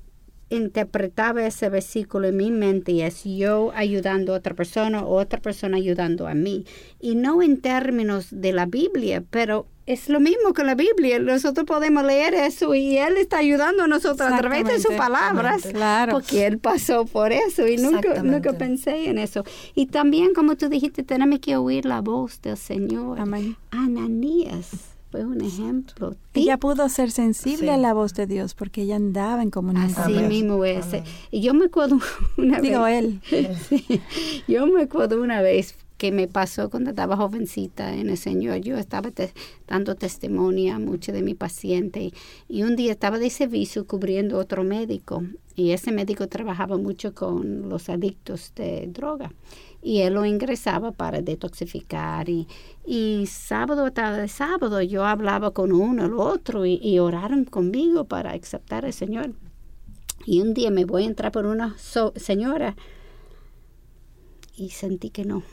interpretaba 0.49 1.45
ese 1.47 1.69
versículo 1.69 2.27
en 2.27 2.35
mi 2.37 2.51
mente 2.51 2.91
y 2.91 3.01
es 3.01 3.23
yo 3.23 3.71
ayudando 3.73 4.33
a 4.33 4.37
otra 4.37 4.53
persona 4.53 5.01
o 5.03 5.15
otra 5.15 5.39
persona 5.39 5.77
ayudando 5.77 6.27
a 6.27 6.33
mí. 6.33 6.65
Y 6.99 7.15
no 7.15 7.41
en 7.41 7.61
términos 7.61 8.27
de 8.31 8.51
la 8.51 8.65
Biblia, 8.65 9.23
pero 9.29 9.65
es 9.93 10.09
lo 10.09 10.19
mismo 10.19 10.53
que 10.53 10.63
la 10.63 10.75
Biblia. 10.75 11.19
Nosotros 11.19 11.65
podemos 11.65 12.03
leer 12.03 12.33
eso 12.33 12.73
y 12.75 12.97
Él 12.97 13.17
está 13.17 13.37
ayudando 13.39 13.83
a 13.83 13.87
nosotros 13.87 14.31
a 14.31 14.37
través 14.37 14.65
de 14.65 14.79
sus 14.79 14.93
palabras. 14.95 15.63
Claro. 15.71 16.13
Porque 16.13 16.45
Él 16.45 16.57
pasó 16.59 17.05
por 17.05 17.31
eso 17.31 17.67
y 17.67 17.77
nunca, 17.77 18.21
nunca 18.23 18.53
pensé 18.53 19.09
en 19.09 19.17
eso. 19.17 19.43
Y 19.75 19.87
también, 19.87 20.33
como 20.33 20.55
tú 20.55 20.69
dijiste, 20.69 21.03
tenemos 21.03 21.39
que 21.39 21.55
oír 21.57 21.85
la 21.85 22.01
voz 22.01 22.41
del 22.41 22.57
Señor. 22.57 23.19
Amén. 23.19 23.55
Ananías 23.71 24.69
fue 25.11 25.25
un 25.25 25.41
ejemplo. 25.41 26.15
Ella 26.33 26.57
pudo 26.57 26.87
ser 26.87 27.11
sensible 27.11 27.67
Sí. 27.67 27.69
a 27.69 27.75
la 27.77 27.93
voz 27.93 28.13
de 28.13 28.27
Dios 28.27 28.53
porque 28.53 28.83
ella 28.83 28.95
andaba 28.95 29.41
en 29.43 29.49
comunión 29.49 29.83
Así 29.83 30.13
Amén. 30.15 30.29
Mismo 30.29 30.63
es. 30.63 30.85
Amén. 30.87 31.03
Y 31.31 31.41
yo 31.41 31.53
me 31.53 31.65
acuerdo 31.65 31.99
una 32.37 32.61
Digo 32.61 32.83
vez. 32.83 33.03
él. 33.03 33.19
Sí. 33.69 34.01
Yo 34.47 34.65
me 34.67 34.83
acuerdo 34.83 35.21
una 35.21 35.41
vez 35.41 35.75
que 36.01 36.11
me 36.11 36.27
pasó 36.27 36.71
cuando 36.71 36.89
estaba 36.89 37.15
jovencita 37.15 37.93
en 37.93 38.09
el 38.09 38.17
Señor. 38.17 38.57
Yo 38.61 38.75
estaba 38.79 39.11
dando 39.67 39.93
testimonio 39.93 40.73
a 40.73 40.79
muchos 40.79 41.13
de 41.13 41.21
mis 41.21 41.35
pacientes 41.35 42.11
y 42.49 42.63
un 42.63 42.75
día 42.75 42.93
estaba 42.93 43.19
de 43.19 43.29
servicio 43.29 43.85
cubriendo 43.85 44.39
otro 44.39 44.63
médico 44.63 45.23
y 45.55 45.73
ese 45.73 45.91
médico 45.91 46.27
trabajaba 46.27 46.79
mucho 46.79 47.13
con 47.13 47.69
los 47.69 47.87
adictos 47.87 48.51
de 48.55 48.87
droga 48.87 49.31
y 49.83 49.99
él 49.99 50.15
lo 50.15 50.25
ingresaba 50.25 50.91
para 50.91 51.21
detoxificar 51.21 52.29
y, 52.29 52.47
y 52.83 53.27
sábado 53.27 53.91
tarde 53.91 54.27
sábado 54.27 54.81
yo 54.81 55.05
hablaba 55.05 55.51
con 55.51 55.71
uno 55.71 56.07
el 56.07 56.15
otro 56.15 56.65
y, 56.65 56.97
oraron 56.97 57.45
conmigo 57.45 58.05
para 58.05 58.31
aceptar 58.31 58.85
al 58.85 58.93
Señor. 58.93 59.33
Y 60.25 60.41
un 60.41 60.55
día 60.55 60.71
me 60.71 60.85
voy 60.85 61.03
a 61.03 61.09
entrar 61.09 61.31
por 61.31 61.45
una 61.45 61.75
señora 62.15 62.75
y 64.57 64.69
sentí 64.69 65.11
que 65.11 65.25
no. 65.25 65.43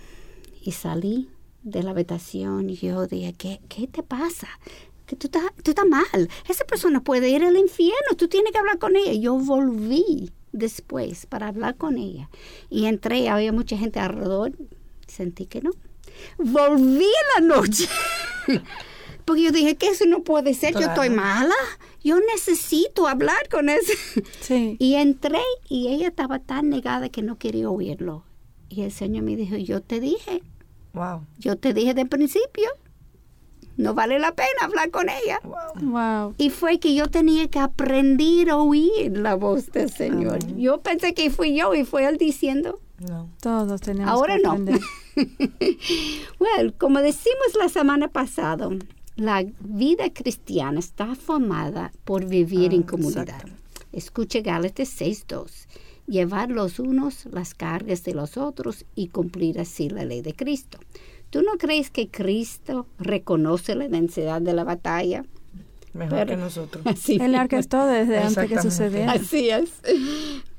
Y 0.62 0.72
salí 0.72 1.28
de 1.62 1.82
la 1.82 1.90
habitación 1.90 2.70
y 2.70 2.76
yo 2.76 3.06
dije, 3.06 3.34
¿qué, 3.36 3.60
qué 3.68 3.86
te 3.86 4.02
pasa? 4.02 4.48
Que 5.06 5.16
tú 5.16 5.26
estás, 5.26 5.44
tú 5.62 5.70
estás 5.70 5.86
mal. 5.86 6.28
Esa 6.48 6.64
persona 6.64 7.02
puede 7.02 7.30
ir 7.30 7.42
al 7.42 7.56
infierno. 7.56 8.16
Tú 8.16 8.28
tienes 8.28 8.52
que 8.52 8.58
hablar 8.58 8.78
con 8.78 8.96
ella. 8.96 9.12
Yo 9.14 9.34
volví 9.34 10.30
después 10.52 11.26
para 11.26 11.48
hablar 11.48 11.76
con 11.76 11.96
ella. 11.96 12.28
Y 12.68 12.86
entré, 12.86 13.28
había 13.28 13.52
mucha 13.52 13.76
gente 13.76 14.00
alrededor. 14.00 14.52
Sentí 15.06 15.46
que 15.46 15.62
no. 15.62 15.70
Volví 16.38 17.04
en 17.04 17.48
la 17.48 17.56
noche. 17.56 17.88
Porque 19.24 19.42
yo 19.42 19.50
dije 19.50 19.76
que 19.76 19.88
eso 19.88 20.06
no 20.06 20.22
puede 20.22 20.54
ser. 20.54 20.72
Yo 20.74 20.80
estoy 20.80 21.10
mala. 21.10 21.54
Yo 22.02 22.18
necesito 22.20 23.06
hablar 23.06 23.48
con 23.50 23.68
ese. 23.68 23.94
Sí. 24.40 24.76
Y 24.80 24.94
entré 24.94 25.40
y 25.68 25.88
ella 25.88 26.08
estaba 26.08 26.38
tan 26.38 26.70
negada 26.70 27.08
que 27.08 27.22
no 27.22 27.38
quería 27.38 27.68
oírlo. 27.68 28.24
Y 28.68 28.82
el 28.82 28.92
Señor 28.92 29.24
me 29.24 29.36
dijo, 29.36 29.56
yo 29.56 29.80
te 29.80 30.00
dije, 30.00 30.42
Wow. 30.94 31.22
yo 31.38 31.56
te 31.56 31.72
dije 31.74 31.94
de 31.94 32.06
principio, 32.06 32.68
no 33.76 33.94
vale 33.94 34.18
la 34.18 34.32
pena 34.34 34.48
hablar 34.62 34.90
con 34.90 35.08
ella. 35.08 35.40
Wow. 35.44 35.90
Wow. 35.90 36.34
Y 36.38 36.50
fue 36.50 36.78
que 36.80 36.94
yo 36.94 37.06
tenía 37.08 37.48
que 37.48 37.58
aprender 37.60 38.50
a 38.50 38.56
oír 38.56 39.16
la 39.16 39.34
voz 39.34 39.70
del 39.70 39.90
Señor. 39.90 40.38
Yo 40.56 40.80
pensé 40.80 41.14
que 41.14 41.30
fui 41.30 41.56
yo 41.56 41.74
y 41.74 41.84
fue 41.84 42.04
él 42.06 42.16
diciendo, 42.18 42.80
No. 43.08 43.30
Todos 43.40 43.80
tenemos 43.80 44.10
ahora 44.10 44.36
que 44.36 44.42
no. 44.42 44.50
aprender. 44.52 44.80
bueno, 46.38 46.72
como 46.78 47.00
decimos 47.00 47.54
la 47.58 47.68
semana 47.68 48.08
pasada, 48.08 48.68
la 49.16 49.44
vida 49.60 50.12
cristiana 50.12 50.78
está 50.80 51.14
formada 51.14 51.92
por 52.04 52.24
vivir 52.26 52.70
Ah, 52.72 52.74
en 52.74 52.82
comunidad. 52.82 53.28
exacto. 53.28 53.52
Escuche 53.92 54.42
Gálatas 54.42 54.88
6.2. 55.00 55.66
Llevar 56.08 56.50
los 56.50 56.78
unos 56.78 57.26
las 57.26 57.54
cargas 57.54 58.02
de 58.02 58.14
los 58.14 58.36
otros 58.36 58.84
y 58.94 59.08
cumplir 59.08 59.60
así 59.60 59.88
la 59.90 60.04
ley 60.04 60.22
de 60.22 60.34
Cristo. 60.34 60.78
¿Tú 61.30 61.42
no 61.42 61.58
crees 61.58 61.90
que 61.90 62.08
Cristo 62.08 62.86
reconoce 62.98 63.74
la 63.74 63.88
densidad 63.88 64.40
de 64.40 64.54
la 64.54 64.64
batalla? 64.64 65.24
Mejor 65.92 66.18
Pero- 66.18 66.30
que 66.30 66.36
nosotros. 66.36 66.82
Así 66.86 67.18
Él 67.20 67.34
orquestó 67.34 67.86
desde 67.86 68.18
antes 68.18 68.48
que 68.48 68.60
sucediera. 68.62 69.12
Así 69.12 69.48
es. 69.50 69.70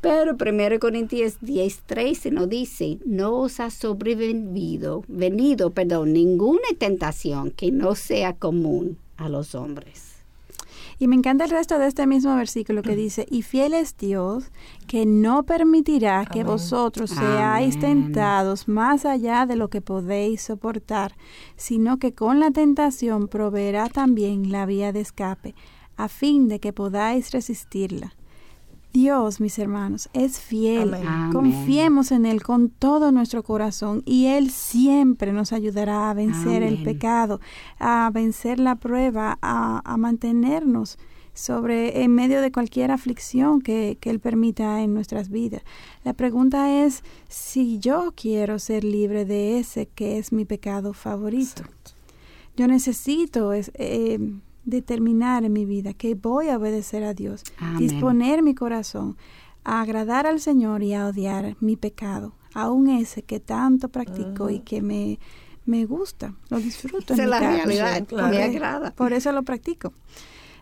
Pero 0.01 0.35
1 0.39 0.79
Corintios 0.79 1.37
10, 1.41 1.79
13 1.85 2.31
nos 2.31 2.49
dice, 2.49 2.97
no 3.05 3.35
os 3.39 3.59
ha 3.59 3.69
sobrevivido, 3.69 5.03
venido, 5.07 5.71
perdón, 5.71 6.13
ninguna 6.13 6.67
tentación 6.77 7.51
que 7.51 7.71
no 7.71 7.95
sea 7.95 8.33
común 8.33 8.97
a 9.17 9.29
los 9.29 9.55
hombres. 9.55 10.08
Y 11.01 11.07
me 11.07 11.15
encanta 11.15 11.45
el 11.45 11.49
resto 11.49 11.79
de 11.79 11.87
este 11.87 12.05
mismo 12.05 12.35
versículo 12.35 12.81
que 12.81 12.93
dice, 12.93 13.25
y 13.31 13.41
fiel 13.41 13.73
es 13.73 13.95
Dios, 13.95 14.51
que 14.85 15.05
no 15.05 15.43
permitirá 15.43 16.25
que 16.25 16.43
vosotros 16.43 17.11
seáis 17.11 17.79
tentados 17.79 18.67
más 18.67 19.05
allá 19.05 19.45
de 19.45 19.55
lo 19.55 19.69
que 19.69 19.79
podéis 19.79 20.41
soportar, 20.41 21.15
sino 21.55 21.99
que 21.99 22.13
con 22.13 22.41
la 22.41 22.51
tentación 22.51 23.29
proveerá 23.29 23.87
también 23.87 24.51
la 24.51 24.65
vía 24.65 24.91
de 24.91 24.99
escape, 24.99 25.55
a 25.95 26.09
fin 26.09 26.49
de 26.49 26.59
que 26.59 26.73
podáis 26.73 27.31
resistirla. 27.31 28.13
Dios, 28.91 29.39
mis 29.39 29.59
hermanos, 29.59 30.09
es 30.13 30.39
fiel. 30.39 30.95
Amén. 30.95 31.31
Confiemos 31.31 32.11
en 32.11 32.25
Él 32.25 32.41
con 32.41 32.69
todo 32.69 33.11
nuestro 33.11 33.43
corazón 33.43 34.01
y 34.05 34.25
Él 34.25 34.49
siempre 34.49 35.31
nos 35.31 35.53
ayudará 35.53 36.09
a 36.09 36.13
vencer 36.13 36.63
el 36.63 36.83
pecado, 36.83 37.39
a 37.77 38.09
vencer 38.11 38.59
la 38.59 38.75
prueba, 38.75 39.37
a, 39.41 39.81
a 39.85 39.97
mantenernos 39.97 40.97
sobre 41.33 42.03
en 42.03 42.13
medio 42.13 42.41
de 42.41 42.51
cualquier 42.51 42.91
aflicción 42.91 43.61
que, 43.61 43.97
que 44.01 44.09
Él 44.09 44.19
permita 44.19 44.81
en 44.81 44.93
nuestras 44.93 45.29
vidas. 45.29 45.61
La 46.03 46.13
pregunta 46.13 46.83
es 46.83 47.03
si 47.29 47.79
yo 47.79 48.13
quiero 48.15 48.59
ser 48.59 48.83
libre 48.83 49.23
de 49.25 49.59
ese 49.59 49.85
que 49.87 50.17
es 50.17 50.33
mi 50.33 50.45
pecado 50.45 50.93
favorito. 50.93 51.63
Yo 52.57 52.67
necesito 52.67 53.53
es, 53.53 53.71
eh, 53.75 54.19
determinar 54.69 55.43
en 55.43 55.53
mi 55.53 55.65
vida 55.65 55.93
que 55.93 56.15
voy 56.15 56.49
a 56.49 56.57
obedecer 56.57 57.03
a 57.03 57.13
Dios, 57.13 57.43
Amén. 57.57 57.77
disponer 57.79 58.43
mi 58.43 58.55
corazón 58.55 59.17
a 59.63 59.81
agradar 59.81 60.25
al 60.25 60.39
Señor 60.39 60.83
y 60.83 60.93
a 60.93 61.07
odiar 61.07 61.55
mi 61.59 61.75
pecado, 61.75 62.33
aún 62.53 62.89
ese 62.89 63.23
que 63.23 63.39
tanto 63.39 63.89
practico 63.89 64.49
y 64.49 64.59
que 64.59 64.81
me, 64.81 65.19
me 65.65 65.85
gusta, 65.85 66.33
lo 66.49 66.59
disfruto. 66.59 67.13
es 67.13 67.19
la 67.19 67.39
realidad, 67.39 68.07
me 68.09 68.43
agrada. 68.43 68.91
Por 68.91 69.13
eso 69.13 69.31
lo 69.31 69.43
practico. 69.43 69.93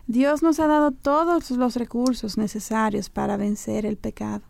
Dios 0.06 0.42
nos 0.42 0.58
ha 0.58 0.66
dado 0.66 0.90
todos 0.90 1.50
los 1.50 1.76
recursos 1.76 2.38
necesarios 2.38 3.10
para 3.10 3.36
vencer 3.36 3.84
el 3.84 3.98
pecado. 3.98 4.42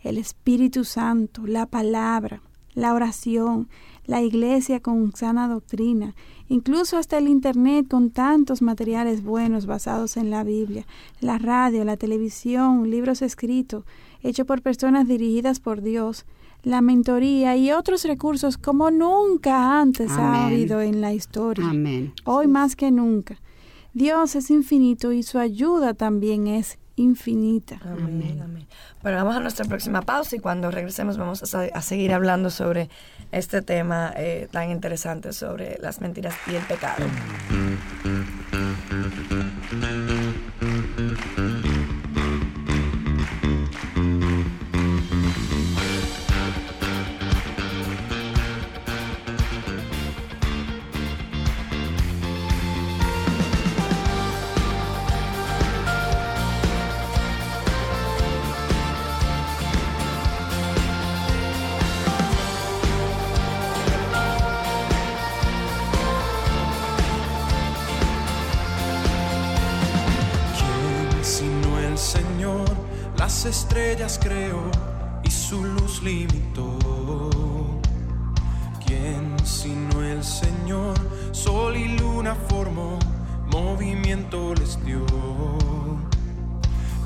El 0.00 0.18
Espíritu 0.18 0.84
Santo, 0.84 1.46
la 1.46 1.66
palabra, 1.66 2.42
la 2.74 2.94
oración, 2.94 3.68
la 4.06 4.22
iglesia 4.22 4.80
con 4.80 5.14
sana 5.14 5.48
doctrina, 5.48 6.14
incluso 6.48 6.98
hasta 6.98 7.18
el 7.18 7.28
Internet 7.28 7.88
con 7.88 8.10
tantos 8.10 8.62
materiales 8.62 9.22
buenos 9.22 9.66
basados 9.66 10.16
en 10.16 10.30
la 10.30 10.44
Biblia, 10.44 10.86
la 11.20 11.38
radio, 11.38 11.84
la 11.84 11.96
televisión, 11.96 12.90
libros 12.90 13.22
escritos, 13.22 13.84
hechos 14.22 14.46
por 14.46 14.62
personas 14.62 15.08
dirigidas 15.08 15.60
por 15.60 15.80
Dios, 15.80 16.26
la 16.62 16.80
mentoría 16.80 17.56
y 17.56 17.72
otros 17.72 18.04
recursos 18.04 18.56
como 18.56 18.90
nunca 18.90 19.80
antes 19.80 20.10
ha 20.12 20.46
habido 20.46 20.80
en 20.80 21.00
la 21.00 21.12
historia. 21.12 21.64
Hoy 22.24 22.46
más 22.46 22.74
que 22.74 22.90
nunca. 22.90 23.38
Dios 23.92 24.34
es 24.34 24.50
infinito 24.50 25.12
y 25.12 25.22
su 25.22 25.38
ayuda 25.38 25.94
también 25.94 26.46
es 26.46 26.78
infinita. 26.96 27.78
Amén, 27.84 28.40
amén. 28.42 28.66
Bueno, 29.02 29.18
vamos 29.18 29.36
a 29.36 29.40
nuestra 29.40 29.64
próxima 29.64 30.02
pausa 30.02 30.36
y 30.36 30.38
cuando 30.38 30.70
regresemos 30.70 31.16
vamos 31.16 31.54
a, 31.54 31.80
seguir 31.82 32.12
hablando 32.12 32.50
sobre 32.50 32.88
este 33.32 33.62
tema 33.62 34.12
eh, 34.16 34.48
tan 34.50 34.70
interesante 34.70 35.32
sobre 35.32 35.78
las 35.80 36.00
mentiras 36.00 36.34
y 36.46 36.54
el 36.54 36.62
pecado. 36.64 37.04
Limitó. 76.04 76.78
¿Quién 78.84 79.34
sino 79.42 80.02
el 80.04 80.22
Señor? 80.22 80.94
Sol 81.32 81.76
y 81.76 81.96
luna 81.96 82.36
formó, 82.48 82.98
movimiento 83.50 84.54
les 84.54 84.84
dio. 84.84 85.04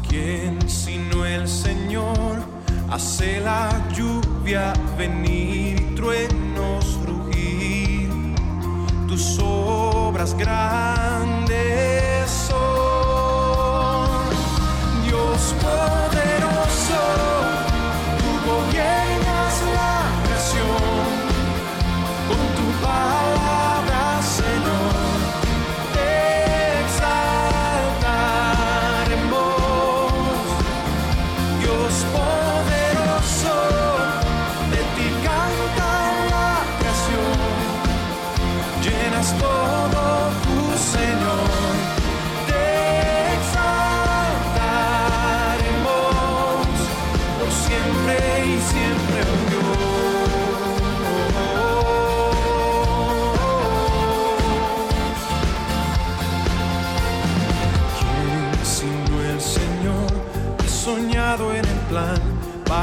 ¿Quién 0.08 0.68
sino 0.68 1.24
el 1.24 1.46
Señor? 1.46 2.42
Hace 2.90 3.40
la 3.40 3.68
lluvia 3.96 4.72
venir, 4.96 5.94
truenos 5.94 6.98
rugir, 7.06 8.11
tus 9.06 9.38
obras 9.40 10.34
grandes 10.34 10.88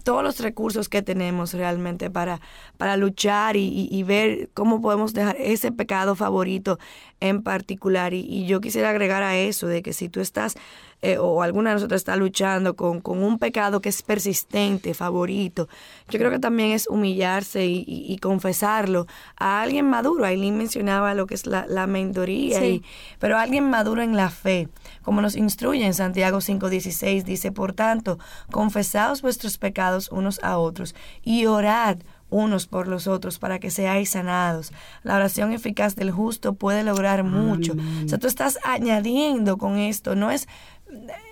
todos 0.03 0.23
los 0.23 0.41
recursos 0.41 0.89
que 0.89 1.03
tenemos 1.03 1.55
realmente 1.55 2.11
para, 2.11 2.41
para 2.77 2.97
luchar 2.97 3.57
y, 3.57 4.03
ver 4.03 4.49
cómo 4.55 4.81
podemos 4.81 5.13
dejar 5.13 5.37
ese 5.39 5.73
pecado 5.73 6.17
favorito 6.17 6.79
en 7.21 7.43
particular. 7.43 8.15
Y, 8.15 8.47
yo 8.47 8.61
quisiera 8.61 8.91
agregar 8.91 9.23
a 9.23 9.37
eso, 9.37 9.67
de 9.67 9.83
que 9.83 9.93
si 9.93 10.09
tú 10.09 10.21
estás 10.21 10.57
eh, 11.03 11.17
o 11.19 11.43
alguna 11.43 11.71
de 11.71 11.75
nosotros 11.75 12.01
está 12.01 12.17
luchando 12.17 12.77
con, 12.77 13.03
un 13.05 13.39
pecado 13.39 13.81
que 13.81 13.89
es 13.89 14.03
persistente, 14.03 14.93
favorito, 14.95 15.69
yo 16.09 16.19
creo 16.19 16.31
que 16.31 16.39
también 16.39 16.73
es 16.73 16.87
humillarse 16.89 17.67
y, 17.67 18.19
confesarlo 18.21 19.07
a 19.37 19.63
alguien 19.63 19.89
maduro. 19.89 20.25
Aileen 20.25 20.59
mencionaba 20.59 21.15
lo 21.15 21.27
que 21.27 21.35
es 21.35 21.47
la, 21.47 21.67
la 21.67 21.87
mentoría, 21.87 22.67
y, 22.67 22.83
pero 23.19 23.39
alguien 23.39 23.71
maduro 23.71 24.03
en 24.03 24.17
la 24.17 24.29
fe, 24.31 24.69
como 25.03 25.21
nos 25.21 25.37
instruye 25.37 25.85
en 25.85 25.95
Santiago 25.95 26.39
5.16, 26.39 27.25
dice, 27.25 27.53
por 27.53 27.73
tanto, 27.73 28.19
confesaos 28.51 29.23
vuestros 29.23 29.59
pecados 29.59 30.11
unos 30.11 30.41
a 30.43 30.59
otros 30.59 30.95
y 31.23 31.47
orad 31.47 31.99
unos 32.31 32.67
por 32.67 32.87
los 32.87 33.07
otros 33.07 33.39
para 33.39 33.59
que 33.59 33.71
seáis 33.71 34.11
sanados. 34.11 34.73
La 35.03 35.17
oración 35.17 35.53
eficaz 35.53 35.97
del 35.97 36.11
justo 36.13 36.55
puede 36.55 36.85
lograr 36.85 37.25
mucho. 37.25 37.75
O 38.05 38.09
sea, 38.09 38.19
tú 38.19 38.29
estás 38.29 38.59
añadiendo 38.63 39.59
con 39.59 39.79
esto, 39.79 40.15
no 40.15 40.31
es 40.31 40.47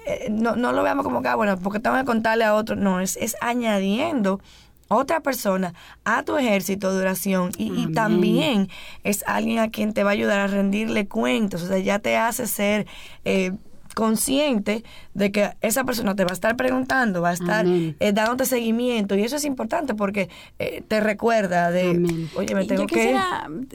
eh, 0.06 0.28
no, 0.30 0.56
no 0.56 0.72
lo 0.72 0.82
veamos 0.82 1.04
como 1.04 1.20
que, 1.20 1.28
ah, 1.28 1.34
bueno, 1.34 1.58
porque 1.58 1.80
tengo 1.80 1.96
que 1.96 2.04
contarle 2.04 2.44
a 2.44 2.54
otro, 2.54 2.76
no, 2.76 3.00
es, 3.00 3.16
es 3.16 3.36
añadiendo 3.40 4.40
otra 4.88 5.20
persona 5.20 5.74
a 6.04 6.22
tu 6.22 6.36
ejército 6.36 6.92
de 6.92 7.00
oración 7.00 7.52
y, 7.56 7.92
también 7.92 8.68
es 9.04 9.24
alguien 9.26 9.58
a 9.58 9.70
quien 9.70 9.92
te 9.92 10.02
va 10.02 10.10
a 10.10 10.12
ayudar 10.12 10.40
a 10.40 10.46
rendirle 10.46 11.06
cuentos, 11.06 11.62
o 11.62 11.66
sea, 11.66 11.78
ya 11.78 11.98
te 11.98 12.16
hace 12.16 12.46
ser 12.46 12.86
eh, 13.24 13.52
consciente 13.94 14.84
de 15.14 15.32
que 15.32 15.50
esa 15.60 15.82
persona 15.82 16.14
te 16.14 16.24
va 16.24 16.30
a 16.30 16.32
estar 16.32 16.56
preguntando, 16.56 17.20
va 17.20 17.30
a 17.30 17.32
estar 17.32 17.66
eh, 17.66 18.12
dándote 18.12 18.44
seguimiento. 18.44 19.16
Y 19.16 19.22
eso 19.24 19.34
es 19.34 19.44
importante 19.44 19.94
porque 19.94 20.28
eh, 20.60 20.84
te 20.86 21.00
recuerda 21.00 21.72
de, 21.72 22.28
oye, 22.36 22.54
me 22.54 22.64
tengo 22.64 22.86
que... 22.86 23.18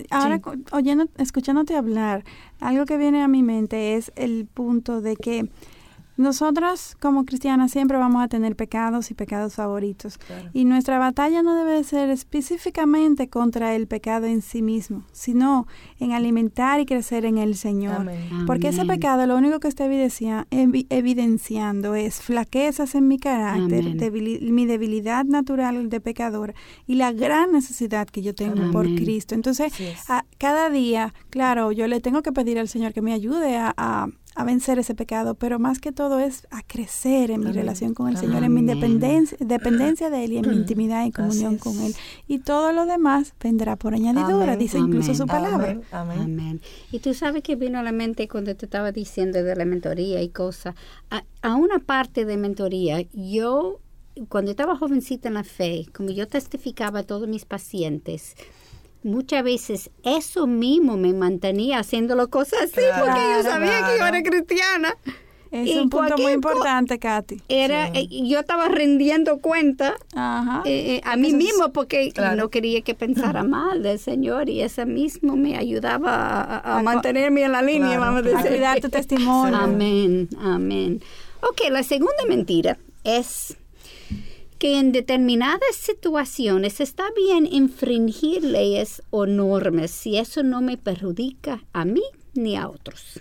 Ahora, 0.09 0.39
oyendo, 0.71 1.07
escuchándote 1.17 1.75
hablar, 1.75 2.23
algo 2.61 2.85
que 2.85 2.95
viene 2.97 3.21
a 3.21 3.27
mi 3.27 3.43
mente 3.43 3.95
es 3.95 4.13
el 4.15 4.45
punto 4.45 5.01
de 5.01 5.17
que 5.17 5.49
nosotras 6.17 6.97
como 6.99 7.25
cristianas 7.25 7.71
siempre 7.71 7.97
vamos 7.97 8.23
a 8.23 8.27
tener 8.27 8.55
pecados 8.55 9.11
y 9.11 9.13
pecados 9.13 9.55
favoritos. 9.55 10.19
Y 10.53 10.65
nuestra 10.65 10.99
batalla 10.99 11.43
no 11.43 11.55
debe 11.55 11.83
ser 11.83 12.09
específicamente 12.09 13.29
contra 13.29 13.75
el 13.75 13.87
pecado 13.87 14.25
en 14.25 14.41
sí 14.41 14.61
mismo, 14.61 15.03
sino 15.11 15.67
en 15.99 16.11
alimentar 16.11 16.79
y 16.79 16.85
crecer 16.85 17.25
en 17.25 17.37
el 17.37 17.55
Señor. 17.55 18.09
Porque 18.47 18.69
ese 18.69 18.85
pecado 18.85 19.25
lo 19.25 19.35
único 19.35 19.59
que 19.59 19.67
está 19.67 19.85
evidenciando 19.85 21.95
es 21.95 22.21
flaquezas 22.21 22.95
en 22.95 23.07
mi 23.07 23.19
carácter, 23.19 23.83
mi 24.41 24.65
debilidad 24.65 25.25
natural 25.25 25.89
de 25.89 25.99
pecador 25.99 26.53
y 26.87 26.95
la 26.95 27.11
gran 27.11 27.51
necesidad 27.51 28.07
que 28.07 28.21
yo 28.21 28.33
tengo 28.33 28.71
por 28.71 28.85
Cristo. 28.85 29.35
Entonces, 29.35 29.73
cada 30.37 30.69
día, 30.69 31.13
claro, 31.29 31.71
yo 31.71 31.87
le 31.87 31.99
tengo 31.99 32.21
que 32.21 32.31
pedir 32.31 32.59
al 32.59 32.67
Señor 32.67 32.93
que 32.93 33.01
me 33.01 33.13
ayude 33.13 33.57
a 33.57 33.73
a 33.77 34.07
vencer 34.43 34.79
ese 34.79 34.95
pecado, 34.95 35.35
pero 35.35 35.59
más 35.59 35.79
que 35.79 35.91
todo 35.91 36.19
es 36.19 36.47
a 36.49 36.63
crecer 36.63 37.29
en 37.29 37.41
mi 37.41 37.51
relación 37.51 37.93
con 37.93 38.09
el 38.09 38.17
Señor, 38.17 38.43
en 38.43 38.53
mi 38.53 38.63
dependencia, 38.63 39.37
dependencia 39.39 40.09
de 40.09 40.23
Él 40.23 40.33
y 40.33 40.37
en 40.37 40.49
mi 40.49 40.55
intimidad 40.63 41.05
y 41.05 41.11
comunión 41.11 41.57
con 41.57 41.79
Él. 41.79 41.95
Y 42.27 42.39
todo 42.39 42.71
lo 42.71 42.85
demás 42.85 43.33
vendrá 43.39 43.75
por 43.75 43.93
añadidura, 43.93 44.57
dice 44.57 44.79
incluso 44.79 45.13
su 45.13 45.27
palabra. 45.27 45.79
Amén. 45.91 46.61
Y 46.91 46.99
tú 46.99 47.13
sabes 47.13 47.43
que 47.43 47.55
vino 47.55 47.79
a 47.79 47.83
la 47.83 47.91
mente 47.91 48.27
cuando 48.27 48.55
te 48.55 48.65
estaba 48.65 48.91
diciendo 48.91 49.43
de 49.43 49.55
la 49.55 49.65
mentoría 49.65 50.21
y 50.21 50.29
cosas. 50.29 50.75
A, 51.11 51.23
a 51.41 51.55
una 51.55 51.79
parte 51.79 52.25
de 52.25 52.37
mentoría, 52.37 53.01
yo, 53.13 53.79
cuando 54.29 54.51
estaba 54.51 54.75
jovencita 54.75 55.27
en 55.27 55.35
la 55.35 55.43
fe, 55.43 55.85
como 55.93 56.09
yo 56.09 56.27
testificaba 56.27 56.99
a 56.99 57.03
todos 57.03 57.27
mis 57.27 57.45
pacientes, 57.45 58.35
muchas 59.03 59.43
veces 59.43 59.91
eso 60.03 60.47
mismo 60.47 60.97
me 60.97 61.13
mantenía 61.13 61.79
haciendo 61.79 62.13
cosas 62.29 62.63
así 62.63 62.81
porque 62.99 63.19
yo 63.35 63.43
sabía 63.43 63.87
que 63.87 63.99
yo 63.99 64.05
era 64.05 64.23
cristiana. 64.23 64.97
Es 65.53 65.75
un 65.75 65.87
punto 65.87 66.17
muy 66.17 66.31
importante, 66.31 66.97
Katy. 66.97 67.43
Era, 67.47 67.89
eh, 67.89 68.07
yo 68.09 68.39
estaba 68.39 68.69
rendiendo 68.69 69.37
cuenta 69.37 69.93
eh, 70.65 70.95
eh, 70.95 71.01
a 71.03 71.15
mí 71.15 71.31
mismo 71.31 71.71
porque 71.71 72.11
no 72.35 72.49
quería 72.49 72.81
que 72.81 72.95
pensara 72.95 73.43
mal 73.43 73.83
del 73.83 73.99
Señor 73.99 74.49
y 74.49 74.61
eso 74.61 74.87
mismo 74.87 75.35
me 75.35 75.55
ayudaba 75.55 76.57
a, 76.57 76.81
mantenerme 76.81 77.43
en 77.43 77.51
la 77.51 77.61
línea, 77.61 77.99
vamos 77.99 78.21
a 78.21 78.23
decir. 78.23 78.47
A 78.47 78.49
cuidar 78.49 78.81
tu 78.81 78.89
testimonio. 78.89 79.55
Amén, 79.55 80.27
amén. 80.39 81.03
Ok, 81.41 81.69
la 81.69 81.83
segunda 81.83 82.25
mentira 82.27 82.79
es 83.03 83.55
que 84.63 84.79
en 84.79 84.93
determinadas 84.93 85.75
situaciones 85.75 86.79
está 86.79 87.03
bien 87.17 87.45
infringir 87.45 88.45
leyes 88.45 89.03
o 89.09 89.25
normas 89.25 89.91
si 89.91 90.17
eso 90.17 90.41
no 90.41 90.61
me 90.61 90.77
perjudica 90.77 91.65
a 91.73 91.83
mí 91.83 92.01
ni 92.33 92.55
a 92.55 92.69
otros. 92.69 93.19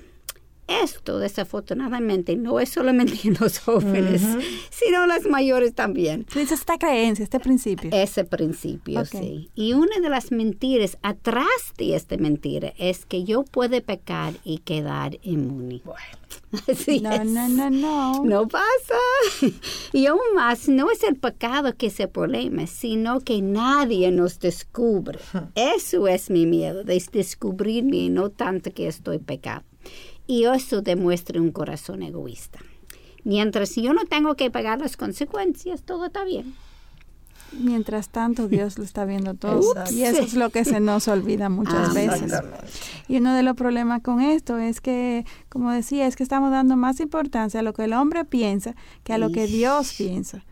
Esto 0.83 1.19
desafortunadamente 1.19 2.37
no 2.37 2.61
es 2.61 2.71
solamente 2.71 3.19
en 3.25 3.37
los 3.41 3.59
jóvenes, 3.61 4.23
sino 4.71 5.07
las 5.07 5.27
mayores 5.27 5.75
también. 5.75 6.27
Es 6.35 6.53
esta 6.53 6.79
creencia, 6.79 7.23
este 7.23 7.41
principio. 7.41 7.91
Ese 7.93 8.25
principio, 8.25 9.05
sí. 9.05 9.51
Y 9.55 9.75
una 9.75 10.01
de 10.01 10.09
las 10.09 10.33
mentiras 10.33 10.99
atrás 11.03 11.47
de 11.77 11.95
esta 11.95 12.17
mentira 12.17 12.73
es 12.79 13.05
que 13.07 13.25
yo 13.25 13.45
puedo 13.45 13.81
pecar 13.83 14.35
y 14.45 14.59
quedar 14.59 15.19
inmune. 15.23 15.83
Bueno. 15.85 16.23
no, 17.03 17.25
no, 17.25 17.49
no, 17.49 17.71
no. 17.71 18.25
No 18.25 18.49
pasa. 18.49 18.63
Y 19.93 20.07
aún 20.07 20.21
más, 20.35 20.69
no 20.69 20.91
es 20.91 21.03
el 21.03 21.17
pecado 21.17 21.77
que 21.77 21.87
es 21.87 22.01
el 22.01 22.09
problema, 22.09 22.67
sino 22.67 23.21
que 23.21 23.43
nadie 23.43 24.11
nos 24.11 24.41
descubre. 24.41 25.19
Eso 25.55 26.09
es 26.09 26.31
mi 26.31 26.47
miedo, 26.47 26.83
de 26.83 27.03
descubrirme 27.13 27.97
y 27.97 28.09
no 28.09 28.31
tanto 28.31 28.73
que 28.73 28.89
estoy 28.89 29.19
pecado 29.19 29.65
y 30.27 30.45
eso 30.45 30.83
demuestra 30.83 31.41
un 31.41 31.51
corazón 31.51 32.03
egoísta. 32.03 32.61
Mientras 33.25 33.75
yo 33.77 33.93
no 33.93 34.05
tengo 34.05 34.35
que 34.35 34.51
pagar 34.51 34.81
las 34.81 34.97
consecuencias, 34.97 35.83
todo 35.83 36.07
está 36.07 36.25
bien. 36.25 36.55
Mientras 37.59 38.09
tanto, 38.09 38.49
Dios 38.49 38.79
lo 38.79 38.85
está 38.85 39.05
viendo 39.05 39.35
todo. 39.35 39.75
Y 39.91 40.03
eso 40.03 40.23
es 40.23 40.35
lo 40.35 40.51
que 40.51 40.65
se 40.65 40.81
nos 40.81 41.07
olvida 41.07 41.49
muchas 41.49 41.93
veces. 41.93 42.33
Y 43.09 43.19
uno 43.19 43.35
de 43.35 43.43
los 43.43 43.57
problemas 43.57 44.03
con 44.03 44.21
esto 44.21 44.59
es 44.59 44.81
que, 44.81 45.27
como 45.49 45.71
decía, 45.71 46.07
es 46.07 46.17
que 46.17 46.23
estamos 46.23 46.51
dando 46.51 46.77
más 46.77 46.99
importancia 47.01 47.61
a 47.61 47.63
lo 47.63 47.75
que 47.75 47.85
el 47.85 47.93
hombre 47.93 48.25
piensa 48.25 48.75
que 49.05 49.13
a 49.13 49.19
lo 49.19 49.31
que 49.31 49.47
Dios 49.47 49.95
piensa. 49.97 50.45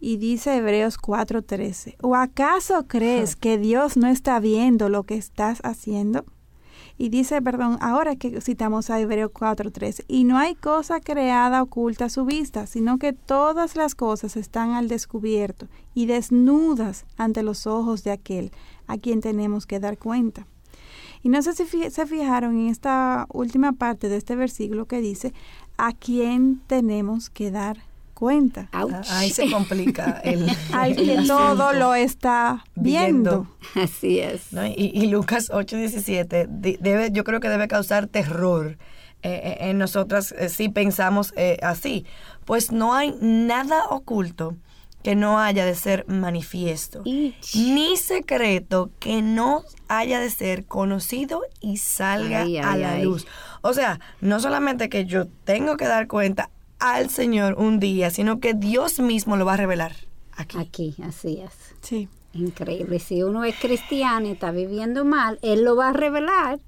Y 0.00 0.16
dice 0.16 0.56
Hebreos 0.56 0.96
4:13, 0.98 1.96
¿o 2.00 2.16
acaso 2.16 2.86
crees 2.88 3.36
que 3.36 3.58
Dios 3.58 3.98
no 3.98 4.06
está 4.06 4.40
viendo 4.40 4.88
lo 4.88 5.02
que 5.02 5.16
estás 5.16 5.60
haciendo? 5.62 6.24
Y 7.02 7.08
dice, 7.08 7.40
perdón, 7.40 7.78
ahora 7.80 8.14
que 8.16 8.42
citamos 8.42 8.90
a 8.90 9.00
Hebreo 9.00 9.32
4.3, 9.32 10.04
y 10.06 10.24
no 10.24 10.36
hay 10.36 10.54
cosa 10.54 11.00
creada 11.00 11.62
oculta 11.62 12.04
a 12.04 12.08
su 12.10 12.26
vista, 12.26 12.66
sino 12.66 12.98
que 12.98 13.14
todas 13.14 13.74
las 13.74 13.94
cosas 13.94 14.36
están 14.36 14.72
al 14.72 14.88
descubierto 14.88 15.66
y 15.94 16.04
desnudas 16.04 17.06
ante 17.16 17.42
los 17.42 17.66
ojos 17.66 18.04
de 18.04 18.10
aquel 18.10 18.52
a 18.86 18.98
quien 18.98 19.22
tenemos 19.22 19.64
que 19.64 19.80
dar 19.80 19.96
cuenta. 19.96 20.46
Y 21.22 21.30
no 21.30 21.40
sé 21.40 21.54
si 21.54 21.64
se 21.64 22.06
fijaron 22.06 22.58
en 22.58 22.68
esta 22.68 23.24
última 23.32 23.72
parte 23.72 24.10
de 24.10 24.18
este 24.18 24.36
versículo 24.36 24.84
que 24.84 25.00
dice, 25.00 25.32
a 25.78 25.94
quién 25.94 26.60
tenemos 26.66 27.30
que 27.30 27.50
dar 27.50 27.78
cuenta. 28.20 28.68
Ahí 29.08 29.30
se 29.30 29.50
complica 29.50 30.20
el. 30.22 30.46
Al 30.74 30.94
que 30.94 31.22
todo 31.26 31.72
lo 31.72 31.94
está 31.94 32.62
viendo. 32.74 33.48
Así 33.74 34.20
es. 34.20 34.48
Y, 34.76 35.06
Lucas 35.06 35.50
8:17 35.50 36.46
debe, 36.78 37.10
yo 37.12 37.24
creo 37.24 37.40
que 37.40 37.48
debe 37.48 37.66
causar 37.66 38.06
terror. 38.06 38.76
Eh, 39.22 39.28
eh, 39.32 39.68
en 39.70 39.76
nosotras 39.76 40.32
eh, 40.38 40.48
si 40.48 40.70
pensamos 40.70 41.34
así, 41.62 42.06
pues 42.46 42.72
no 42.72 42.94
hay 42.94 43.14
nada 43.20 43.84
oculto 43.88 44.56
que 45.02 45.14
no 45.14 45.38
haya 45.38 45.64
de 45.66 45.74
ser 45.74 46.06
manifiesto, 46.08 47.02
Ich. 47.04 47.54
ni 47.54 47.96
secreto 47.96 48.90
que 48.98 49.20
no 49.22 49.64
haya 49.88 50.20
de 50.20 50.30
ser 50.30 50.66
conocido 50.66 51.42
y 51.60 51.78
salga 51.78 52.42
Ay, 52.42 52.58
a 52.58 52.72
ay, 52.72 52.80
la 52.80 52.92
ay. 52.92 53.04
luz. 53.04 53.26
O 53.62 53.72
sea, 53.72 54.00
no 54.20 54.40
solamente 54.40 54.88
que 54.88 55.06
yo 55.06 55.26
tengo 55.44 55.76
que 55.76 55.86
dar 55.86 56.06
cuenta 56.06 56.50
al 56.80 57.10
Señor 57.10 57.54
un 57.58 57.78
día, 57.78 58.10
sino 58.10 58.40
que 58.40 58.54
Dios 58.54 58.98
mismo 58.98 59.36
lo 59.36 59.44
va 59.44 59.54
a 59.54 59.58
revelar 59.58 59.92
aquí. 60.36 60.58
Aquí, 60.58 60.94
así 61.02 61.40
es. 61.40 61.52
Sí. 61.80 62.08
Increíble. 62.32 62.98
Si 63.00 63.22
uno 63.22 63.44
es 63.44 63.56
cristiano 63.56 64.26
y 64.26 64.30
está 64.32 64.50
viviendo 64.52 65.04
mal, 65.04 65.38
Él 65.42 65.64
lo 65.64 65.76
va 65.76 65.88
a 65.88 65.92
revelar. 65.92 66.60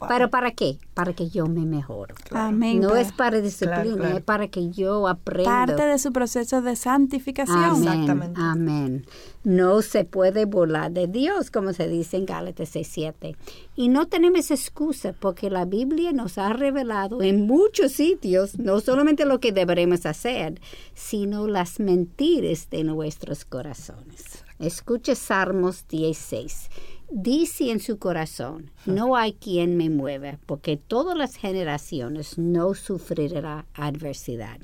Wow. 0.00 0.08
¿Pero 0.08 0.30
para 0.30 0.52
qué? 0.52 0.78
Para 0.94 1.12
que 1.12 1.28
yo 1.28 1.46
me 1.46 1.66
mejoro. 1.66 2.14
Amén. 2.30 2.80
No 2.80 2.90
Pa- 2.90 3.00
es 3.00 3.12
para 3.12 3.40
disciplina, 3.40 3.82
Claro, 3.82 3.96
claro. 3.96 4.16
es 4.18 4.22
para 4.24 4.48
que 4.48 4.70
yo 4.70 5.08
aprenda. 5.08 5.50
parte 5.66 5.82
de 5.84 5.98
su 5.98 6.12
proceso 6.12 6.62
de 6.62 6.76
santificación. 6.76 7.58
Amén, 7.58 7.82
Exactamente. 7.88 8.40
Amén. 8.40 9.06
No 9.44 9.82
se 9.82 10.04
puede 10.04 10.44
volar 10.44 10.92
de 10.92 11.06
Dios, 11.06 11.50
como 11.50 11.72
se 11.72 11.88
dice 11.88 12.16
en 12.18 12.26
Gálatas 12.26 12.74
6.7. 12.76 13.36
Y 13.76 13.88
no 13.88 14.06
tenemos 14.06 14.50
excusa 14.50 15.14
porque 15.18 15.50
la 15.50 15.64
Biblia 15.64 16.12
nos 16.12 16.38
ha 16.38 16.52
revelado 16.52 17.22
en 17.22 17.46
muchos 17.46 17.92
sitios 17.92 18.58
no 18.58 18.80
solamente 18.80 19.24
lo 19.24 19.40
que 19.40 19.52
deberemos 19.52 20.06
hacer, 20.06 20.60
sino 20.94 21.46
las 21.48 21.80
mentiras 21.80 22.68
de 22.70 22.84
nuestros 22.84 23.44
corazones. 23.44 24.44
Escuche 24.58 25.14
Salmos 25.14 25.86
16. 25.88 26.68
Dice 27.10 27.70
en 27.70 27.80
su 27.80 27.98
corazón, 27.98 28.70
no 28.84 29.16
hay 29.16 29.32
quien 29.32 29.78
me 29.78 29.88
mueva, 29.88 30.38
porque 30.44 30.76
todas 30.76 31.16
las 31.16 31.36
generaciones 31.36 32.36
no 32.36 32.74
sufrirá 32.74 33.64
adversidad. 33.72 34.58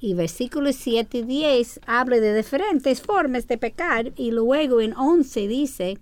Y 0.00 0.14
versículos 0.14 0.74
7 0.74 1.18
y 1.18 1.22
10 1.22 1.80
habla 1.86 2.18
de 2.18 2.34
diferentes 2.34 3.00
formas 3.00 3.46
de 3.46 3.58
pecar 3.58 4.12
y 4.16 4.32
luego 4.32 4.80
en 4.80 4.92
11 4.96 5.46
dice, 5.46 5.98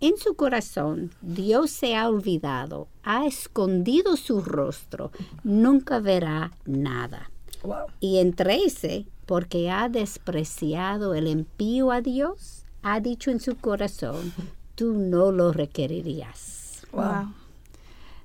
en 0.00 0.16
su 0.16 0.34
corazón 0.36 1.10
Dios 1.20 1.70
se 1.70 1.94
ha 1.94 2.08
olvidado, 2.08 2.88
ha 3.02 3.26
escondido 3.26 4.16
su 4.16 4.40
rostro, 4.40 5.12
nunca 5.42 6.00
verá 6.00 6.52
nada. 6.64 7.30
Wow. 7.62 7.86
Y 8.00 8.18
en 8.18 8.32
13, 8.32 9.06
porque 9.26 9.70
ha 9.70 9.90
despreciado 9.90 11.14
el 11.14 11.28
impío 11.28 11.90
a 11.90 12.00
Dios, 12.00 12.64
ha 12.82 13.00
dicho 13.00 13.30
en 13.30 13.40
su 13.40 13.56
corazón, 13.56 14.32
tú 14.74 14.94
no 14.94 15.32
lo 15.32 15.52
requerirías. 15.52 16.82
Wow. 16.92 17.02
Wow. 17.02 17.34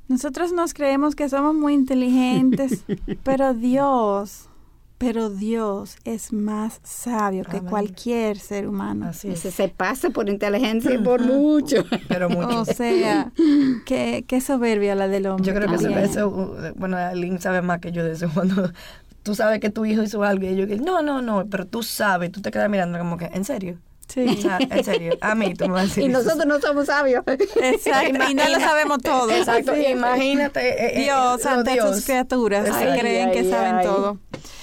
Nosotros 0.09 0.51
nos 0.51 0.73
creemos 0.73 1.15
que 1.15 1.29
somos 1.29 1.53
muy 1.53 1.75
inteligentes, 1.75 2.83
pero 3.23 3.53
Dios, 3.53 4.49
pero 4.97 5.29
Dios 5.29 5.97
es 6.03 6.33
más 6.33 6.81
sabio 6.83 7.43
que 7.43 7.61
cualquier 7.61 8.39
ser 8.39 8.67
humano. 8.67 9.09
Así 9.09 9.27
es. 9.27 9.45
Ese 9.45 9.51
se 9.51 9.69
pasa 9.69 10.09
por 10.09 10.27
inteligencia 10.27 10.99
por 11.03 11.21
mucho. 11.21 11.85
Pero 12.07 12.27
mucho. 12.27 12.61
O 12.61 12.65
sea, 12.65 13.31
qué, 13.85 14.25
qué 14.27 14.41
soberbia 14.41 14.95
la 14.95 15.07
del 15.07 15.27
hombre. 15.27 15.45
Yo 15.45 15.53
creo 15.53 15.69
que 15.69 16.03
eso, 16.03 16.27
uh, 16.27 16.73
bueno, 16.75 16.97
Lynn 17.13 17.39
sabe 17.39 17.61
más 17.61 17.79
que 17.79 17.91
yo 17.91 18.03
de 18.03 18.13
eso. 18.13 18.29
Cuando 18.33 18.71
tú 19.21 19.35
sabes 19.35 19.59
que 19.59 19.69
tu 19.69 19.85
hijo 19.85 20.01
hizo 20.01 20.23
algo 20.23 20.47
y 20.47 20.55
yo 20.55 20.65
que 20.65 20.77
no, 20.77 21.03
no, 21.03 21.21
no, 21.21 21.45
pero 21.45 21.67
tú 21.67 21.83
sabes, 21.83 22.31
tú 22.31 22.41
te 22.41 22.49
quedas 22.49 22.67
mirando 22.67 22.97
como 22.97 23.15
que, 23.15 23.25
¿en 23.25 23.45
serio? 23.45 23.77
O 24.09 24.13
Sí. 24.13 24.41
sea, 24.41 24.57
en 24.59 24.83
serio, 24.83 25.17
a 25.21 25.35
mí 25.35 25.53
tú 25.53 25.65
me 25.67 25.73
vas 25.73 25.83
a 25.83 25.85
decir 25.87 26.03
Y 26.03 26.07
eso. 26.07 26.17
nosotros 26.23 26.45
no 26.47 26.59
somos 26.59 26.85
sabios. 26.87 27.23
Exacto, 27.27 28.19
y 28.29 28.33
no 28.33 28.49
lo 28.49 28.59
sabemos 28.59 28.97
todo. 29.03 29.29
Exacto, 29.31 29.75
imagínate. 29.77 30.59
eh, 30.67 30.99
eh, 30.99 31.03
Dios 31.03 31.45
eh, 31.45 31.49
ante 31.49 31.73
Dios. 31.73 31.95
sus 31.97 32.05
criaturas 32.05 32.65
que 32.65 32.99
creen 32.99 33.31
que 33.31 33.39
ay, 33.39 33.49
saben 33.49 33.75
ay. 33.75 33.85
todo. 33.85 34.17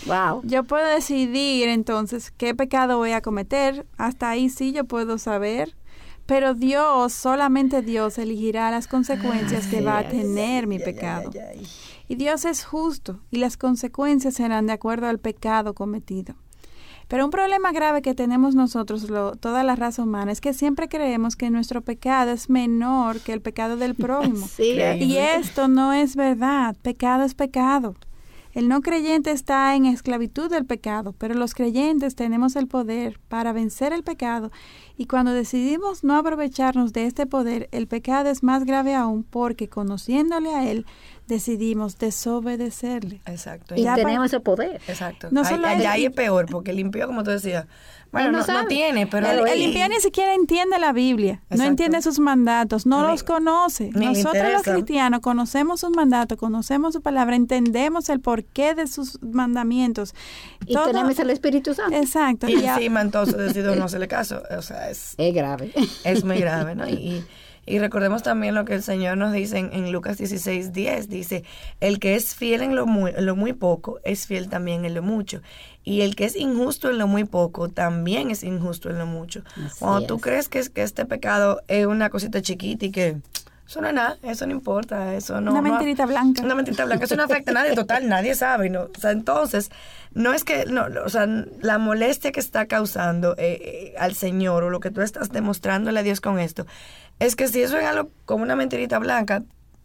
Wow. 0.07 0.43
Yo 0.45 0.65
puedo 0.65 0.87
decidir 0.87 1.69
entonces 1.69 2.33
qué 2.37 2.55
pecado 2.55 2.99
voy 2.99 3.13
a 3.13 3.21
cometer. 3.21 3.87
Hasta 3.99 4.31
ahí 4.31 4.49
sí 4.49 4.73
yo 4.73 4.85
puedo 4.85 5.19
saber. 5.19 5.77
Pero 6.27 6.55
Dios, 6.55 7.13
solamente 7.13 7.83
Dios 7.83 8.19
elegirá 8.19 8.73
las 8.73 8.89
consecuencias 8.89 9.69
que 9.69 9.81
va 9.81 9.99
a 9.99 10.09
tener 10.09 10.67
mi 10.67 10.81
pecado. 10.81 11.31
Ay, 11.33 11.41
ay, 11.41 11.59
ay. 11.61 11.67
Y 12.09 12.15
Dios 12.17 12.45
es 12.45 12.65
justo 12.65 13.21
y 13.31 13.37
las 13.39 13.57
consecuencias 13.57 14.35
serán 14.35 14.67
de 14.67 14.73
acuerdo 14.73 15.07
al 15.09 15.19
pecado 15.21 15.75
cometido. 15.75 16.35
Pero 17.09 17.25
un 17.25 17.31
problema 17.31 17.71
grave 17.73 18.03
que 18.03 18.15
tenemos 18.15 18.55
nosotros, 18.55 19.09
lo- 19.09 19.37
toda 19.37 19.63
la 19.63 19.77
raza 19.77 20.03
humana, 20.03 20.33
es 20.33 20.41
que 20.41 20.53
siempre 20.53 20.89
creemos 20.89 21.37
que 21.37 21.51
nuestro 21.51 21.81
pecado 21.83 22.33
es 22.33 22.51
menor 22.51 23.21
que 23.21 23.33
el 23.33 23.41
pecado 23.41 23.77
del 23.77 23.95
prójimo. 24.07 24.47
Sí. 24.49 24.77
Y 25.01 25.17
esto 25.19 25.69
no 25.69 25.93
es 25.93 26.17
verdad. 26.17 26.75
Pecado 26.83 27.23
es 27.25 27.35
pecado. 27.35 27.95
El 28.55 28.69
no 28.69 28.81
creyente 28.81 29.33
está 29.33 29.77
en 29.77 29.85
esclavitud 29.85 30.49
del 30.51 30.65
pecado, 30.65 31.15
pero 31.19 31.35
los 31.35 31.53
creyentes 31.55 32.15
tenemos 32.15 32.57
el 32.57 32.67
poder 32.67 33.21
para 33.29 33.53
vencer 33.53 33.93
el 33.93 34.03
pecado 34.03 34.51
y 34.97 35.05
cuando 35.05 35.33
decidimos 35.33 36.05
no 36.05 36.17
aprovecharnos 36.17 36.95
de 36.95 37.05
este 37.05 37.27
poder, 37.27 37.69
el 37.71 37.87
pecado 37.87 38.31
es 38.31 38.43
más 38.43 38.65
grave 38.65 38.95
aún 38.95 39.25
porque 39.25 39.69
conociéndole 39.69 40.55
a 40.55 40.71
Él, 40.71 40.87
decidimos 41.27 41.99
desobedecerle. 41.99 43.21
Exacto. 43.27 43.75
Y 43.77 43.85
tenemos 43.85 44.33
el 44.33 44.43
poder. 44.43 44.81
Exacto. 44.89 45.29
No 45.31 45.45
solo 45.45 45.67
allá 45.67 45.81
es- 45.81 45.87
ahí 45.87 46.05
es 46.07 46.13
peor, 46.13 46.47
porque 46.51 46.73
limpio, 46.73 47.07
como 47.07 47.23
tú 47.25 47.31
decías, 47.31 47.67
bueno, 48.13 48.31
no, 48.31 48.47
no 48.47 48.67
tiene, 48.67 49.07
pero... 49.07 49.29
El, 49.29 49.47
el 49.47 49.61
impío 49.63 49.89
ni 49.89 49.97
siquiera 49.97 50.33
entiende 50.35 50.79
la 50.79 50.93
Biblia, 50.93 51.43
no 51.51 51.65
entiende 51.65 52.01
sus 52.01 52.19
mandatos, 52.19 52.87
no 52.87 53.03
Ni- 53.03 53.09
los 53.09 53.23
conoce. 53.25 53.91
Nosotros 53.93 54.45
los 54.53 54.63
cristianos 54.63 55.21
conocemos 55.21 55.81
sus 55.81 55.91
mandatos, 55.91 56.39
conocemos 56.39 56.95
su 56.95 57.03
palabra, 57.03 57.37
entendemos 57.37 58.09
el 58.09 58.21
porqué 58.21 58.75
de 58.75 58.87
sus 58.87 59.21
mandamientos. 59.23 60.15
Y 60.67 60.75
Todo- 60.75 60.87
tenemos 60.87 61.19
el 61.19 61.31
Espíritu 61.31 61.75
Santo. 61.75 61.97
Exacto. 61.97 62.49
Y 62.49 62.55
encima 62.65 63.03
entonces 63.03 63.37
decidió 63.37 63.75
no 63.75 63.85
hacerle 63.85 64.09
caso. 64.09 64.41
O 64.57 64.63
sea, 64.63 64.89
es, 64.89 65.15
Es 65.19 65.35
grave. 65.35 65.73
es 66.05 66.25
muy 66.25 66.39
grave, 66.39 66.75
¿no? 66.75 66.89
Y, 66.89 67.23
y 67.67 67.79
recordemos 67.81 68.23
también 68.23 68.55
lo 68.55 68.65
que 68.65 68.75
el 68.75 68.83
Señor 68.83 69.19
nos 69.19 69.33
dice 69.33 69.59
en, 69.59 69.73
en 69.73 69.91
Lucas 69.93 70.19
16, 70.19 70.73
10. 70.73 71.09
Dice, 71.09 71.45
el 71.81 71.99
que 71.99 72.15
es 72.15 72.35
fiel 72.35 72.63
en 72.63 72.77
lo, 72.77 72.87
muy, 72.87 73.13
lo 73.19 73.35
muy 73.37 73.53
poco, 73.53 73.99
es 74.05 74.27
fiel 74.27 74.49
también 74.49 74.85
en 74.85 74.95
lo 74.95 75.03
mucho. 75.03 75.43
Y 75.85 76.01
el 76.03 76.15
que 76.17 76.25
es 76.25 76.37
injusto 76.37 76.89
en 76.91 76.99
lo 76.99 77.07
muy 77.07 77.25
poco, 77.25 77.69
también 77.69 78.31
es 78.31 78.43
injusto 78.45 78.89
en 78.91 78.99
lo 78.99 79.07
mucho. 79.07 79.43
Así 79.65 79.79
Cuando 79.81 80.07
tú 80.07 80.17
es. 80.17 80.23
crees 80.23 80.49
que, 80.49 80.59
es, 80.61 80.71
que 80.71 80.83
este 80.83 81.05
pecado 81.05 81.61
es 81.69 81.87
una 81.87 82.09
cosita 82.11 82.41
chiquita 82.41 82.87
y 82.87 82.91
que 82.91 83.17
eso 83.69 83.81
no 83.81 83.89
es 83.89 83.95
nada, 83.95 84.17
eso 84.23 84.47
no 84.47 84.53
importa, 84.53 85.15
eso 85.17 85.41
no... 85.41 85.51
Una 85.51 85.61
no- 85.61 85.71
mentirita 85.71 86.07
blanca. 86.07 86.43
Una 86.43 86.55
mentirita 86.55 86.85
blanca, 86.85 87.05
eso 87.05 87.17
no 87.17 87.25
afecta 87.25 87.51
a 87.51 87.55
nadie, 87.55 87.75
total, 87.75 88.09
nadie 88.09 88.37
sabe, 88.37 88.71
¿no? 88.71 88.83
O 88.97 89.01
sea, 89.01 89.11
entonces, 89.11 89.71
no 90.15 90.33
es 90.33 90.45
que, 90.45 90.67
no, 90.67 90.87
o 91.05 91.09
sea, 91.09 91.27
la 91.61 91.79
molestia 91.79 92.31
que 92.31 92.39
está 92.39 92.67
causando 92.67 93.35
eh, 93.39 93.59
eh, 93.61 93.95
al 93.99 94.15
Señor 94.15 94.63
o 94.63 94.71
lo 94.71 94.79
que 94.79 94.93
tú 94.93 95.03
estás 95.03 95.31
demostrándole 95.31 95.99
a 95.99 96.03
Dios 96.05 96.21
con 96.21 96.39
esto, 96.39 96.65
es 97.19 97.37
que 97.37 97.49
si 97.49 97.63
eso 97.63 97.79
es 97.79 97.85
algo 97.85 98.11
como 98.25 98.43
una 98.43 98.57
mentirita 98.57 98.99
blanca, 98.99 99.43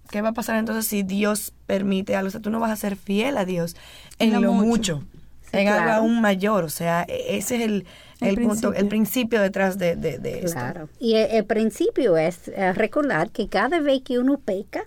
¿qué 0.10 0.22
va 0.22 0.30
a 0.30 0.34
pasar 0.34 0.58
entonces 0.58 0.86
si 0.86 1.04
Dios 1.04 1.54
permite 1.66 2.16
algo? 2.16 2.28
O 2.28 2.32
sea, 2.32 2.42
tú 2.42 2.50
no 2.50 2.60
vas 2.60 2.72
a 2.72 2.76
ser 2.76 2.96
fiel 2.96 3.38
a 3.38 3.46
Dios 3.46 3.76
en, 4.20 4.42
lo 4.42 4.54
mucho, 4.54 5.04
en 5.52 5.68
algo 5.68 5.92
aún 5.92 6.22
mayor, 6.22 6.64
o 6.64 6.70
sea, 6.70 7.04
e- 7.08 7.38
ese 7.38 7.56
es 7.58 7.62
el, 7.62 7.86
El 8.20 8.30
el, 8.40 8.48
punto, 8.48 8.74
el 8.74 8.88
principio. 8.88 9.42
detrás 9.42 9.78
de, 9.78 9.96
de, 9.96 10.18
de 10.20 10.40
esto. 10.46 10.90
Y 11.00 11.16
el, 11.16 11.32
el 11.32 11.46
principio 11.46 12.18
es 12.18 12.48
eh, 12.50 12.74
recordar 12.74 13.30
que 13.32 13.48
cada 13.48 13.80
vez 13.80 14.02
que 14.04 14.20
uno 14.20 14.38
peca, 14.38 14.84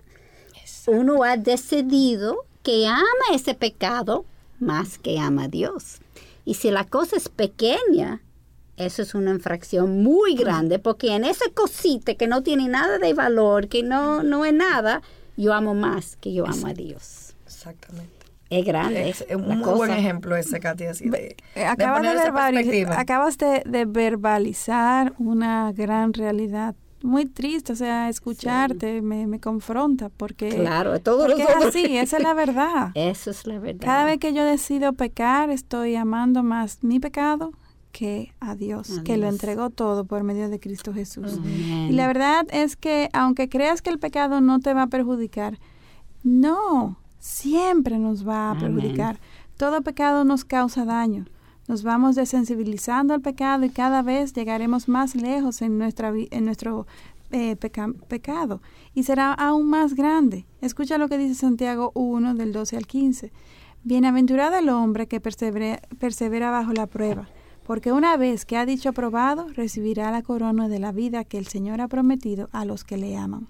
uno 0.87 1.23
ha 1.23 1.37
decidido 1.37 2.45
que 2.63 2.87
ama 2.87 3.01
ese 3.33 3.53
pecado 3.55 4.25
más 4.59 4.97
que 4.97 5.19
ama 5.19 5.43
a 5.45 5.47
Dios. 5.47 5.99
Y 6.45 6.53
si 6.55 6.69
la 6.71 6.83
cosa 6.85 7.15
es 7.17 7.27
pequeña, 7.29 8.21
eso 8.77 9.01
es 9.01 9.15
una 9.15 9.31
infracción 9.31 10.03
muy 10.03 10.35
grande, 10.35 10.79
porque 10.79 11.15
en 11.15 11.23
esa 11.23 11.45
cosita 11.53 12.15
que 12.15 12.27
no 12.27 12.43
tiene 12.43 12.67
nada 12.67 12.97
de 12.97 13.13
valor, 13.13 13.67
que 13.67 13.83
no, 13.83 14.21
no 14.23 14.43
es 14.43 14.53
nada, 14.53 15.01
yo 15.37 15.53
amo 15.53 15.73
más 15.73 16.17
que 16.17 16.33
yo 16.33 16.45
amo 16.45 16.67
a 16.67 16.73
Dios. 16.73 17.35
Exactamente. 17.45 18.13
Es 18.49 18.63
grande. 18.63 19.09
Es 19.09 19.25
un 19.33 19.47
muy 19.47 19.61
cosa. 19.61 19.75
buen 19.75 19.91
ejemplo 19.91 20.35
ese, 20.35 20.59
Katy, 20.59 20.85
así 20.85 21.09
de, 21.09 21.35
Acabas 21.67 22.03
de, 22.03 22.87
acabas 22.95 23.37
de, 23.37 23.63
de 23.65 23.85
verbalizar 23.85 25.13
una 25.17 25.71
gran 25.71 26.13
realidad. 26.13 26.75
Muy 27.01 27.25
triste, 27.25 27.73
o 27.73 27.75
sea, 27.75 28.09
escucharte 28.09 29.01
me, 29.01 29.27
me 29.27 29.39
confronta 29.39 30.09
porque, 30.09 30.49
Claro, 30.49 30.99
todos 30.99 31.27
porque 31.27 31.43
es 31.43 31.65
así, 31.65 31.97
esa 31.97 32.17
es 32.17 32.23
la 32.23 32.33
verdad. 32.33 32.91
Eso 32.95 33.31
es 33.31 33.45
la 33.45 33.59
verdad. 33.59 33.85
Cada 33.85 34.05
vez 34.05 34.19
que 34.19 34.33
yo 34.33 34.43
decido 34.43 34.93
pecar, 34.93 35.49
estoy 35.49 35.95
amando 35.95 36.41
más 36.43 36.83
mi 36.83 36.99
pecado 36.99 37.51
que 37.97 38.33
a 38.41 38.55
Dios, 38.55 38.99
que 39.05 39.15
lo 39.15 39.27
entregó 39.27 39.69
todo 39.69 40.03
por 40.03 40.23
medio 40.23 40.49
de 40.49 40.59
Cristo 40.59 40.93
Jesús. 40.93 41.35
Amén. 41.37 41.87
Y 41.89 41.93
la 41.93 42.07
verdad 42.07 42.45
es 42.51 42.75
que 42.75 43.09
aunque 43.13 43.47
creas 43.47 43.81
que 43.81 43.89
el 43.89 43.99
pecado 43.99 44.41
no 44.41 44.59
te 44.59 44.73
va 44.73 44.83
a 44.83 44.87
perjudicar, 44.87 45.57
no, 46.23 46.97
siempre 47.19 47.97
nos 47.97 48.27
va 48.27 48.49
a 48.49 48.51
Amén. 48.51 48.75
perjudicar. 48.75 49.19
Todo 49.57 49.81
pecado 49.81 50.25
nos 50.25 50.43
causa 50.43 50.83
daño. 50.83 51.25
Nos 51.67 51.83
vamos 51.83 52.15
desensibilizando 52.15 53.13
al 53.13 53.21
pecado 53.21 53.63
y 53.65 53.69
cada 53.69 54.01
vez 54.01 54.33
llegaremos 54.33 54.87
más 54.89 55.15
lejos 55.15 55.61
en, 55.61 55.77
nuestra, 55.77 56.11
en 56.15 56.45
nuestro 56.45 56.85
eh, 57.31 57.55
peca- 57.55 57.93
pecado 58.07 58.61
y 58.93 59.03
será 59.03 59.33
aún 59.33 59.69
más 59.69 59.93
grande. 59.95 60.45
Escucha 60.61 60.97
lo 60.97 61.07
que 61.07 61.17
dice 61.17 61.33
Santiago 61.35 61.91
1 61.95 62.35
del 62.35 62.51
12 62.51 62.77
al 62.77 62.85
15. 62.85 63.31
Bienaventurado 63.83 64.57
el 64.57 64.69
hombre 64.69 65.07
que 65.07 65.19
persevera, 65.19 65.79
persevera 65.99 66.51
bajo 66.51 66.73
la 66.73 66.87
prueba, 66.87 67.27
porque 67.65 67.91
una 67.91 68.15
vez 68.15 68.45
que 68.45 68.57
ha 68.57 68.65
dicho 68.65 68.89
aprobado, 68.89 69.47
recibirá 69.49 70.11
la 70.11 70.21
corona 70.21 70.69
de 70.69 70.77
la 70.77 70.91
vida 70.91 71.23
que 71.23 71.39
el 71.39 71.47
Señor 71.47 71.81
ha 71.81 71.87
prometido 71.87 72.47
a 72.51 72.63
los 72.63 72.83
que 72.83 72.95
le 72.95 73.17
aman. 73.17 73.47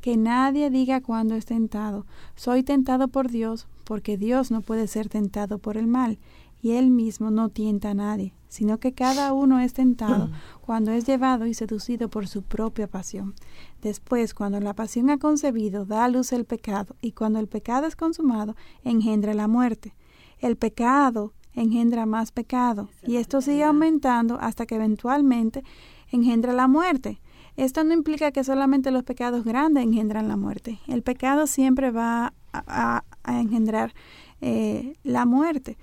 Que 0.00 0.16
nadie 0.16 0.70
diga 0.70 1.02
cuando 1.02 1.34
es 1.34 1.44
tentado, 1.44 2.06
soy 2.36 2.62
tentado 2.62 3.08
por 3.08 3.30
Dios, 3.30 3.68
porque 3.84 4.16
Dios 4.16 4.50
no 4.50 4.62
puede 4.62 4.86
ser 4.86 5.10
tentado 5.10 5.58
por 5.58 5.76
el 5.76 5.86
mal, 5.86 6.18
y 6.62 6.72
Él 6.72 6.90
mismo 6.90 7.30
no 7.30 7.50
tienta 7.50 7.90
a 7.90 7.94
nadie, 7.94 8.32
sino 8.48 8.78
que 8.78 8.94
cada 8.94 9.34
uno 9.34 9.60
es 9.60 9.74
tentado 9.74 10.30
cuando 10.62 10.92
es 10.92 11.04
llevado 11.04 11.44
y 11.44 11.52
seducido 11.52 12.08
por 12.08 12.28
su 12.28 12.42
propia 12.42 12.86
pasión. 12.86 13.34
Después, 13.82 14.32
cuando 14.32 14.58
la 14.60 14.72
pasión 14.72 15.10
ha 15.10 15.18
concebido, 15.18 15.84
da 15.84 16.06
a 16.06 16.08
luz 16.08 16.32
el 16.32 16.46
pecado, 16.46 16.96
y 17.02 17.12
cuando 17.12 17.38
el 17.38 17.46
pecado 17.46 17.86
es 17.86 17.94
consumado, 17.94 18.56
engendra 18.84 19.34
la 19.34 19.48
muerte. 19.48 19.94
El 20.38 20.56
pecado 20.56 21.34
engendra 21.54 22.06
más 22.06 22.32
pecado 22.32 22.88
y 23.06 23.16
esto 23.16 23.40
sigue 23.40 23.64
aumentando 23.64 24.38
hasta 24.40 24.66
que 24.66 24.76
eventualmente 24.76 25.64
engendra 26.10 26.52
la 26.52 26.68
muerte. 26.68 27.20
Esto 27.56 27.84
no 27.84 27.92
implica 27.92 28.32
que 28.32 28.44
solamente 28.44 28.90
los 28.90 29.02
pecados 29.02 29.44
grandes 29.44 29.84
engendran 29.84 30.28
la 30.28 30.36
muerte. 30.36 30.78
El 30.86 31.02
pecado 31.02 31.46
siempre 31.46 31.90
va 31.90 32.32
a, 32.52 33.04
engendrar 33.26 33.92
eh, 34.40 34.94
la 35.02 35.26
muerte. 35.26 35.76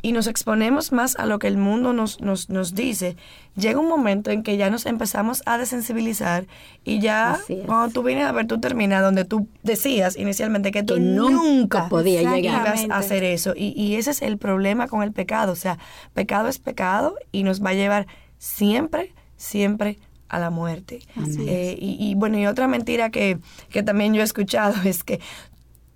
y 0.00 0.12
nos 0.12 0.26
exponemos 0.26 0.92
más 0.92 1.16
a 1.16 1.26
lo 1.26 1.38
que 1.38 1.48
el 1.48 1.56
mundo 1.56 1.92
nos, 1.92 2.20
nos, 2.20 2.50
nos 2.50 2.74
dice, 2.74 3.16
llega 3.56 3.80
un 3.80 3.88
momento 3.88 4.30
en 4.30 4.42
que 4.42 4.56
ya 4.56 4.70
nos 4.70 4.86
empezamos 4.86 5.42
a 5.44 5.58
desensibilizar 5.58 6.46
y 6.84 7.00
ya 7.00 7.40
cuando 7.66 7.92
tú 7.92 8.02
vienes 8.02 8.26
a 8.26 8.32
ver, 8.32 8.46
tú 8.46 8.60
terminas 8.60 9.02
donde 9.02 9.24
tú 9.24 9.48
decías 9.62 10.16
inicialmente 10.16 10.70
que 10.70 10.84
tú 10.84 11.00
nunca 11.00 11.88
podías 11.88 12.32
llegar 12.32 12.68
a 12.90 12.96
hacer 12.96 13.24
eso. 13.24 13.54
Y, 13.56 13.74
y 13.80 13.96
ese 13.96 14.12
es 14.12 14.22
el 14.22 14.38
problema 14.38 14.86
con 14.86 15.02
el 15.02 15.12
pecado. 15.12 15.52
O 15.52 15.56
sea, 15.56 15.78
pecado 16.14 16.48
es 16.48 16.58
pecado 16.58 17.16
y 17.32 17.42
nos 17.42 17.62
va 17.64 17.70
a 17.70 17.74
llevar 17.74 18.06
siempre, 18.38 19.12
siempre 19.36 19.98
a 20.28 20.38
la 20.38 20.50
muerte. 20.50 21.00
Eh, 21.40 21.76
y, 21.80 21.96
y, 21.98 22.14
bueno, 22.14 22.38
y 22.38 22.46
otra 22.46 22.68
mentira 22.68 23.10
que, 23.10 23.38
que 23.70 23.82
también 23.82 24.14
yo 24.14 24.20
he 24.20 24.24
escuchado 24.24 24.74
es 24.84 25.02
que 25.02 25.20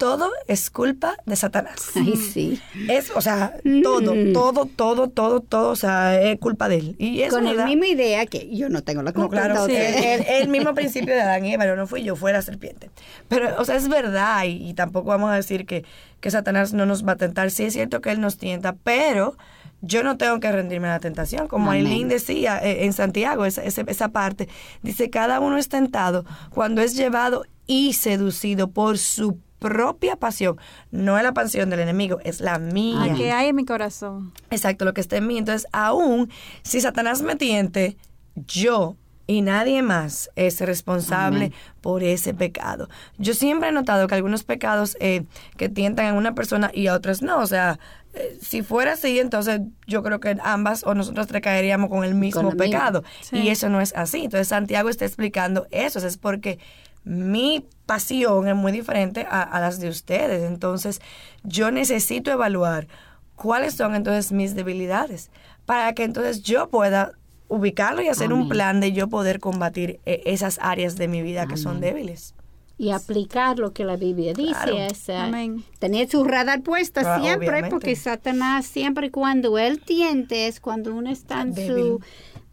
todo 0.02 0.32
es 0.48 0.68
culpa 0.68 1.16
de 1.26 1.36
Satanás. 1.36 1.92
Ay, 1.94 2.16
sí. 2.16 2.60
Es, 2.88 3.12
o 3.14 3.20
sea, 3.20 3.54
todo, 3.84 4.16
mm. 4.16 4.32
todo, 4.32 4.66
todo, 4.66 5.08
todo, 5.08 5.40
todo, 5.40 5.70
o 5.70 5.76
sea, 5.76 6.20
es 6.20 6.40
culpa 6.40 6.68
de 6.68 6.78
él. 6.78 6.96
Y 6.98 7.22
Con 7.28 7.44
la 7.44 7.66
misma 7.66 7.86
idea 7.86 8.26
que 8.26 8.52
yo 8.52 8.68
no 8.68 8.82
tengo 8.82 9.04
la 9.04 9.12
culpa. 9.12 9.30
claro, 9.30 9.64
sí, 9.66 9.74
el, 9.76 10.48
mismo 10.48 10.74
principio 10.74 11.14
de 11.14 11.20
Adán 11.20 11.46
y 11.46 11.54
Eva, 11.54 11.66
no 11.66 11.86
fui 11.86 12.02
yo, 12.02 12.16
fue 12.16 12.32
la 12.32 12.42
serpiente. 12.42 12.90
Pero, 13.28 13.54
o 13.60 13.64
sea, 13.64 13.76
es 13.76 13.86
verdad 13.86 14.42
y, 14.44 14.74
tampoco 14.74 15.10
vamos 15.10 15.30
a 15.30 15.36
decir 15.36 15.66
que, 15.66 15.84
que 16.18 16.32
Satanás 16.32 16.72
no 16.72 16.84
nos 16.84 17.06
va 17.06 17.12
a 17.12 17.16
tentar. 17.16 17.52
Sí 17.52 17.62
es 17.62 17.72
cierto 17.72 18.00
que 18.00 18.10
él 18.10 18.20
nos 18.20 18.38
tienta, 18.38 18.74
pero 18.82 19.36
yo 19.82 20.02
no 20.02 20.16
tengo 20.16 20.40
que 20.40 20.50
rendirme 20.50 20.88
a 20.88 20.94
la 20.94 21.00
tentación. 21.00 21.46
Como 21.46 21.70
Aileen 21.70 22.08
decía 22.08 22.58
eh, 22.58 22.86
en 22.86 22.92
Santiago, 22.92 23.44
esa, 23.44 23.62
esa, 23.62 23.82
esa, 23.82 24.08
parte, 24.08 24.48
dice, 24.82 25.10
cada 25.10 25.38
uno 25.38 25.58
es 25.58 25.68
tentado 25.68 26.24
cuando 26.50 26.82
es 26.82 26.96
llevado 26.96 27.44
y 27.68 27.92
seducido 27.92 28.68
por 28.68 28.98
su 28.98 29.38
propia 29.62 30.16
pasión. 30.16 30.58
No 30.90 31.16
es 31.16 31.24
la 31.24 31.32
pasión 31.32 31.70
del 31.70 31.80
enemigo, 31.80 32.18
es 32.24 32.40
la 32.40 32.58
mía. 32.58 33.06
La 33.06 33.14
que 33.14 33.32
hay 33.32 33.48
en 33.48 33.56
mi 33.56 33.64
corazón. 33.64 34.32
Exacto, 34.50 34.84
lo 34.84 34.92
que 34.92 35.00
está 35.00 35.16
en 35.16 35.26
mí. 35.26 35.38
Entonces, 35.38 35.66
aún 35.72 36.30
si 36.62 36.80
Satanás 36.80 37.22
me 37.22 37.36
tiente, 37.36 37.96
yo 38.34 38.96
y 39.26 39.40
nadie 39.40 39.82
más 39.82 40.30
es 40.36 40.60
responsable 40.60 41.52
por 41.80 42.02
ese 42.02 42.34
pecado. 42.34 42.88
Yo 43.18 43.34
siempre 43.34 43.68
he 43.68 43.72
notado 43.72 44.06
que 44.06 44.14
algunos 44.14 44.44
pecados 44.44 44.96
eh, 45.00 45.24
que 45.56 45.68
tientan 45.68 46.06
a 46.06 46.12
una 46.14 46.34
persona 46.34 46.70
y 46.74 46.88
a 46.88 46.94
otras 46.94 47.22
no. 47.22 47.38
O 47.38 47.46
sea, 47.46 47.78
eh, 48.14 48.36
si 48.42 48.62
fuera 48.62 48.92
así, 48.92 49.18
entonces 49.20 49.60
yo 49.86 50.02
creo 50.02 50.20
que 50.20 50.36
ambas 50.42 50.84
o 50.84 50.94
nosotros 50.94 51.28
recaeríamos 51.30 51.88
con 51.88 52.04
el 52.04 52.14
mismo 52.14 52.50
pecado. 52.52 53.04
Y 53.30 53.48
eso 53.48 53.68
no 53.68 53.80
es 53.80 53.94
así. 53.94 54.24
Entonces 54.24 54.48
Santiago 54.48 54.88
está 54.88 55.04
explicando 55.04 55.66
eso. 55.70 55.98
Es 56.04 56.18
porque 56.18 56.58
mi 57.04 57.66
pasión 57.86 58.48
es 58.48 58.56
muy 58.56 58.72
diferente 58.72 59.26
a, 59.28 59.60
las 59.60 59.80
de 59.80 59.88
ustedes. 59.88 60.44
Entonces, 60.44 61.00
yo 61.42 61.70
necesito 61.70 62.30
evaluar 62.30 62.86
cuáles 63.34 63.74
son 63.74 63.94
entonces 63.94 64.32
mis 64.32 64.54
debilidades 64.54 65.30
para 65.66 65.92
que 65.94 66.04
entonces 66.04 66.42
yo 66.42 66.68
pueda 66.68 67.12
ubicarlo 67.48 68.02
y 68.02 68.08
hacer 68.08 68.32
un 68.32 68.48
plan 68.48 68.80
de 68.80 68.92
yo 68.92 69.08
poder 69.08 69.40
combatir 69.40 70.00
eh, 70.06 70.22
esas 70.24 70.58
áreas 70.62 70.96
de 70.96 71.08
mi 71.08 71.22
vida 71.22 71.46
que 71.46 71.56
son 71.56 71.80
débiles. 71.80 72.34
Y 72.78 72.90
aplicar 72.90 73.58
lo 73.58 73.72
que 73.72 73.84
la 73.84 73.96
Biblia 73.96 74.32
dice. 74.32 74.86
Es, 74.86 75.08
uh, 75.08 75.62
tener 75.78 76.08
su 76.08 76.24
radar 76.24 76.62
puesta 76.62 77.20
siempre, 77.20 77.68
porque 77.68 77.94
Satanás 77.94 78.66
siempre 78.66 79.10
cuando 79.10 79.58
él 79.58 79.80
tiente 79.80 80.46
es 80.48 80.58
cuando 80.58 80.94
uno 80.94 81.10
está 81.10 81.42
en 81.42 81.54
su 81.54 82.00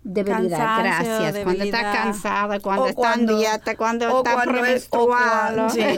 debilidad, 0.04 0.80
gracias. 0.80 1.44
Cuando 1.44 1.64
está 1.64 1.92
cansada, 1.94 2.60
cuando 2.60 2.88
está 2.88 3.14
en 3.14 3.26
dieta, 3.28 3.76
cuando 3.76 4.06
está 4.20 4.44
o 4.92 5.08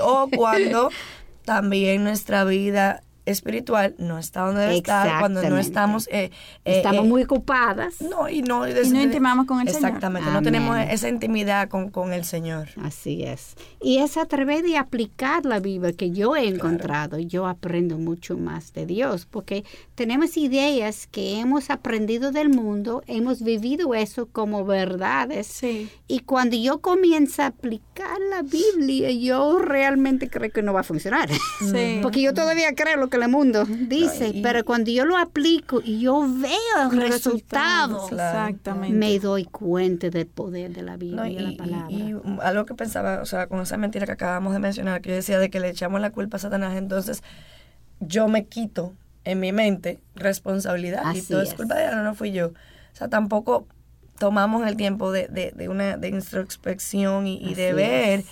o 0.02 0.30
cuando 0.36 0.90
también 1.46 2.04
nuestra 2.04 2.44
vida 2.44 3.04
espiritual 3.32 3.96
no 3.98 4.18
está 4.18 4.42
donde 4.42 4.62
debe 4.62 4.78
estar 4.78 5.20
cuando 5.20 5.42
no 5.50 5.58
estamos 5.58 6.08
eh, 6.08 6.32
eh, 6.66 6.78
estamos 6.78 7.06
eh, 7.06 7.08
muy 7.08 7.24
ocupadas 7.24 8.02
no 8.02 8.30
y 8.30 8.42
no 8.42 8.68
y, 8.68 8.74
no 8.74 9.02
intimamos 9.02 9.46
con 9.46 9.62
el 9.62 9.68
Señor. 9.68 9.86
Exactamente 9.86 10.30
no 10.32 10.42
tenemos 10.42 10.78
esa 10.90 11.10
intimidad 11.10 11.70
con, 11.70 11.90
con, 11.90 12.14
el 12.14 12.26
Señor. 12.26 12.70
Así 12.82 13.24
es. 13.24 13.56
Y 13.82 13.98
es 14.00 14.18
a 14.18 14.26
través 14.26 14.64
de 14.64 14.78
aplicar 14.78 15.46
la 15.46 15.60
Biblia 15.60 15.94
que 15.94 16.12
yo 16.12 16.36
he 16.36 16.48
encontrado 16.48 17.20
yo 17.20 17.48
aprendo 17.48 17.98
mucho 17.98 18.38
más 18.38 18.74
de 18.74 18.86
Dios 18.86 19.26
porque 19.26 19.64
tenemos 19.96 20.38
ideas 20.38 21.08
que 21.08 21.40
hemos 21.40 21.70
aprendido 21.70 22.32
del 22.32 22.50
mundo 22.50 23.04
hemos 23.08 23.42
vivido 23.44 23.94
eso 23.96 24.28
como 24.28 24.66
verdades. 24.66 25.48
Sí. 25.48 25.90
y 26.08 26.20
cuando 26.20 26.56
yo 26.56 26.82
comienzo 26.82 27.44
a 27.44 27.48
aplicar 27.48 28.20
la 28.30 28.42
Biblia 28.42 29.12
yo 29.12 29.60
realmente 29.60 30.30
creo 30.30 30.52
que 30.52 30.62
no 30.62 30.74
va 30.74 30.82
a 30.82 30.84
funcionar. 30.84 31.30
Sí. 31.60 32.00
porque 32.02 32.22
yo 32.22 32.34
todavía 32.34 32.74
creo 32.76 32.98
lo 32.98 33.10
que 33.10 33.18
Telemundo, 33.26 33.66
dice, 33.66 34.40
pero 34.42 34.66
cuando 34.66 34.92
yo 34.92 35.06
lo 35.06 35.18
aplico 35.18 35.82
y 35.84 36.00
yo 36.02 36.22
veo 36.28 36.92
el 36.92 37.02
resultado, 37.02 38.04
Exactamente. 38.12 38.94
me 38.98 39.20
doy 39.20 39.46
cuenta 39.46 40.10
del 40.10 40.26
poder 40.28 40.74
de 40.74 40.82
la 40.82 40.98
Biblia 40.98 41.16
No, 41.22 41.28
y, 41.28 41.32
y, 41.32 41.36
de 41.36 41.42
la 41.44 41.58
palabra. 41.58 41.96
y- 41.96 42.10
y 42.12 42.16
algo 42.42 42.66
que 42.66 42.74
pensaba, 42.74 43.22
o 43.22 43.26
sea, 43.26 43.48
con 43.48 43.62
esa 43.62 43.78
mentira 43.78 44.06
que 44.06 44.12
acabamos 44.14 44.54
de 44.54 44.60
mencionar, 44.60 45.02
que 45.02 45.10
yo 45.10 45.16
decía 45.16 45.40
de 45.40 45.50
que 45.50 45.60
le 45.60 45.70
echamos 45.70 46.02
la 46.02 46.10
culpa 46.12 46.38
a 46.38 46.40
Satanás, 46.40 46.76
entonces 46.78 47.22
yo 48.00 48.28
me 48.28 48.46
quito 48.46 48.94
en 49.24 49.40
mi 49.40 49.52
mente 49.52 50.00
responsabilidad 50.16 51.14
y 51.14 51.22
todo 51.22 51.42
es 51.42 51.50
es. 51.50 51.56
culpa 51.56 51.76
de 51.76 51.84
ella, 51.86 51.96
no, 51.96 52.04
no 52.04 52.16
fui 52.16 52.32
yo. 52.32 52.48
O 52.48 52.96
sea, 52.96 53.08
tampoco 53.08 53.68
tomamos 54.18 54.68
el 54.68 54.76
tiempo 54.76 55.12
de, 55.12 55.28
de, 55.28 55.52
de 55.56 55.70
una 55.70 55.98
de 55.98 56.08
introspección 56.10 57.28
y, 57.28 57.38
y 57.38 57.54
de 57.56 57.74
ver 57.74 58.20
es. 58.22 58.26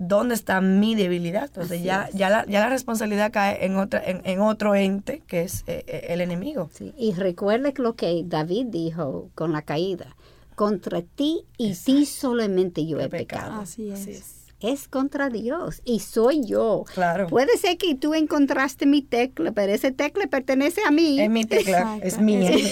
Dónde 0.00 0.34
está 0.34 0.60
mi 0.60 0.94
debilidad. 0.96 1.44
Entonces 1.44 1.78
Así 1.78 1.84
ya, 1.84 2.04
es. 2.08 2.14
ya, 2.14 2.30
la, 2.30 2.46
ya 2.46 2.60
la 2.60 2.68
responsabilidad 2.70 3.30
cae 3.30 3.64
en, 3.64 3.76
otra, 3.76 4.02
en, 4.04 4.22
en 4.24 4.40
otro 4.40 4.74
ente 4.74 5.22
que 5.26 5.42
es 5.42 5.62
eh, 5.66 5.84
eh, 5.86 6.06
el 6.08 6.20
enemigo. 6.22 6.70
Sí, 6.72 6.92
Y 6.98 7.12
recuerde 7.12 7.72
lo 7.76 7.94
que 7.94 8.22
David 8.26 8.66
dijo 8.70 9.30
con 9.34 9.52
la 9.52 9.62
caída. 9.62 10.16
Contra 10.56 11.02
ti 11.02 11.44
y 11.56 11.74
ti 11.74 12.06
solamente 12.06 12.84
yo 12.86 12.98
he 12.98 13.08
pecado. 13.08 13.44
pecado. 13.46 13.60
Así 13.62 13.90
es. 13.90 14.00
Así 14.00 14.10
es. 14.12 14.39
Es 14.60 14.88
contra 14.88 15.30
Dios 15.30 15.80
y 15.84 16.00
soy 16.00 16.44
yo. 16.44 16.84
Claro. 16.92 17.26
Puede 17.28 17.56
ser 17.56 17.78
que 17.78 17.94
tú 17.94 18.14
encontraste 18.14 18.84
mi 18.86 19.00
tecla, 19.02 19.52
pero 19.52 19.72
ese 19.72 19.90
tecla 19.90 20.26
pertenece 20.26 20.82
a 20.86 20.90
mí. 20.90 21.18
Es 21.20 21.30
mi 21.30 21.44
tecla, 21.44 21.78
Exacto. 21.96 22.06
es 22.06 22.18
mía. 22.18 22.50
Es 22.50 22.62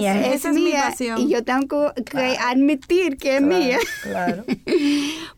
mía. 0.00 0.20
esa 0.20 0.34
es 0.34 0.44
es 0.46 0.52
mi 0.54 0.64
mía 0.64 0.84
pasión. 0.88 1.20
y 1.20 1.28
yo 1.28 1.44
tengo 1.44 1.92
que 2.10 2.36
admitir 2.40 3.18
que 3.18 3.36
es 3.36 3.40
Claro, 3.42 3.56
mía. 3.58 3.78
Claro. 4.02 4.44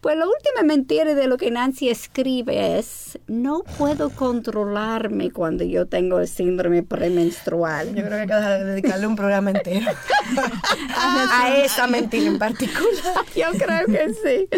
Pues 0.01 0.17
la 0.17 0.27
última 0.27 0.63
mentira 0.63 1.15
de 1.15 1.27
lo 1.27 1.37
que 1.37 1.51
Nancy 1.51 1.89
escribe 1.89 2.79
es, 2.79 3.19
no 3.27 3.65
puedo 3.77 4.11
controlarme 4.11 5.33
cuando 5.33 5.65
yo 5.65 5.87
tengo 5.87 6.21
el 6.21 6.29
síndrome 6.29 6.85
premenstrual. 6.85 7.89
Yo 7.89 8.05
creo 8.05 8.27
que 8.27 8.33
hay 8.33 8.59
que 8.59 8.65
dedicarle 8.65 9.07
un 9.09 9.17
programa 9.17 9.51
entero 9.51 9.91
a 10.97 11.57
esa 11.57 11.87
mentira 11.89 12.27
en 12.27 12.39
particular. 12.39 13.25
Yo 13.35 13.47
creo 13.59 13.87
que 13.87 14.15
sí. 14.15 14.49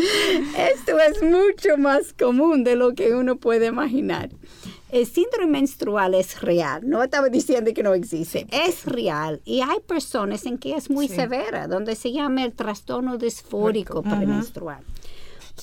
Esto 0.74 0.99
es 0.99 1.22
mucho 1.47 1.76
más 1.78 2.12
común 2.12 2.64
de 2.64 2.76
lo 2.76 2.95
que 2.95 3.14
uno 3.14 3.36
puede 3.36 3.66
imaginar. 3.66 4.30
El 4.91 5.07
síndrome 5.07 5.53
menstrual 5.53 6.14
es 6.14 6.41
real, 6.41 6.89
no 6.89 7.03
estaba 7.03 7.28
diciendo 7.28 7.72
que 7.74 7.82
no 7.82 7.93
existe, 7.93 8.47
es 8.51 8.86
real 8.86 9.43
y 9.45 9.61
hay 9.61 9.80
personas 9.86 10.47
en 10.47 10.57
que 10.57 10.74
es 10.74 10.89
muy 10.89 11.09
Sí. 11.09 11.14
severa, 11.16 11.68
donde 11.68 11.95
se 11.95 12.11
llama 12.12 12.45
el 12.45 12.55
trastorno 12.55 13.18
disfórico 13.18 14.03
premenstrual. 14.03 14.82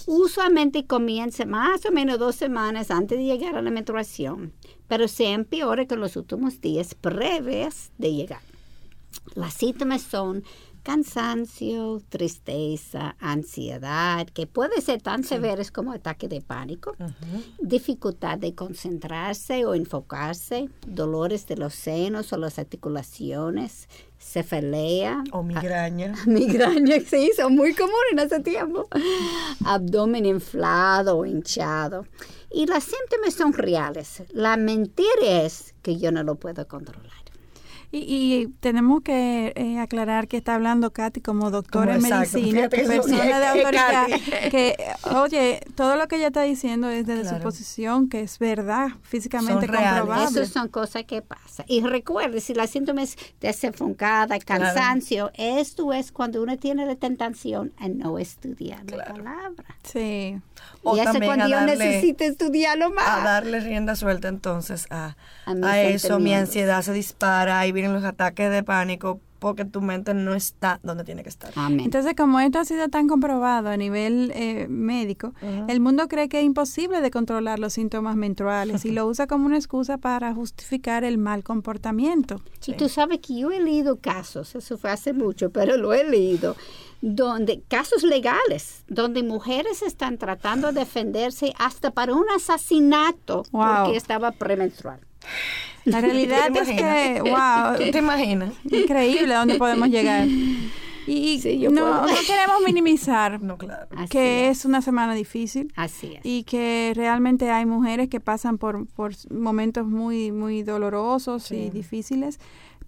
Usualmente 0.08 0.86
comienza 0.86 1.46
más 1.46 1.86
o 1.86 1.92
menos 1.92 2.20
dos 2.20 2.36
semanas 2.36 2.92
antes 2.92 3.18
de 3.18 3.24
llegar 3.26 3.56
a 3.56 3.62
la 3.62 3.72
menstruación, 3.72 4.52
pero 4.88 5.08
se 5.08 5.32
empeora 5.32 5.88
con 5.88 6.00
los 6.02 6.16
últimos 6.18 6.62
días 6.62 6.94
previos 6.94 7.90
de 7.98 8.14
llegar. 8.14 8.42
Las 9.34 9.54
síntomas 9.56 10.02
son 10.02 10.44
cansancio, 10.86 12.00
tristeza, 12.10 13.16
ansiedad, 13.20 14.28
que 14.28 14.46
puede 14.46 14.82
ser 14.82 15.02
tan 15.02 15.24
severas 15.24 15.72
como 15.72 15.92
ataque 15.92 16.28
de 16.28 16.42
pánico, 16.42 16.96
dificultad 17.60 18.38
de 18.38 18.54
concentrarse 18.54 19.66
o 19.66 19.74
enfocarse, 19.74 20.70
dolores 20.86 21.48
de 21.48 21.58
los 21.58 21.74
senos 21.74 22.32
o 22.34 22.38
las 22.38 22.60
articulaciones, 22.60 23.90
cefalea, 24.20 25.24
O 25.32 25.42
migraña. 25.42 26.14
migraña, 26.28 27.00
sí, 27.00 27.32
son 27.36 27.56
muy 27.56 27.74
comunes 27.74 28.12
en 28.12 28.20
ese 28.20 28.40
tiempo. 28.42 28.88
Abdomen 29.66 30.28
inflado 30.28 31.18
o 31.18 31.26
hinchado. 31.26 32.06
Y 32.52 32.68
los 32.68 32.84
síntomas 32.84 33.34
son 33.34 33.54
reales. 33.54 34.22
La 34.32 34.56
mentira 34.56 35.44
es 35.44 35.74
que 35.82 35.98
yo 35.98 36.12
no 36.12 36.22
lo 36.22 36.36
puedo 36.36 36.68
controlar. 36.68 37.15
Y, 37.92 37.98
y 38.00 38.48
tenemos 38.60 39.02
que 39.02 39.54
eh, 39.56 39.80
aclarar 39.80 40.28
que 40.28 40.38
está 40.38 40.56
hablando 40.56 40.92
Katy 40.92 41.22
como 41.22 41.52
doctora 41.52 41.96
Como 41.96 42.06
en 42.08 42.14
exacto, 42.14 42.38
medicina, 42.38 42.62
que 42.70 42.78
persona 42.84 43.40
de 43.40 43.46
es 43.46 43.50
autoridad, 43.66 44.08
Katy. 44.10 44.50
que, 44.50 44.76
oye, 45.16 45.62
todo 45.76 45.96
lo 45.96 46.08
que 46.08 46.18
ella 46.18 46.28
está 46.28 46.42
diciendo 46.42 46.90
es 46.90 47.06
desde 47.06 47.22
Claro. 47.22 47.38
su 47.38 47.44
posición, 47.44 48.10
que 48.10 48.22
es 48.22 48.38
verdad, 48.40 48.90
físicamente 49.04 49.68
Son 49.68 49.76
comprobable. 49.76 50.26
Esas 50.42 50.50
son 50.50 50.68
cosas 50.68 51.04
que 51.06 51.22
pasan. 51.22 51.66
Y 51.70 51.82
recuerde, 51.82 52.42
si 52.42 52.54
los 52.54 52.70
síntomas 52.70 53.16
de 53.40 53.48
desenfocada, 53.48 54.38
cansancio, 54.40 55.32
esto 55.36 55.94
es 55.94 56.12
cuando 56.12 56.42
uno 56.44 56.58
tiene 56.58 56.86
la 56.86 56.96
tentación 56.96 57.72
a 57.78 57.88
no 57.88 58.20
estudiar 58.20 58.84
la 58.92 59.06
palabra. 59.06 59.78
Sí. 59.84 60.38
O 60.84 60.96
y 60.96 61.00
eso 61.00 61.14
cuando 61.24 61.48
yo 61.48 61.62
necesito 61.62 62.24
estudiarlo 62.24 62.90
más. 62.92 63.08
a 63.08 63.24
darle 63.24 63.60
rienda 63.60 63.96
suelta 63.96 64.28
entonces 64.28 64.88
a, 64.90 65.16
A 65.46 65.82
eso, 65.82 66.20
mi 66.20 66.34
ansiedad 66.34 66.82
se 66.82 66.94
dispara, 66.94 67.60
ahí 67.60 67.72
vienen 67.76 67.94
los 67.94 68.04
ataques 68.04 68.50
de 68.50 68.64
pánico 68.64 69.20
porque 69.38 69.64
tu 69.64 69.80
mente 69.82 70.16
no 70.16 70.34
está 70.34 70.80
donde 70.82 71.04
tiene 71.04 71.22
que 71.22 71.30
estar. 71.30 71.52
Amén. 71.56 71.82
Entonces, 71.82 72.16
como 72.18 72.40
esto 72.40 72.58
ha 72.58 72.66
sido 72.66 72.88
tan 72.88 73.08
comprobado 73.08 73.70
a 73.70 73.78
nivel 73.78 74.32
eh, 74.34 74.66
médico, 74.68 75.34
el 75.68 75.80
mundo 75.82 76.08
cree 76.08 76.30
que 76.30 76.40
es 76.40 76.46
imposible 76.46 77.00
de 77.02 77.12
controlar 77.12 77.60
los 77.60 77.74
síntomas 77.74 78.16
menstruales 78.16 78.86
y 78.86 78.92
lo 78.92 79.06
usa 79.08 79.28
como 79.28 79.46
una 79.46 79.58
excusa 79.58 80.00
para 80.00 80.34
justificar 80.34 81.04
el 81.04 81.20
mal 81.20 81.44
comportamiento. 81.44 82.42
Y 82.66 82.74
tú 82.74 82.90
sabes 82.90 83.20
que 83.20 83.38
yo 83.38 83.52
he 83.52 83.60
leído 83.60 83.98
casos, 83.98 84.56
eso 84.56 84.80
fue 84.80 84.90
hace 84.90 85.14
mucho, 85.14 85.52
pero 85.52 85.78
lo 85.78 85.94
he 85.94 86.10
leído, 86.10 86.56
donde 87.02 87.62
casos 87.68 88.02
legales, 88.02 88.84
donde 88.88 89.22
mujeres 89.22 89.84
están 89.84 90.18
tratando 90.18 90.72
de 90.72 90.80
defenderse 90.80 91.54
hasta 91.60 91.92
para 91.92 92.16
un 92.16 92.26
asesinato 92.36 93.44
Wow. 93.52 93.84
porque 93.84 93.98
estaba 93.98 94.32
premenstrual. 94.32 95.02
La 95.86 96.02
realidad 96.02 96.52
¿Te 96.52 96.60
es 96.60 96.70
que, 96.70 97.22
wow, 97.22 97.78
¿Tú 97.78 97.92
te 97.92 98.00
imaginas? 98.00 98.54
increíble 98.70 99.34
a 99.34 99.40
dónde 99.40 99.56
podemos 99.56 99.90
llegar. 99.90 100.28
Y 101.08 101.40
Sí, 101.40 101.60
yo 101.60 101.70
no, 101.70 102.04
queremos 102.26 102.62
minimizar 102.66 103.40
No, 103.44 103.60
claro. 103.60 103.86
Así 103.96 104.10
que 104.10 104.50
es. 104.50 104.58
es 104.60 104.66
una 104.66 104.82
semana 104.82 105.14
difícil 105.14 105.72
Así 105.76 106.16
es. 106.16 106.22
y 106.26 106.44
que 106.46 106.94
realmente 106.96 107.52
hay 107.52 107.68
mujeres 107.68 108.10
que 108.10 108.20
pasan 108.20 108.58
por, 108.58 108.88
por 108.88 109.14
momentos 109.30 109.86
muy, 109.86 110.32
muy 110.32 110.64
dolorosos 110.64 111.52
y 111.52 111.70
difíciles, 111.70 112.40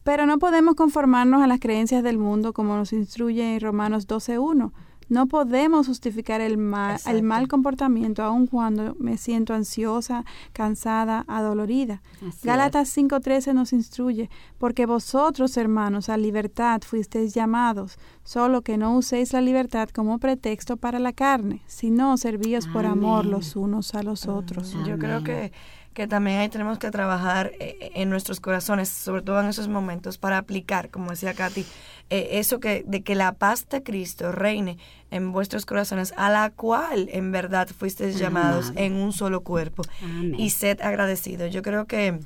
pero 0.03 0.25
no 0.25 0.39
podemos 0.39 0.73
conformarnos 0.73 1.43
a 1.43 1.47
las 1.47 1.59
creencias 1.59 2.01
del 2.01 2.17
mundo 2.17 2.53
como 2.53 2.75
nos 2.75 2.91
instruye 2.91 3.53
en 3.53 3.59
Romanos 3.59 4.07
12.1. 4.07 4.71
No 5.10 5.28
podemos 5.28 5.88
justificar 5.88 6.41
el 6.41 6.58
mal, 6.58 6.97
el 7.05 7.24
mal 7.24 7.47
comportamiento 7.47 8.24
aun 8.24 8.47
cuando 8.47 8.95
me 8.99 9.18
siento 9.18 9.53
ansiosa, 9.53 10.26
cansada, 10.53 11.24
adolorida. 11.28 12.01
Así 12.28 12.47
Gálatas 12.47 12.89
5:13 12.95 13.53
nos 13.53 13.74
instruye, 13.74 14.30
porque 14.58 14.86
vosotros, 14.86 15.55
hermanos, 15.58 16.10
a 16.10 16.18
libertad 16.18 16.82
fuisteis 16.82 17.34
llamados, 17.34 17.97
solo 18.24 18.62
que 18.62 18.78
no 18.78 18.95
uséis 18.97 19.34
la 19.34 19.41
libertad 19.41 19.89
como 19.89 20.20
pretexto 20.20 20.78
para 20.78 20.99
la 20.99 21.14
carne, 21.14 21.62
sino 21.68 22.18
servíos 22.18 22.68
por 22.68 22.86
amor 22.86 23.26
los 23.26 23.55
unos 23.55 23.95
a 23.95 24.03
los 24.03 24.28
otros. 24.28 24.76
Yo 24.86 24.97
creo 24.97 25.24
que, 25.24 25.51
que 25.93 26.08
también 26.08 26.39
ahí 26.39 26.49
tenemos 26.49 26.78
que 26.78 26.91
trabajar 26.91 27.53
eh, 27.60 27.91
en 27.95 28.10
nuestros 28.10 28.39
corazones, 28.39 28.89
sobre 28.89 29.22
todo 29.22 29.39
en 29.39 29.47
esos 29.47 29.68
momentos, 29.68 30.18
para 30.18 30.38
aplicar, 30.38 30.89
como 30.89 31.12
decía 31.12 31.34
Katy, 31.34 31.66
eh, 32.10 32.30
eso 32.39 32.60
que 32.60 32.84
de 32.88 33.01
que 33.03 33.16
la 33.16 33.34
paz 33.34 33.68
de 33.70 33.84
Cristo 33.84 34.32
reine 34.32 34.78
en 35.12 35.32
vuestros 35.32 35.66
corazones, 35.66 36.14
a 36.18 36.30
la 36.30 36.49
cual 36.49 37.10
en 37.12 37.32
verdad 37.32 37.68
fuisteis 37.68 38.18
llamados 38.20 38.72
en 38.76 38.93
un 38.95 39.14
solo 39.14 39.41
cuerpo. 39.41 39.84
Amén. 40.03 40.36
Y 40.38 40.49
sed 40.51 40.82
agradecidos. 40.82 41.51
Yo 41.53 41.62
creo 41.62 41.86
que 41.86 42.20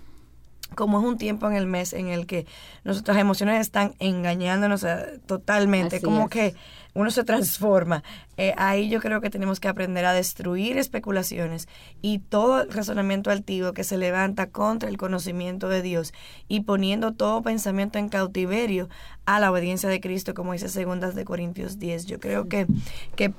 como 0.76 1.00
es 1.00 1.06
un 1.06 1.18
tiempo 1.18 1.48
en 1.50 1.56
el 1.56 1.66
mes 1.68 1.92
en 1.94 2.08
el 2.08 2.26
que 2.26 2.46
nuestras 2.86 3.18
emociones 3.18 3.60
están 3.60 3.94
engañándonos 4.00 4.84
eh, 4.84 5.20
totalmente, 5.26 5.98
Así 5.98 6.06
como 6.06 6.24
es. 6.24 6.30
que 6.30 6.56
uno 6.94 7.12
se 7.12 7.24
transforma. 7.24 8.04
Eh, 8.38 8.54
ahí 8.58 8.90
yo 8.90 9.00
creo 9.00 9.22
que 9.22 9.30
tenemos 9.30 9.60
que 9.60 9.68
aprender 9.68 10.06
a 10.06 10.14
destruir 10.14 10.78
especulaciones 10.78 11.68
y 12.02 12.20
todo 12.20 12.62
el 12.62 12.72
razonamiento 12.72 13.30
altivo 13.32 13.74
que 13.74 13.84
se 13.84 13.98
levanta 13.98 14.50
contra 14.50 14.90
el 14.90 14.98
conocimiento 14.98 15.70
de 15.70 15.82
Dios 15.82 16.14
y 16.48 16.62
poniendo 16.62 17.14
todo 17.14 17.42
pensamiento 17.42 18.00
en 18.00 18.10
cautiverio 18.10 18.90
a 19.26 19.40
la 19.40 19.52
obediencia 19.52 19.90
de 19.90 20.02
Cristo, 20.02 20.34
como 20.34 20.54
dice 20.54 20.70
Segundas 20.70 21.16
de 21.16 21.26
Corintios 21.26 21.80
10. 21.80 22.06
Yo 22.06 22.20
creo 22.20 22.48
que, 22.48 22.68
que 23.16 23.34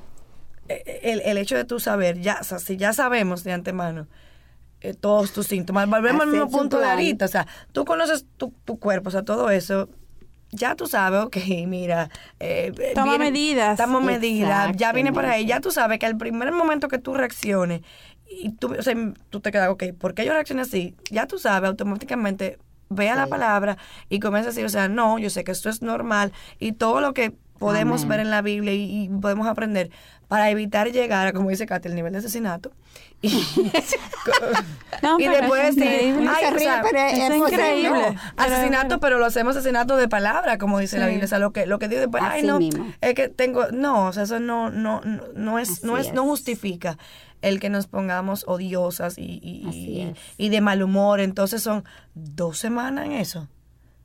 eh, 0.68 1.00
el, 1.02 1.20
el 1.20 1.36
hecho 1.38 1.56
de 1.56 1.64
tú 1.64 1.80
saber, 1.80 2.20
ya, 2.20 2.38
o 2.40 2.44
sea, 2.44 2.58
si 2.58 2.76
ya 2.76 2.92
sabemos 2.92 3.44
de 3.44 3.52
antemano, 3.52 4.06
eh, 4.82 4.94
todos 4.94 5.32
tus 5.32 5.46
síntomas. 5.46 5.88
Volvemos 5.88 6.22
al 6.22 6.28
mismo 6.28 6.50
punto 6.50 6.78
de 6.78 6.86
ahorita. 6.86 7.26
O 7.26 7.28
sea, 7.28 7.46
tú 7.70 7.84
conoces 7.84 8.26
tu, 8.36 8.52
tu 8.64 8.78
cuerpo, 8.80 9.08
o 9.08 9.12
sea, 9.12 9.22
todo 9.22 9.50
eso. 9.50 9.88
Ya 10.52 10.76
tú 10.76 10.86
sabes, 10.86 11.22
ok, 11.22 11.36
mira. 11.66 12.10
eh, 12.38 12.72
Toma 12.94 13.18
medidas. 13.18 13.78
Toma 13.78 14.00
medidas. 14.00 14.76
Ya 14.76 14.92
viene 14.92 15.12
por 15.12 15.24
ahí. 15.24 15.46
Ya 15.46 15.60
tú 15.60 15.70
sabes 15.70 15.98
que 15.98 16.06
al 16.06 16.16
primer 16.16 16.52
momento 16.52 16.88
que 16.88 16.98
tú 16.98 17.14
reacciones, 17.14 17.80
y 18.28 18.50
tú, 18.52 18.74
o 18.78 18.82
sea, 18.82 18.94
tú 19.30 19.40
te 19.40 19.50
quedas, 19.50 19.68
ok, 19.70 19.84
¿por 19.98 20.14
qué 20.14 20.24
yo 20.24 20.32
reaccioné 20.32 20.62
así? 20.62 20.94
Ya 21.10 21.26
tú 21.26 21.38
sabes, 21.38 21.68
automáticamente 21.68 22.58
vea 22.88 23.14
la 23.16 23.26
palabra 23.26 23.78
y 24.08 24.20
comienza 24.20 24.48
a 24.48 24.52
decir, 24.52 24.64
o 24.64 24.68
sea, 24.68 24.88
no, 24.88 25.18
yo 25.18 25.30
sé 25.30 25.44
que 25.44 25.52
esto 25.52 25.70
es 25.70 25.82
normal 25.82 26.32
y 26.58 26.72
todo 26.72 27.00
lo 27.00 27.14
que 27.14 27.34
podemos 27.62 28.02
Amén. 28.02 28.08
ver 28.10 28.20
en 28.20 28.30
la 28.30 28.42
Biblia 28.42 28.74
y, 28.74 29.04
y 29.04 29.08
podemos 29.08 29.46
aprender 29.46 29.90
para 30.28 30.50
evitar 30.50 30.90
llegar 30.90 31.26
a, 31.28 31.32
como 31.32 31.50
dice 31.50 31.66
Katy, 31.66 31.88
el 31.88 31.94
nivel 31.94 32.12
de 32.12 32.18
asesinato. 32.18 32.72
Y, 33.20 33.30
No, 35.02 35.18
y 35.18 35.24
pero 35.24 35.36
después 35.38 35.64
es 35.64 35.76
decir, 35.76 36.14
ay, 36.28 36.54
o 36.54 36.58
sea, 36.58 36.82
pero 36.82 36.98
es 36.98 37.18
es 37.18 37.30
posible. 37.38 37.54
increíble. 37.54 38.12
no, 38.12 38.20
asesinato, 38.36 39.00
pero 39.00 39.18
lo 39.18 39.26
hacemos 39.26 39.56
asesinato 39.56 39.96
de 39.96 40.08
palabra, 40.08 40.58
como 40.58 40.78
dice 40.78 40.98
la. 40.98 41.06
Biblia. 41.06 41.24
O 41.24 41.28
sea, 41.28 41.38
lo 41.38 41.52
que, 41.52 41.66
lo 41.66 41.78
que 41.78 41.88
digo 41.88 42.00
después, 42.00 42.22
ay, 42.26 42.42
no, 42.42 42.58
mismo. 42.58 42.86
es 43.00 43.14
que 43.14 43.28
tengo, 43.28 43.66
no, 43.72 44.06
o 44.06 44.12
sea, 44.12 44.24
eso 44.24 44.40
no, 44.40 44.70
no, 44.70 45.00
no, 45.04 45.22
no 45.34 45.58
es, 45.58 45.82
no 45.84 45.98
es, 45.98 46.12
no 46.12 46.24
justifica 46.24 46.98
el 47.42 47.58
que 47.58 47.68
nos 47.70 47.86
pongamos 47.88 48.44
odiosas 48.46 49.18
y, 49.18 49.40
y, 49.42 50.14
y 50.36 50.48
de 50.48 50.60
mal 50.60 50.82
humor. 50.82 51.20
Entonces 51.20 51.62
son 51.62 51.84
dos 52.14 52.58
semanas 52.58 53.06
en 53.06 53.12
eso. 53.12 53.48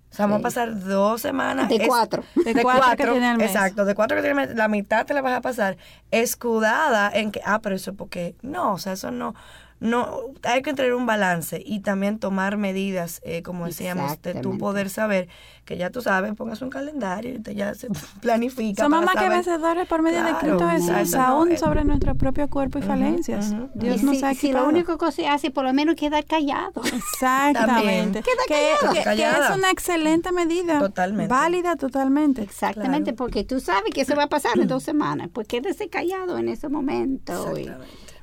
O 0.10 0.16
sea, 0.18 0.26
vamos 0.26 0.40
a 0.40 0.44
pasar 0.44 0.80
dos 0.80 1.22
semanas. 1.22 1.68
De 1.70 1.76
es- 1.76 1.88
cuatro. 1.88 2.24
De 2.36 2.62
cuatro 2.62 2.96
que 2.96 3.06
tiene 3.12 3.28
al 3.28 3.38
mes. 3.38 3.52
Exacto, 3.52 3.86
de 3.86 3.94
cuatro 3.94 4.16
que 4.18 4.24
tiene 4.24 4.42
al 4.42 4.48
mes, 4.48 4.58
la 4.58 4.68
mitad 4.68 5.06
te 5.06 5.14
la 5.14 5.22
vas 5.22 5.38
a 5.38 5.42
pasar 5.42 5.78
escudada 6.12 7.12
en 7.14 7.32
que, 7.32 7.42
ah, 7.46 7.60
pero 7.62 7.76
eso 7.76 7.94
porque, 7.94 8.36
no, 8.42 8.74
o 8.74 8.78
sea, 8.78 8.94
eso 8.94 9.12
no, 9.12 9.36
no, 9.80 10.22
hay 10.44 10.62
que 10.64 10.74
tener 10.74 10.94
un 10.96 11.06
balance 11.06 11.62
y 11.64 11.82
también 11.82 12.18
tomar 12.20 12.58
medidas, 12.58 13.22
eh, 13.24 13.44
como 13.44 13.66
decíamos, 13.66 14.12
de 14.12 14.18
tu 14.18 14.30
Exactamente. 14.30 14.60
poder 14.60 14.90
saber, 14.90 15.28
que 15.66 15.78
ya 15.78 15.92
tú 15.92 16.02
sabes, 16.02 16.34
pongas 16.36 16.62
un 16.64 16.70
calendario 16.70 17.36
y 17.36 17.40
te 17.40 17.54
ya 17.54 17.76
se 17.76 17.88
planifica. 18.22 18.84
Somos 18.84 19.06
más 19.06 19.16
que 19.16 19.30
vencedores 19.30 19.88
por 19.88 20.02
medio 20.02 20.24
de 20.24 20.30
Claro, 20.32 20.58
Cristo 20.58 20.70
Jesús, 20.70 21.16
no, 21.16 21.22
aún 21.24 21.52
eh, 21.52 21.58
sobre 21.58 21.84
nuestro 21.84 22.16
propio 22.16 22.50
cuerpo 22.50 22.80
y 22.80 22.82
falencias. 22.82 23.52
ujú. 23.52 23.70
Dios 23.76 24.02
y 24.02 24.06
nos 24.06 24.18
si, 24.18 24.26
ha 24.26 24.34
si 24.34 24.52
lo 24.52 24.68
único 24.68 24.98
que 24.98 25.12
se 25.12 25.28
hace, 25.28 25.52
por 25.52 25.64
lo 25.66 25.74
menos 25.74 25.96
quedar 25.96 26.26
callado. 26.26 26.82
Exactamente. 26.94 28.22
También. 28.22 28.24
Que, 28.48 28.54
callado. 28.54 28.94
que- 28.94 29.16
que 29.16 29.30
es 29.52 29.56
una 29.58 29.72
excelente 29.72 30.32
medida. 30.32 30.80
Totalmente. 30.80 31.32
Válida 31.34 31.76
totalmente. 31.76 32.42
Exactamente, 32.42 33.14
porque 33.14 33.44
tú 33.44 33.60
sabes 33.60 33.94
que 33.94 34.02
eso 34.02 34.16
va 34.16 34.24
a 34.24 34.30
pasar 34.30 34.58
en 34.60 34.68
dos 34.68 34.84
semanas. 34.84 35.30
Pues 35.32 35.48
quédese 35.48 35.90
callado 35.90 36.38
en 36.38 36.50
ese 36.50 36.70
momento. 36.70 37.58
Y, 37.58 37.70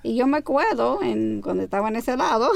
y 0.04 0.16
yo 0.16 0.26
me 0.26 0.36
acuerdo 0.36 1.02
en, 1.02 1.40
cuando 1.40 1.62
estaba 1.62 1.88
en 1.88 1.96
ese 1.96 2.14
lado, 2.14 2.50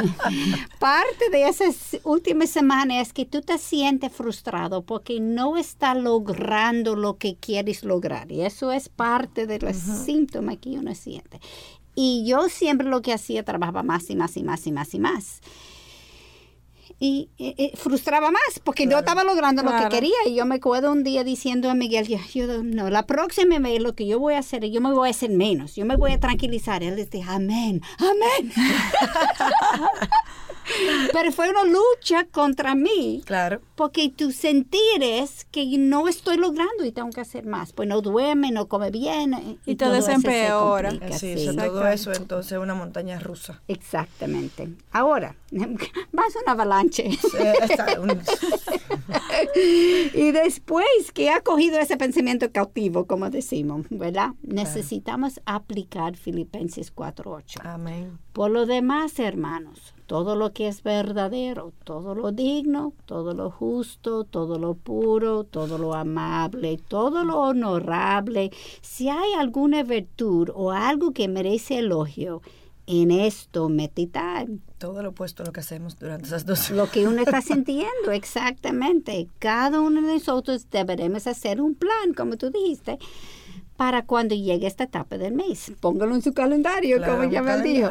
parte 0.80 1.28
de 1.30 1.46
esas 1.46 1.98
últimas 2.02 2.48
semanas 2.48 3.08
es 3.08 3.12
que 3.12 3.26
tú 3.26 3.42
te 3.42 3.58
sientes 3.58 4.10
frustrado 4.10 4.80
porque 4.80 5.20
no 5.20 5.58
estás 5.58 5.98
logrando 5.98 6.96
lo 6.96 7.18
que 7.18 7.36
quieres 7.36 7.84
lograr. 7.84 8.32
Y 8.32 8.40
eso 8.40 8.72
es 8.72 8.88
parte 8.88 9.46
de 9.46 9.58
los 9.58 9.76
síntomas 9.76 10.56
que 10.56 10.70
uno 10.70 10.94
siente. 10.94 11.40
Y 11.94 12.24
yo 12.26 12.48
siempre 12.48 12.88
lo 12.88 13.02
que 13.02 13.12
hacía, 13.12 13.44
trabajaba 13.44 13.82
más 13.82 14.08
y 14.08 14.16
más 14.16 14.34
y 14.38 14.42
más 14.42 14.66
y 14.66 14.72
más 14.72 14.94
y 14.94 14.98
más. 14.98 15.40
Y 16.98 17.28
frustraba 17.76 18.30
más 18.30 18.58
porque 18.64 18.86
no 18.86 18.98
estaba 18.98 19.22
logrando 19.22 19.62
lo 19.62 19.68
Claro. 19.68 19.90
que 19.90 19.96
quería. 19.96 20.16
Y 20.26 20.34
yo 20.34 20.46
me 20.46 20.54
acuerdo 20.54 20.92
un 20.92 21.04
día 21.04 21.24
diciendo 21.24 21.68
a 21.70 21.74
Miguel, 21.74 22.08
yo, 22.08 22.16
yo, 22.32 22.62
no, 22.64 22.88
la 22.88 23.06
próxima 23.06 23.58
vez 23.58 23.82
lo 23.82 23.94
que 23.94 24.06
yo 24.06 24.18
voy 24.18 24.32
a 24.34 24.38
hacer, 24.38 24.64
yo 24.70 24.80
me 24.80 24.90
voy 24.92 25.08
a 25.08 25.10
hacer 25.10 25.30
menos, 25.30 25.74
yo 25.76 25.84
me 25.84 25.96
voy 25.96 26.12
a 26.12 26.20
tranquilizar. 26.20 26.82
Él 26.82 26.96
decía, 26.96 27.26
amén, 27.28 27.82
amén. 27.98 28.52
Pero 31.12 31.32
fue 31.32 31.48
una 31.50 31.64
lucha 31.64 32.24
contra 32.30 32.74
mí. 32.74 33.22
Claro. 33.24 33.60
Porque 33.74 34.08
tu 34.10 34.32
sentir 34.32 34.80
es 35.02 35.44
que 35.50 35.66
no 35.78 36.08
estoy 36.08 36.36
logrando 36.36 36.84
y 36.84 36.92
tengo 36.92 37.10
que 37.10 37.20
hacer 37.20 37.46
más. 37.46 37.72
Pues 37.72 37.88
no 37.88 38.00
duerme, 38.00 38.50
no 38.50 38.66
come 38.68 38.90
bien. 38.90 39.34
eh, 39.34 39.56
Y 39.66 39.76
todo 39.76 39.94
eso 39.96 40.10
empeora. 40.10 40.90
complica, 40.90 41.18
Sí, 41.18 41.36
sí. 41.38 41.56
todo 41.56 41.86
eso 41.88 42.12
entonces 42.12 42.52
es 42.52 42.58
una 42.58 42.74
montaña 42.74 43.18
rusa. 43.18 43.62
Exactamente. 43.68 44.68
Ahora, 44.90 45.36
vas 46.12 46.36
a 46.36 46.40
una 46.42 46.52
avalanche. 46.52 47.08
Está- 47.08 48.00
un- 48.00 48.20
y 50.14 50.32
después 50.32 50.86
que 51.14 51.30
ha 51.30 51.40
cogido 51.42 51.78
ese 51.78 51.96
pensamiento 51.96 52.50
cautivo, 52.52 53.06
como 53.06 53.30
decimos, 53.30 53.86
¿verdad? 53.90 54.30
Necesitamos 54.42 55.40
aplicar 55.46 56.16
Filipenses 56.16 56.94
4.8. 56.94 57.60
Amén. 57.64 58.18
Por 58.32 58.50
lo 58.50 58.66
demás, 58.66 59.18
hermanos, 59.18 59.94
todo 60.06 60.36
lo 60.36 60.52
que 60.52 60.68
es 60.68 60.82
verdadero, 60.82 61.72
todo 61.84 62.14
lo 62.14 62.32
digno, 62.32 62.92
todo 63.04 63.34
lo 63.34 63.50
justo, 63.50 64.24
todo 64.24 64.58
lo 64.58 64.74
puro, 64.74 65.44
todo 65.44 65.78
lo 65.78 65.94
amable, 65.94 66.78
todo 66.88 67.24
lo 67.24 67.40
honorable, 67.40 68.50
si 68.80 69.08
hay 69.08 69.32
alguna 69.34 69.82
virtud 69.82 70.50
o 70.54 70.70
algo 70.70 71.12
que 71.12 71.28
merece 71.28 71.78
elogio, 71.78 72.40
en 72.86 73.10
esto 73.10 73.68
meditar. 73.68 74.46
Todo 74.78 75.02
lo 75.02 75.08
opuesto 75.10 75.42
a 75.42 75.46
lo 75.46 75.52
que 75.52 75.60
hacemos 75.60 75.98
durante 75.98 76.26
esas 76.26 76.46
dos 76.46 76.70
Lo 76.70 76.88
que 76.88 77.08
uno 77.08 77.22
está 77.22 77.42
sintiendo, 77.42 78.12
exactamente. 78.12 79.28
Cada 79.38 79.80
uno 79.80 80.00
de 80.02 80.14
nosotros 80.14 80.70
deberemos 80.70 81.26
hacer 81.26 81.60
un 81.60 81.74
plan, 81.74 82.14
como 82.16 82.36
tú 82.36 82.50
dijiste, 82.50 82.98
para 83.76 84.06
cuando 84.06 84.34
llegue 84.34 84.66
esta 84.66 84.84
etapa 84.84 85.18
del 85.18 85.34
mes. 85.34 85.72
Póngalo 85.80 86.14
en 86.14 86.22
su 86.22 86.32
calendario, 86.32 86.96
Claro, 86.98 87.16
como 87.16 87.30
ya 87.30 87.42
me 87.42 87.60
dijo. 87.62 87.90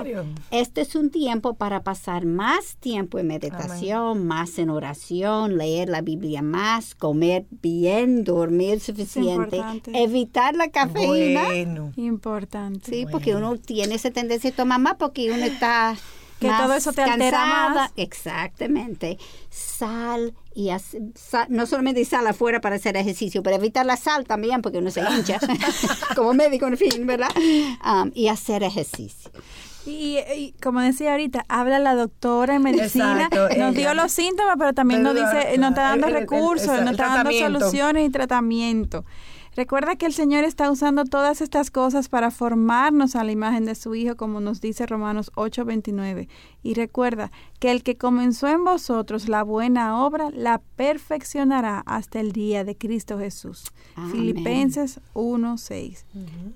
Este 0.52 0.82
es 0.82 0.96
un 0.96 1.10
tiempo 1.10 1.56
para 1.56 1.84
pasar 1.84 2.26
más 2.26 2.78
tiempo 2.78 3.20
en 3.20 3.28
meditación, 3.28 4.26
más 4.26 4.58
en 4.60 4.70
oración, 4.70 5.58
leer 5.58 5.90
la 5.90 6.02
Biblia 6.02 6.42
más, 6.42 6.96
comer 6.96 7.46
bien, 7.50 8.24
dormir 8.24 8.80
suficiente, 8.80 9.62
evitar 9.94 10.56
la 10.56 10.70
cafeína. 10.70 11.46
Bueno. 11.46 11.94
Importante. 11.96 12.90
Sí, 12.90 13.06
porque 13.12 13.36
uno 13.36 13.58
tiene 13.58 13.96
esa 13.96 14.12
tendencia 14.12 14.50
a 14.50 14.54
tomar 14.54 14.80
más 14.80 14.96
porque 14.96 15.32
uno 15.32 15.46
está 15.46 15.96
Que 16.40 16.48
más 16.50 16.62
todo 16.64 16.74
eso 16.74 16.92
te 16.94 17.02
altera 17.02 17.38
cansada. 17.38 17.70
más. 17.76 17.92
Exactamente. 17.96 19.18
Sal 19.50 20.34
y 20.54 20.70
hace- 20.70 21.02
sal- 21.16 21.48
no 21.50 21.66
solamente 21.66 22.04
sal 22.06 22.28
afuera 22.28 22.60
para 22.62 22.76
hacer 22.76 22.98
ejercicio, 22.98 23.42
pero 23.42 23.56
evitar 23.56 23.86
la 23.86 23.98
sal 23.98 24.26
también 24.26 24.62
porque 24.62 24.80
uno 24.80 24.92
se 24.92 25.02
hincha 25.02 25.40
como 26.16 26.34
médico, 26.34 26.68
en 26.68 26.78
fin, 26.78 27.08
¿verdad? 27.08 27.30
Um, 27.86 28.12
y 28.14 28.28
hacer 28.28 28.64
ejercicio. 28.64 29.32
Y, 29.86 30.18
y 30.36 30.54
como 30.64 30.82
decía 30.82 31.12
ahorita, 31.12 31.46
habla 31.48 31.78
la 31.80 31.94
doctora 31.94 32.56
en 32.56 32.64
medicina, 32.64 33.30
Exacto, 33.32 33.44
nos 33.44 33.52
ella. 33.52 33.72
dio 33.72 33.94
los 33.94 34.12
síntomas, 34.12 34.56
pero 34.58 34.74
también 34.74 35.04
nos 35.04 35.14
dice, 35.14 35.58
nos 35.60 35.70
está 35.70 35.84
dando 35.84 36.08
el- 36.08 36.14
el- 36.16 36.24
el- 36.24 36.28
recursos, 36.30 36.70
el 36.80 36.86
nos 36.86 36.92
está 36.92 37.08
dando 37.10 37.32
soluciones 37.32 38.08
y 38.08 38.10
tratamiento. 38.12 39.06
Recuerda 39.56 39.96
que 39.96 40.06
el 40.06 40.14
Señor 40.14 40.44
está 40.44 40.70
usando 40.70 41.06
todas 41.06 41.40
estas 41.40 41.72
cosas 41.72 42.10
para 42.10 42.30
formarnos 42.30 43.16
a 43.16 43.24
la 43.24 43.32
imagen 43.32 43.66
de 43.66 43.76
su 43.76 43.96
Hijo, 43.96 44.18
como 44.18 44.42
nos 44.42 44.60
dice 44.60 44.86
Romanos 44.86 45.32
8:29. 45.36 46.28
Y 46.62 46.74
recuerda 46.74 47.32
que 47.60 47.72
el 47.72 47.84
que 47.84 47.96
comenzó 47.96 48.48
en 48.48 48.64
vosotros 48.66 49.30
la 49.30 49.44
buena 49.44 50.04
obra, 50.04 50.30
la 50.34 50.62
perfeccionará 50.76 51.84
hasta 51.86 52.20
el 52.20 52.32
día 52.34 52.64
de 52.64 52.76
Cristo 52.76 53.18
Jesús. 53.20 53.72
Amén. 53.96 54.12
Filipenses 54.12 55.00
1:6. 55.14 56.04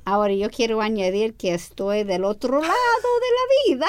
Ahora 0.04 0.34
yo 0.34 0.50
quiero 0.50 0.82
añadir 0.82 1.36
que 1.36 1.54
estoy 1.54 2.04
del 2.04 2.24
otro 2.26 2.60
lado 2.60 2.72
de 3.22 3.30
la 3.38 3.46
vida. 3.78 3.88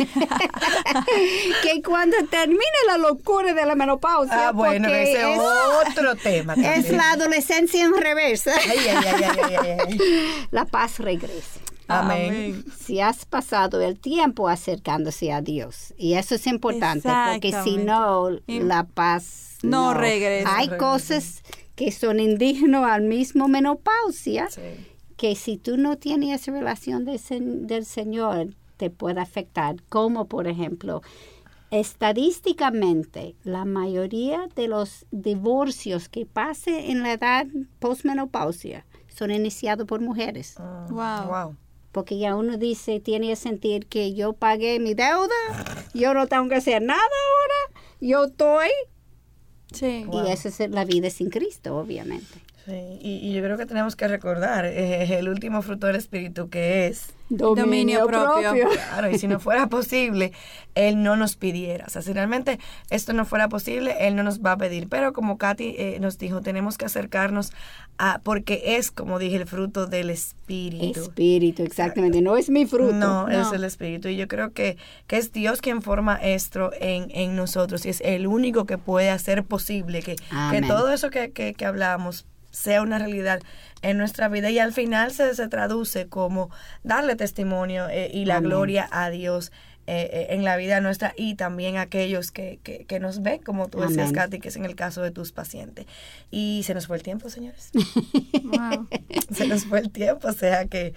que 1.62 1.82
cuando 1.82 2.16
termine 2.30 2.60
la 2.88 2.98
locura 2.98 3.52
de 3.54 3.66
la 3.66 3.74
menopausia, 3.74 4.48
Ah, 4.48 4.52
bueno, 4.52 4.88
ese 4.88 5.34
es 5.34 5.40
otro 5.88 6.16
tema. 6.16 6.54
es 6.54 6.62
también. 6.62 6.96
la 6.96 7.12
adolescencia 7.12 7.84
en 7.84 7.94
reversa, 7.94 8.39
Ay, 8.46 8.78
ay, 8.78 8.88
ay, 8.88 9.22
ay, 9.24 9.54
ay, 9.60 9.78
ay. 9.88 9.98
la 10.50 10.64
paz 10.64 10.98
regresa. 10.98 11.60
Amén. 11.88 12.64
Si 12.78 13.00
has 13.00 13.24
pasado 13.26 13.80
el 13.80 13.98
tiempo 13.98 14.48
acercándose 14.48 15.32
a 15.32 15.40
Dios. 15.42 15.92
Y 15.96 16.14
eso 16.14 16.36
es 16.36 16.46
importante, 16.46 17.08
porque 17.32 17.52
si 17.64 17.78
no, 17.78 18.30
la 18.46 18.84
paz 18.84 19.58
No 19.62 19.92
regresa. 19.94 20.56
Hay 20.56 20.68
cosas 20.78 21.42
que 21.74 21.90
son 21.90 22.20
indignos 22.20 22.86
al 22.86 23.02
mismo 23.02 23.48
menopausia, 23.48 24.48
Sí. 24.50 24.60
que 25.16 25.34
si 25.34 25.56
tú 25.56 25.76
no 25.78 25.96
tienes 25.96 26.40
esa 26.40 26.52
relación 26.52 27.04
de 27.04 27.14
sen- 27.14 27.66
del 27.66 27.84
Señor, 27.84 28.54
te 28.76 28.88
puede 28.90 29.20
afectar. 29.20 29.76
Como 29.88 30.26
por 30.26 30.46
ejemplo, 30.46 31.02
estadísticamente, 31.70 33.36
la 33.44 33.64
mayoría 33.64 34.48
de 34.54 34.68
los 34.68 35.06
divorcios 35.10 36.08
que 36.08 36.26
pasen 36.26 36.90
en 36.90 37.02
la 37.02 37.12
edad 37.12 37.46
postmenopausia 37.78 38.86
son 39.08 39.30
iniciados 39.30 39.86
por 39.86 40.00
mujeres. 40.00 40.56
Wow. 40.90 41.26
Wow. 41.26 41.56
Porque 41.92 42.18
ya 42.18 42.36
uno 42.36 42.56
dice, 42.56 43.00
tiene 43.00 43.28
que 43.28 43.36
sentir 43.36 43.86
que 43.86 44.14
yo 44.14 44.32
pagué 44.32 44.78
mi 44.78 44.94
deuda, 44.94 45.34
yo 45.92 46.14
no 46.14 46.26
tengo 46.26 46.48
que 46.48 46.56
hacer 46.56 46.82
nada 46.82 47.00
ahora, 47.00 47.82
yo 48.00 48.24
estoy. 48.24 48.68
Sí. 49.72 50.04
Wow. 50.06 50.26
Y 50.26 50.30
esa 50.30 50.48
es 50.48 50.70
la 50.70 50.84
vida 50.84 51.10
sin 51.10 51.30
Cristo, 51.30 51.76
obviamente. 51.76 52.40
Sí, 52.70 52.98
y, 53.00 53.16
y 53.28 53.32
yo 53.32 53.42
creo 53.42 53.56
que 53.58 53.66
tenemos 53.66 53.96
que 53.96 54.06
recordar 54.08 54.64
eh, 54.64 55.18
el 55.18 55.28
último 55.28 55.60
fruto 55.62 55.86
del 55.88 55.96
Espíritu 55.96 56.48
que 56.48 56.86
es 56.86 57.12
Dominio 57.30 58.06
propio. 58.06 58.52
Claro, 58.72 59.08
y 59.10 59.18
si 59.18 59.28
no 59.28 59.38
fuera 59.38 59.66
posible, 59.68 60.32
Él 60.74 61.02
no 61.02 61.16
nos 61.16 61.36
pidiera. 61.36 61.84
O 61.86 61.90
sea, 61.90 62.02
si 62.02 62.12
realmente 62.12 62.58
esto 62.90 63.12
no 63.12 63.24
fuera 63.24 63.48
posible, 63.48 63.94
Él 64.00 64.16
no 64.16 64.24
nos 64.24 64.40
va 64.40 64.52
a 64.52 64.56
pedir. 64.56 64.88
Pero 64.88 65.12
como 65.12 65.38
Katy 65.38 65.74
eh, 65.78 65.98
nos 66.00 66.18
dijo, 66.18 66.40
tenemos 66.40 66.76
que 66.76 66.86
acercarnos 66.86 67.52
a, 67.98 68.20
porque 68.24 68.62
es, 68.76 68.90
como 68.90 69.20
dije, 69.20 69.36
el 69.36 69.46
fruto 69.46 69.86
del 69.86 70.10
Espíritu. 70.10 71.00
Espíritu, 71.02 71.62
exactamente. 71.62 72.20
No 72.20 72.36
es 72.36 72.50
mi 72.50 72.66
fruto. 72.66 72.94
No, 72.94 73.28
No. 73.28 73.42
es 73.42 73.52
el 73.52 73.62
Espíritu. 73.62 74.08
Y 74.08 74.16
yo 74.16 74.26
creo 74.26 74.52
que, 74.52 74.76
que 75.06 75.16
es 75.16 75.30
Dios 75.32 75.60
quien 75.60 75.82
forma 75.82 76.16
esto 76.16 76.72
en, 76.80 77.12
en 77.14 77.36
nosotros 77.36 77.86
y 77.86 77.90
es 77.90 78.00
el 78.00 78.26
único 78.26 78.64
que 78.64 78.76
puede 78.76 79.10
hacer 79.10 79.44
posible 79.44 80.02
que, 80.02 80.16
que 80.50 80.62
todo 80.62 80.90
eso 80.92 81.10
que, 81.10 81.30
que, 81.30 81.54
que 81.54 81.64
hablamos 81.64 82.26
sea 82.50 82.82
una 82.82 82.98
realidad 82.98 83.40
en 83.82 83.98
nuestra 83.98 84.28
vida 84.28 84.50
y 84.50 84.58
al 84.58 84.72
final 84.72 85.12
se, 85.12 85.34
se 85.34 85.48
traduce 85.48 86.08
como 86.08 86.50
darle 86.82 87.16
testimonio 87.16 87.88
eh, 87.88 88.10
y 88.12 88.24
la 88.24 88.40
gloria 88.40 88.88
a 88.90 89.10
Dios 89.10 89.52
eh, 89.92 90.08
eh, 90.12 90.26
en 90.36 90.44
la 90.44 90.56
vida 90.56 90.80
nuestra 90.80 91.14
y 91.16 91.34
también 91.34 91.76
a 91.76 91.80
aquellos 91.80 92.30
que, 92.30 92.60
que, 92.62 92.84
que 92.84 93.00
nos 93.00 93.22
ven, 93.22 93.42
como 93.42 93.68
tú 93.68 93.80
decías. 93.80 94.12
Katy, 94.12 94.38
que 94.38 94.48
es 94.48 94.54
en 94.54 94.64
el 94.64 94.76
caso 94.76 95.02
de 95.02 95.10
tus 95.10 95.32
pacientes. 95.32 95.86
Y 96.30 96.62
se 96.64 96.74
nos 96.74 96.86
fue 96.86 96.96
el 96.96 97.02
tiempo, 97.02 97.28
señores. 97.28 97.70
Wow. 98.44 98.88
se 99.34 99.46
nos 99.46 99.64
fue 99.64 99.78
el 99.80 99.90
tiempo, 99.90 100.28
o 100.28 100.32
sea 100.32 100.66
que, 100.66 100.94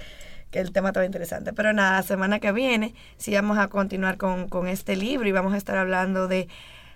que 0.51 0.59
el 0.59 0.71
tema 0.71 0.89
estaba 0.89 1.05
interesante. 1.05 1.53
Pero 1.53 1.73
nada, 1.73 1.97
la 1.97 2.03
semana 2.03 2.39
que 2.39 2.51
viene 2.51 2.93
sí 3.17 3.33
vamos 3.33 3.57
a 3.57 3.67
continuar 3.67 4.17
con, 4.17 4.47
con 4.47 4.67
este 4.67 4.95
libro 4.95 5.27
y 5.27 5.31
vamos 5.31 5.53
a 5.53 5.57
estar 5.57 5.77
hablando 5.77 6.27
de 6.27 6.47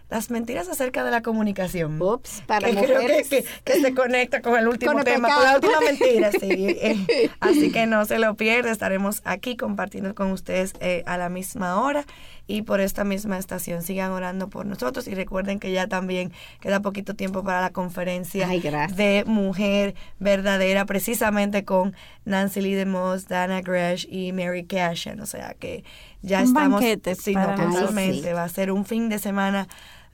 las 0.09 0.29
mentiras 0.31 0.69
acerca 0.69 1.03
de 1.03 1.11
la 1.11 1.21
comunicación. 1.21 2.01
Ups, 2.01 2.41
para 2.45 2.69
que 2.69 2.75
creo 2.75 2.87
que, 2.87 2.93
mujeres. 3.03 3.29
que- 3.29 3.45
que 3.63 3.81
se 3.81 3.93
conecta 3.93 4.41
con 4.41 4.57
el 4.57 4.67
último 4.67 4.91
Con 4.93 4.99
el 4.99 5.05
tema, 5.05 5.27
pecado. 5.27 5.43
con 5.43 5.49
la 5.49 5.55
última 5.55 5.81
mentira, 5.81 6.31
sí. 6.31 6.47
Eh, 6.81 7.29
así 7.39 7.71
que 7.71 7.85
no 7.87 8.05
se 8.05 8.19
lo 8.19 8.35
pierda, 8.35 8.71
estaremos 8.71 9.21
aquí 9.25 9.57
compartiendo 9.57 10.15
con 10.15 10.31
ustedes 10.31 10.73
eh, 10.79 11.03
a 11.05 11.17
la 11.17 11.29
misma 11.29 11.81
hora 11.81 12.05
y 12.47 12.61
por 12.61 12.79
esta 12.79 13.03
misma 13.03 13.37
estación. 13.37 13.81
Sigan 13.83 14.11
orando 14.11 14.47
por 14.49 14.65
nosotros 14.65 15.07
y 15.07 15.15
recuerden 15.15 15.59
que 15.59 15.71
ya 15.73 15.87
también 15.87 16.31
queda 16.61 16.79
poquito 16.81 17.13
tiempo 17.13 17.43
para 17.43 17.59
la 17.61 17.71
conferencia 17.71 18.47
Ay, 18.47 18.61
de 18.61 19.23
Mujer 19.27 19.95
Verdadera, 20.19 20.85
precisamente 20.85 21.65
con 21.65 21.93
Nancy 22.23 22.61
Lee 22.61 22.75
DeMoss, 22.75 23.27
Dana 23.27 23.61
Gresh 23.61 24.07
y 24.09 24.31
Mary 24.31 24.63
Cashin. 24.65 25.19
O 25.19 25.25
sea 25.25 25.53
que 25.59 25.83
ya 26.21 26.39
Un 26.39 26.45
estamos... 26.45 26.79
banquete 26.81 27.15
sí, 27.15 27.35
no, 27.35 27.41
totalmente. 27.55 27.99
Ay, 27.99 28.23
sí. 28.23 28.33
Va 28.33 28.43
a 28.43 28.49
ser 28.49 28.71
un 28.71 28.85
fin 28.85 29.09
de 29.09 29.19
semana 29.19 29.67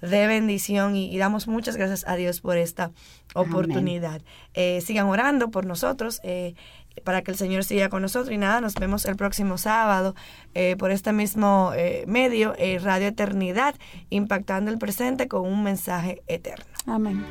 de 0.09 0.27
bendición 0.27 0.95
y, 0.95 1.09
y 1.13 1.17
damos 1.17 1.47
muchas 1.47 1.75
gracias 1.77 2.05
a 2.07 2.15
Dios 2.15 2.41
por 2.41 2.57
esta 2.57 2.91
oportunidad. 3.33 4.21
Eh, 4.53 4.81
sigan 4.81 5.07
orando 5.07 5.49
por 5.49 5.65
nosotros. 5.65 6.19
eh, 6.23 6.53
para 7.03 7.23
que 7.23 7.31
el 7.31 7.37
Señor 7.37 7.63
siga 7.63 7.89
con 7.89 8.03
nosotros 8.03 8.31
y 8.31 8.37
nada, 8.37 8.61
nos 8.61 8.75
vemos 8.75 9.03
el 9.05 9.15
próximo 9.15 9.57
sábado 9.57 10.13
eh, 10.53 10.75
por 10.77 10.91
este 10.91 11.11
mismo 11.11 11.71
eh, 11.75 12.03
medio, 12.05 12.53
Radio 12.83 13.07
Eternidad, 13.07 13.73
impactando 14.11 14.69
el 14.69 14.77
presente 14.77 15.27
con 15.27 15.41
un 15.41 15.63
mensaje 15.63 16.21
eterno. 16.27 16.65
Amén. 16.85 17.25